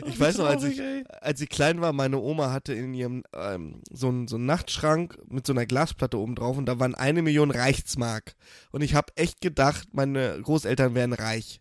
Ich 0.07 0.19
weiß 0.19 0.39
noch, 0.39 0.47
als 0.47 0.65
ich, 0.65 0.81
als 1.21 1.41
ich 1.41 1.49
klein 1.51 1.81
war, 1.83 1.93
meine 1.93 2.19
Oma 2.19 2.51
hatte 2.51 2.73
in 2.73 2.95
ihrem 2.95 3.25
ähm, 3.35 3.83
so, 3.91 4.09
einen, 4.09 4.27
so 4.29 4.37
einen 4.37 4.47
Nachtschrank 4.47 5.19
mit 5.29 5.47
so 5.47 5.53
einer 5.53 5.67
Glasplatte 5.67 6.19
oben 6.19 6.35
drauf 6.35 6.57
und 6.57 6.67
da 6.67 6.79
waren 6.79 6.95
eine 6.95 7.21
Million 7.23 7.51
Reichsmark. 7.51 8.35
Und 8.71 8.81
ich 8.83 8.95
habe 8.95 9.13
echt 9.17 9.41
gedacht, 9.41 9.89
meine 9.93 10.41
Großeltern 10.41 10.95
wären 10.95 11.13
reich. 11.13 11.61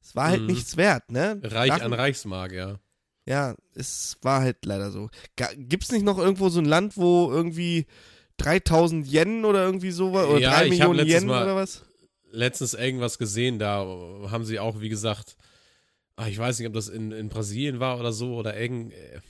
Es 0.00 0.14
war 0.14 0.28
halt 0.28 0.42
Mhm. 0.42 0.46
nichts 0.46 0.76
wert, 0.76 1.10
ne? 1.10 1.40
Reich 1.42 1.70
Nach- 1.70 1.80
an 1.80 1.92
Reichsmark, 1.92 2.52
ja. 2.52 2.78
Ja, 3.26 3.54
es 3.74 4.16
war 4.22 4.40
halt 4.40 4.64
leider 4.64 4.90
so. 4.90 5.08
Ga- 5.36 5.52
Gibt's 5.56 5.92
nicht 5.92 6.04
noch 6.04 6.18
irgendwo 6.18 6.48
so 6.48 6.58
ein 6.60 6.64
Land, 6.64 6.96
wo 6.96 7.30
irgendwie 7.30 7.86
3000 8.38 9.06
Yen 9.06 9.44
oder 9.44 9.64
irgendwie 9.64 9.90
sowas 9.90 10.26
oder 10.26 10.38
Ja, 10.40 10.50
3 10.58 10.66
ich 10.68 10.80
hab 10.80 10.90
Millionen 10.90 11.08
Yen 11.08 11.26
Mal- 11.26 11.42
oder 11.44 11.56
was? 11.56 11.82
Letztens 12.32 12.74
irgendwas 12.74 13.18
gesehen, 13.18 13.58
da 13.58 13.84
haben 14.30 14.44
sie 14.44 14.58
auch, 14.60 14.80
wie 14.80 14.88
gesagt, 14.88 15.36
ah, 16.16 16.28
ich 16.28 16.38
weiß 16.38 16.58
nicht, 16.58 16.68
ob 16.68 16.74
das 16.74 16.88
in, 16.88 17.10
in 17.12 17.28
Brasilien 17.28 17.80
war 17.80 17.98
oder 17.98 18.12
so 18.12 18.34
oder 18.36 18.58
irgend, 18.58 18.92
äh, 18.92 19.20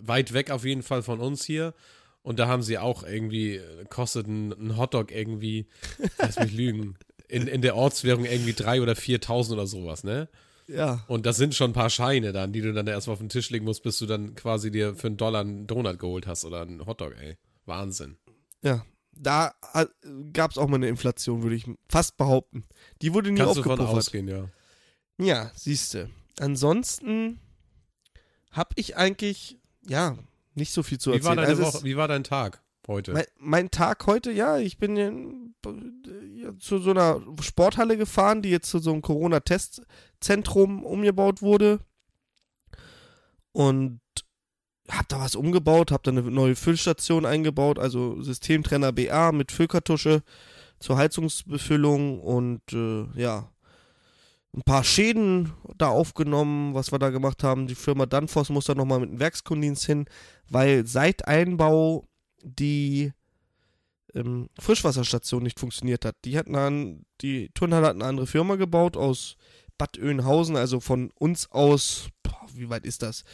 weit 0.00 0.32
weg 0.32 0.50
auf 0.50 0.64
jeden 0.64 0.82
Fall 0.82 1.02
von 1.02 1.20
uns 1.20 1.44
hier. 1.44 1.74
Und 2.22 2.38
da 2.38 2.48
haben 2.48 2.62
sie 2.62 2.78
auch 2.78 3.02
irgendwie, 3.04 3.56
äh, 3.56 3.84
kostet 3.88 4.26
ein, 4.26 4.52
ein 4.52 4.76
Hotdog 4.76 5.10
irgendwie, 5.12 5.66
lass 6.18 6.38
mich 6.38 6.52
lügen, 6.52 6.96
in, 7.28 7.46
in 7.46 7.62
der 7.62 7.76
Ortswährung 7.76 8.24
irgendwie 8.24 8.52
3.000 8.52 8.82
oder 8.82 8.92
4.000 8.96 9.52
oder 9.52 9.66
sowas, 9.66 10.04
ne? 10.04 10.28
Ja. 10.72 11.04
Und 11.08 11.26
das 11.26 11.36
sind 11.36 11.54
schon 11.54 11.70
ein 11.70 11.74
paar 11.74 11.90
Scheine 11.90 12.32
dann, 12.32 12.52
die 12.52 12.60
du 12.60 12.72
dann 12.72 12.86
erstmal 12.86 13.14
auf 13.14 13.18
den 13.20 13.28
Tisch 13.28 13.50
legen 13.50 13.64
musst, 13.64 13.82
bis 13.82 13.98
du 13.98 14.06
dann 14.06 14.34
quasi 14.34 14.70
dir 14.70 14.94
für 14.94 15.08
einen 15.08 15.16
Dollar 15.16 15.40
einen 15.40 15.66
Donut 15.66 15.98
geholt 15.98 16.26
hast 16.26 16.44
oder 16.44 16.62
einen 16.62 16.86
Hotdog, 16.86 17.14
ey. 17.20 17.36
Wahnsinn. 17.66 18.16
Ja. 18.62 18.84
Da 19.12 19.52
gab 20.32 20.50
es 20.52 20.56
auch 20.58 20.68
mal 20.68 20.76
eine 20.76 20.88
Inflation, 20.88 21.42
würde 21.42 21.56
ich 21.56 21.66
fast 21.88 22.16
behaupten. 22.16 22.64
Die 23.02 23.12
wurde 23.12 23.30
nie 23.30 23.38
Kannst 23.38 23.58
aufgepuffert. 23.58 23.88
ausgehen, 23.88 24.28
ja. 24.28 24.48
Ja, 25.18 25.50
siehste. 25.54 26.08
Ansonsten 26.38 27.38
habe 28.50 28.70
ich 28.76 28.96
eigentlich, 28.96 29.58
ja, 29.86 30.16
nicht 30.54 30.72
so 30.72 30.82
viel 30.82 30.98
zu 30.98 31.10
Wie 31.12 31.22
war, 31.24 31.36
erzählen. 31.36 31.36
deine 31.36 31.48
Also 31.66 31.78
Woche, 31.78 31.84
wie 31.84 31.96
war 31.96 32.08
dein 32.08 32.24
Tag 32.24 32.62
heute? 32.90 33.12
Mein, 33.12 33.24
mein 33.38 33.70
Tag 33.70 34.06
heute, 34.06 34.30
ja, 34.30 34.58
ich 34.58 34.78
bin 34.78 34.96
in, 34.96 35.54
zu 36.58 36.78
so 36.78 36.90
einer 36.90 37.22
Sporthalle 37.40 37.96
gefahren, 37.96 38.42
die 38.42 38.50
jetzt 38.50 38.68
zu 38.68 38.78
so 38.78 38.92
einem 38.92 39.02
Corona-Testzentrum 39.02 40.84
umgebaut 40.84 41.40
wurde. 41.40 41.80
Und 43.52 44.00
hab 44.88 45.08
da 45.08 45.20
was 45.20 45.34
umgebaut, 45.34 45.92
hab 45.92 46.02
da 46.02 46.10
eine 46.10 46.22
neue 46.22 46.56
Füllstation 46.56 47.24
eingebaut, 47.24 47.78
also 47.78 48.20
Systemtrenner 48.22 48.92
BA 48.92 49.32
mit 49.32 49.52
Füllkartusche 49.52 50.22
zur 50.78 50.96
Heizungsbefüllung 50.96 52.20
und 52.20 52.60
äh, 52.72 53.06
ja, 53.14 53.50
ein 54.52 54.62
paar 54.62 54.82
Schäden 54.82 55.52
da 55.78 55.88
aufgenommen, 55.88 56.74
was 56.74 56.90
wir 56.90 56.98
da 56.98 57.10
gemacht 57.10 57.44
haben. 57.44 57.68
Die 57.68 57.76
Firma 57.76 58.06
Danfoss 58.06 58.48
muss 58.48 58.64
da 58.64 58.74
nochmal 58.74 59.00
mit 59.00 59.10
dem 59.10 59.20
Werkskundendienst 59.20 59.86
hin, 59.86 60.06
weil 60.48 60.86
seit 60.86 61.28
Einbau 61.28 62.08
die 62.42 63.12
ähm, 64.14 64.48
Frischwasserstation 64.58 65.42
nicht 65.42 65.60
funktioniert 65.60 66.04
hat. 66.04 66.16
Die 66.24 66.36
hatten 66.38 66.54
an, 66.56 67.04
die 67.20 67.50
Turnhalle 67.54 67.86
hat 67.88 67.94
eine 67.94 68.04
andere 68.06 68.26
Firma 68.26 68.56
gebaut 68.56 68.96
aus 68.96 69.36
Bad 69.78 69.98
Oeynhausen, 69.98 70.56
also 70.56 70.80
von 70.80 71.10
uns 71.14 71.50
aus, 71.50 72.08
boah, 72.22 72.46
wie 72.54 72.68
weit 72.68 72.84
ist 72.84 73.02
das? 73.02 73.24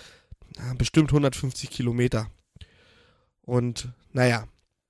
Ja, 0.57 0.75
bestimmt 0.75 1.11
150 1.11 1.71
Kilometer. 1.71 2.31
Und 3.43 3.89
naja, 4.13 4.47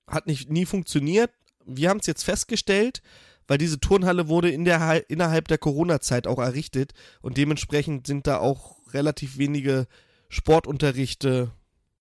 hat 0.07 0.27
nicht 0.27 0.51
nie 0.51 0.67
funktioniert. 0.67 1.31
Wir 1.65 1.91
haben 1.91 2.01
es 2.01 2.07
jetzt 2.07 2.25
festgestellt, 2.25 3.03
weil 3.47 3.59
diese 3.59 3.81
Turnhalle 3.81 4.29
wurde 4.29 4.51
in 4.51 4.65
der, 4.65 4.81
Hal- 4.81 5.05
innerhalb 5.09 5.49
der 5.49 5.59
Corona-Zeit 5.59 6.27
auch 6.27 6.39
errichtet 6.39 6.93
und 7.23 7.37
dementsprechend 7.37 8.07
sind 8.07 8.27
da 8.27 8.39
auch 8.39 8.77
relativ 8.93 9.39
wenige 9.39 9.87
Sportunterrichte 10.29 11.51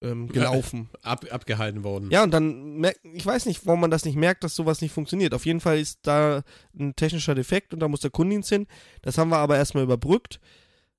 ähm, 0.01 0.27
gelaufen. 0.27 0.89
Ab, 1.01 1.25
abgehalten 1.31 1.83
worden. 1.83 2.09
Ja, 2.11 2.23
und 2.23 2.31
dann, 2.31 2.77
merk- 2.79 2.99
ich 3.13 3.25
weiß 3.25 3.45
nicht, 3.45 3.65
warum 3.65 3.79
man 3.81 3.91
das 3.91 4.05
nicht 4.05 4.15
merkt, 4.17 4.43
dass 4.43 4.55
sowas 4.55 4.81
nicht 4.81 4.91
funktioniert. 4.93 5.33
Auf 5.33 5.45
jeden 5.45 5.59
Fall 5.61 5.79
ist 5.79 5.99
da 6.03 6.43
ein 6.77 6.95
technischer 6.95 7.35
Defekt 7.35 7.73
und 7.73 7.79
da 7.79 7.87
muss 7.87 8.01
der 8.01 8.11
Kundendienst 8.11 8.49
hin. 8.49 8.67
Das 9.01 9.17
haben 9.17 9.29
wir 9.29 9.37
aber 9.37 9.57
erstmal 9.57 9.83
überbrückt 9.83 10.39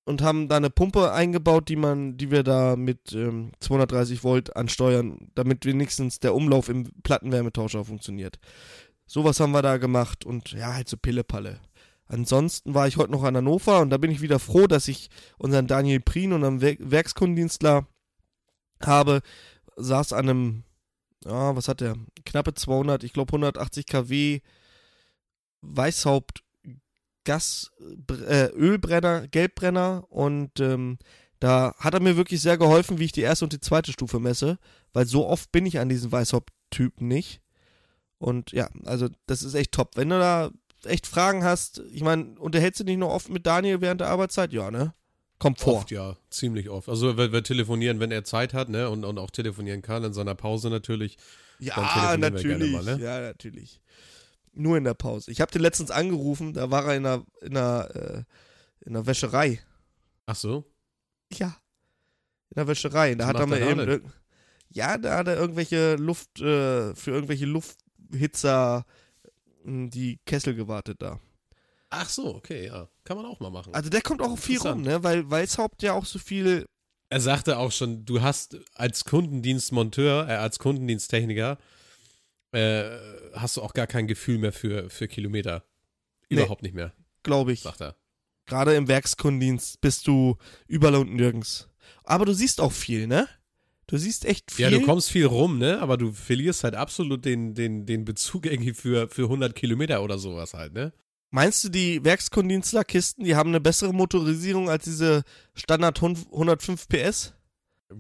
und 0.04 0.22
haben 0.22 0.48
da 0.48 0.56
eine 0.56 0.70
Pumpe 0.70 1.12
eingebaut, 1.12 1.68
die 1.68 1.76
man, 1.76 2.16
die 2.16 2.30
wir 2.30 2.42
da 2.42 2.76
mit 2.76 3.12
ähm, 3.12 3.52
230 3.60 4.24
Volt 4.24 4.56
ansteuern, 4.56 5.28
damit 5.34 5.66
wenigstens 5.66 6.20
der 6.20 6.34
Umlauf 6.34 6.68
im 6.68 6.88
Plattenwärmetauscher 7.02 7.84
funktioniert. 7.84 8.38
Sowas 9.06 9.38
haben 9.40 9.52
wir 9.52 9.62
da 9.62 9.76
gemacht 9.76 10.24
und 10.24 10.52
ja, 10.52 10.74
halt 10.74 10.88
so 10.88 10.96
Pillepalle. 10.96 11.60
Ansonsten 12.08 12.72
war 12.74 12.86
ich 12.86 12.96
heute 12.98 13.10
noch 13.10 13.24
an 13.24 13.36
Hannover 13.36 13.80
und 13.80 13.90
da 13.90 13.96
bin 13.98 14.12
ich 14.12 14.20
wieder 14.20 14.38
froh, 14.38 14.68
dass 14.68 14.86
ich 14.86 15.10
unseren 15.38 15.66
Daniel 15.66 16.00
Prien, 16.00 16.32
unseren 16.32 16.60
Werk 16.60 16.78
Werkskundendienstler, 16.80 17.86
habe, 18.82 19.22
saß 19.76 20.12
an 20.12 20.28
einem, 20.28 20.64
ja, 21.24 21.56
was 21.56 21.68
hat 21.68 21.80
der? 21.80 21.96
Knappe 22.24 22.54
200, 22.54 23.04
ich 23.04 23.12
glaube 23.12 23.30
180 23.30 23.86
kW 23.86 24.40
Weißhaupt 25.62 26.42
Gas, 27.24 27.72
äh, 28.28 28.46
Ölbrenner, 28.52 29.26
Gelbbrenner 29.28 30.04
und 30.10 30.60
ähm, 30.60 30.98
Da 31.40 31.74
hat 31.78 31.94
er 31.94 32.00
mir 32.00 32.16
wirklich 32.16 32.40
sehr 32.40 32.56
geholfen, 32.56 32.98
wie 32.98 33.04
ich 33.04 33.12
die 33.12 33.20
erste 33.22 33.44
und 33.44 33.52
die 33.52 33.60
zweite 33.60 33.92
Stufe 33.92 34.20
messe, 34.20 34.58
weil 34.92 35.06
so 35.06 35.26
oft 35.26 35.52
bin 35.52 35.66
ich 35.66 35.78
an 35.78 35.88
diesen 35.88 36.10
Weißhaupt-Typen 36.10 37.06
nicht. 37.08 37.42
Und 38.18 38.52
ja, 38.52 38.68
also 38.84 39.08
das 39.26 39.42
ist 39.42 39.54
echt 39.54 39.72
top. 39.72 39.96
Wenn 39.96 40.08
du 40.08 40.18
da 40.18 40.50
echt 40.84 41.06
Fragen 41.06 41.44
hast, 41.44 41.80
ich 41.92 42.02
meine, 42.02 42.38
unterhältst 42.38 42.80
du 42.80 42.84
dich 42.84 42.96
noch 42.96 43.10
oft 43.10 43.28
mit 43.28 43.46
Daniel 43.46 43.80
während 43.80 44.00
der 44.00 44.08
Arbeitszeit? 44.08 44.52
Ja, 44.52 44.70
ne? 44.70 44.94
Kommt 45.38 45.60
vor. 45.60 45.74
Oft, 45.74 45.90
ja, 45.90 46.16
ziemlich 46.30 46.70
oft. 46.70 46.88
Also 46.88 47.18
wir, 47.18 47.30
wir 47.32 47.42
telefonieren, 47.42 48.00
wenn 48.00 48.10
er 48.10 48.24
Zeit 48.24 48.54
hat, 48.54 48.68
ne? 48.70 48.88
Und, 48.88 49.04
und 49.04 49.18
auch 49.18 49.30
telefonieren 49.30 49.82
kann, 49.82 50.02
in 50.04 50.12
seiner 50.14 50.34
Pause 50.34 50.70
natürlich. 50.70 51.18
Ja, 51.58 52.16
natürlich. 52.16 52.58
gerne 52.58 52.66
mal, 52.66 52.82
ne? 52.84 53.02
Ja, 53.02 53.20
natürlich. 53.20 53.80
Nur 54.52 54.78
in 54.78 54.84
der 54.84 54.94
Pause. 54.94 55.30
Ich 55.30 55.40
habe 55.42 55.52
den 55.52 55.60
letztens 55.60 55.90
angerufen, 55.90 56.54
da 56.54 56.70
war 56.70 56.86
er 56.86 56.96
in 56.96 57.04
einer, 57.06 57.24
in 57.42 57.56
einer, 57.56 57.94
äh, 57.94 58.22
in 58.80 58.96
einer 58.96 59.06
Wäscherei. 59.06 59.60
Ach 60.24 60.36
so? 60.36 60.64
Ja. 61.34 61.56
In 62.50 62.54
der 62.56 62.66
Wäscherei. 62.68 63.14
Da 63.14 63.26
hat 63.26 63.38
er 63.38 63.46
mir 63.46 63.58
er 63.58 63.70
eben. 63.70 63.80
irg- 63.80 64.02
Ja, 64.70 64.96
da 64.96 65.18
hat 65.18 65.28
er 65.28 65.36
irgendwelche 65.36 65.96
Luft, 65.96 66.40
äh, 66.40 66.94
für 66.94 67.10
irgendwelche 67.10 67.44
Lufthitzer 67.44 68.86
mh, 69.64 69.90
die 69.90 70.18
Kessel 70.24 70.54
gewartet 70.54 71.02
da. 71.02 71.20
Ach 71.98 72.08
so, 72.08 72.34
okay, 72.34 72.66
ja. 72.66 72.88
Kann 73.04 73.16
man 73.16 73.26
auch 73.26 73.40
mal 73.40 73.50
machen. 73.50 73.74
Also 73.74 73.88
der 73.88 74.02
kommt 74.02 74.20
auch 74.20 74.38
viel 74.38 74.58
rum, 74.58 74.82
ne? 74.82 75.02
Weil 75.02 75.28
Weißhaupt 75.30 75.82
ja 75.82 75.94
auch 75.94 76.04
so 76.04 76.18
viel. 76.18 76.66
Er 77.08 77.20
sagte 77.20 77.58
auch 77.58 77.72
schon, 77.72 78.04
du 78.04 78.20
hast 78.20 78.58
als 78.74 79.04
Kundendienstmonteur, 79.04 80.28
äh, 80.28 80.32
als 80.32 80.58
Kundendiensttechniker, 80.58 81.56
äh, 82.52 82.84
hast 83.34 83.56
du 83.56 83.62
auch 83.62 83.72
gar 83.72 83.86
kein 83.86 84.06
Gefühl 84.06 84.38
mehr 84.38 84.52
für, 84.52 84.90
für 84.90 85.08
Kilometer. 85.08 85.64
Nee. 86.28 86.36
Überhaupt 86.36 86.62
nicht 86.62 86.74
mehr, 86.74 86.92
glaube 87.22 87.52
ich. 87.52 87.60
sagt 87.60 87.80
er. 87.80 87.96
Gerade 88.46 88.74
im 88.74 88.88
Werkskundendienst 88.88 89.80
bist 89.80 90.06
du 90.06 90.36
überall 90.66 90.96
und 90.96 91.14
nirgends. 91.14 91.68
Aber 92.04 92.24
du 92.24 92.32
siehst 92.32 92.60
auch 92.60 92.72
viel, 92.72 93.06
ne? 93.06 93.28
Du 93.86 93.96
siehst 93.96 94.24
echt 94.24 94.50
viel. 94.50 94.64
Ja, 94.64 94.70
du 94.70 94.82
kommst 94.82 95.10
viel 95.10 95.26
rum, 95.26 95.58
ne? 95.58 95.80
Aber 95.80 95.96
du 95.96 96.12
verlierst 96.12 96.64
halt 96.64 96.74
absolut 96.74 97.24
den, 97.24 97.54
den, 97.54 97.86
den 97.86 98.04
Bezug 98.04 98.46
irgendwie 98.50 98.74
für, 98.74 99.08
für 99.08 99.24
100 99.24 99.54
Kilometer 99.54 100.02
oder 100.02 100.18
sowas 100.18 100.54
halt, 100.54 100.74
ne? 100.74 100.92
Meinst 101.30 101.64
du, 101.64 101.68
die 101.68 102.04
Werkskundendienstlerkisten, 102.04 103.24
die 103.24 103.34
haben 103.36 103.50
eine 103.50 103.60
bessere 103.60 103.92
Motorisierung 103.92 104.70
als 104.70 104.84
diese 104.84 105.24
Standard 105.54 106.00
105 106.02 106.88
PS? 106.88 107.34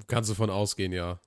Kannst 0.06 0.30
du 0.30 0.34
von 0.34 0.50
ausgehen, 0.50 0.92
ja. 0.92 1.20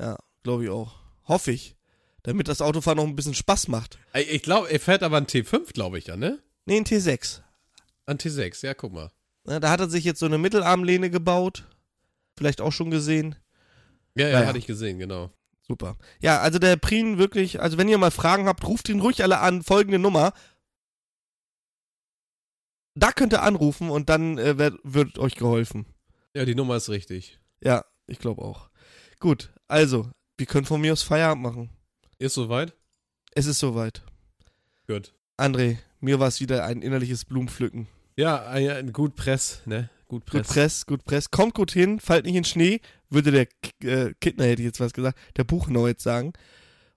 Ja, 0.00 0.18
glaube 0.42 0.64
ich 0.64 0.70
auch. 0.70 0.94
Hoffe 1.24 1.52
ich. 1.52 1.76
Damit 2.22 2.48
das 2.48 2.60
Autofahren 2.60 2.96
noch 2.98 3.04
ein 3.06 3.14
bisschen 3.16 3.34
Spaß 3.34 3.68
macht. 3.68 3.98
Ich 4.14 4.42
glaube, 4.42 4.68
er 4.70 4.80
fährt 4.80 5.02
aber 5.04 5.16
ein 5.16 5.26
T5, 5.26 5.72
glaube 5.72 5.98
ich, 5.98 6.06
ja, 6.08 6.16
ne? 6.16 6.40
Nee, 6.64 6.78
ein 6.78 6.84
T6. 6.84 7.40
Ein 8.06 8.18
T6, 8.18 8.66
ja, 8.66 8.74
guck 8.74 8.92
mal. 8.92 9.10
Na, 9.44 9.60
da 9.60 9.70
hat 9.70 9.80
er 9.80 9.88
sich 9.88 10.04
jetzt 10.04 10.18
so 10.18 10.26
eine 10.26 10.38
Mittelarmlehne 10.38 11.08
gebaut. 11.10 11.64
Vielleicht 12.36 12.60
auch 12.60 12.72
schon 12.72 12.90
gesehen. 12.90 13.36
Ja, 14.16 14.26
ja, 14.28 14.34
Naja. 14.38 14.48
hatte 14.48 14.58
ich 14.58 14.66
gesehen, 14.66 14.98
genau. 14.98 15.30
Super. 15.66 15.96
Ja, 16.20 16.40
also 16.40 16.58
der 16.58 16.76
Prien 16.76 17.18
wirklich, 17.18 17.60
also 17.60 17.78
wenn 17.78 17.88
ihr 17.88 17.98
mal 17.98 18.10
Fragen 18.10 18.46
habt, 18.46 18.66
ruft 18.66 18.88
ihn 18.88 19.00
ruhig 19.00 19.22
alle 19.22 19.38
an. 19.40 19.62
Folgende 19.62 19.98
Nummer. 19.98 20.32
Da 22.98 23.12
könnt 23.12 23.32
ihr 23.34 23.42
anrufen 23.42 23.90
und 23.90 24.08
dann 24.08 24.38
äh, 24.38 24.56
wird, 24.58 24.78
wird 24.82 25.18
euch 25.18 25.34
geholfen. 25.36 25.84
Ja, 26.34 26.44
die 26.44 26.54
Nummer 26.54 26.76
ist 26.76 26.88
richtig. 26.88 27.38
Ja, 27.62 27.84
ich 28.06 28.18
glaube 28.18 28.42
auch. 28.42 28.70
Gut, 29.20 29.52
also, 29.68 30.10
wir 30.38 30.46
können 30.46 30.64
von 30.66 30.80
mir 30.80 30.92
aus 30.92 31.02
Feierabend 31.02 31.42
machen. 31.42 31.70
Ist 32.18 32.34
soweit? 32.34 32.74
Es 33.34 33.46
ist 33.46 33.58
soweit. 33.58 34.02
Gut. 34.88 35.12
André, 35.38 35.76
mir 36.00 36.18
war 36.18 36.28
es 36.28 36.40
wieder 36.40 36.64
ein 36.64 36.80
innerliches 36.82 37.24
Blumenpflücken. 37.26 37.86
Ja, 38.16 38.46
ein, 38.46 38.68
ein 38.70 38.92
gut 38.92 39.14
Press, 39.14 39.60
ne? 39.66 39.90
Gut 40.08 40.24
Press. 40.24 40.46
Gut 40.46 40.54
Press, 40.54 40.86
gut 40.86 41.04
Press. 41.04 41.30
Kommt 41.30 41.54
gut 41.54 41.72
hin, 41.72 42.00
fallt 42.00 42.24
nicht 42.24 42.36
in 42.36 42.44
Schnee, 42.44 42.80
würde 43.10 43.30
der 43.30 43.46
K- 43.46 43.86
äh, 43.86 44.14
Kittner, 44.20 44.44
hätte 44.46 44.62
ich 44.62 44.66
jetzt 44.66 44.80
was 44.80 44.92
gesagt, 44.94 45.18
der 45.36 45.44
Buchenau 45.44 45.86
jetzt 45.86 46.02
sagen. 46.02 46.32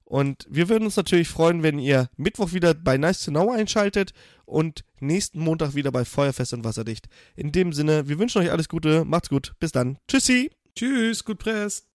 Und 0.09 0.47
wir 0.49 0.69
würden 0.69 0.85
uns 0.85 0.97
natürlich 0.97 1.27
freuen, 1.27 1.61
wenn 1.61 1.77
ihr 1.77 2.09
Mittwoch 2.17 2.51
wieder 2.51 2.73
bei 2.73 2.97
Nice 2.97 3.23
to 3.23 3.29
Know 3.29 3.51
einschaltet 3.51 4.11
und 4.45 4.83
nächsten 4.99 5.39
Montag 5.39 5.75
wieder 5.75 5.91
bei 5.91 6.03
Feuerfest 6.03 6.53
und 6.53 6.63
Wasserdicht. 6.63 7.05
In 7.35 7.51
dem 7.51 7.73
Sinne, 7.73 8.09
wir 8.09 8.17
wünschen 8.17 8.41
euch 8.41 8.51
alles 8.51 8.69
Gute, 8.69 9.05
macht's 9.05 9.29
gut, 9.29 9.53
bis 9.59 9.71
dann. 9.71 9.99
Tschüssi! 10.07 10.49
Tschüss, 10.75 11.23
gut 11.23 11.37
Press. 11.37 11.88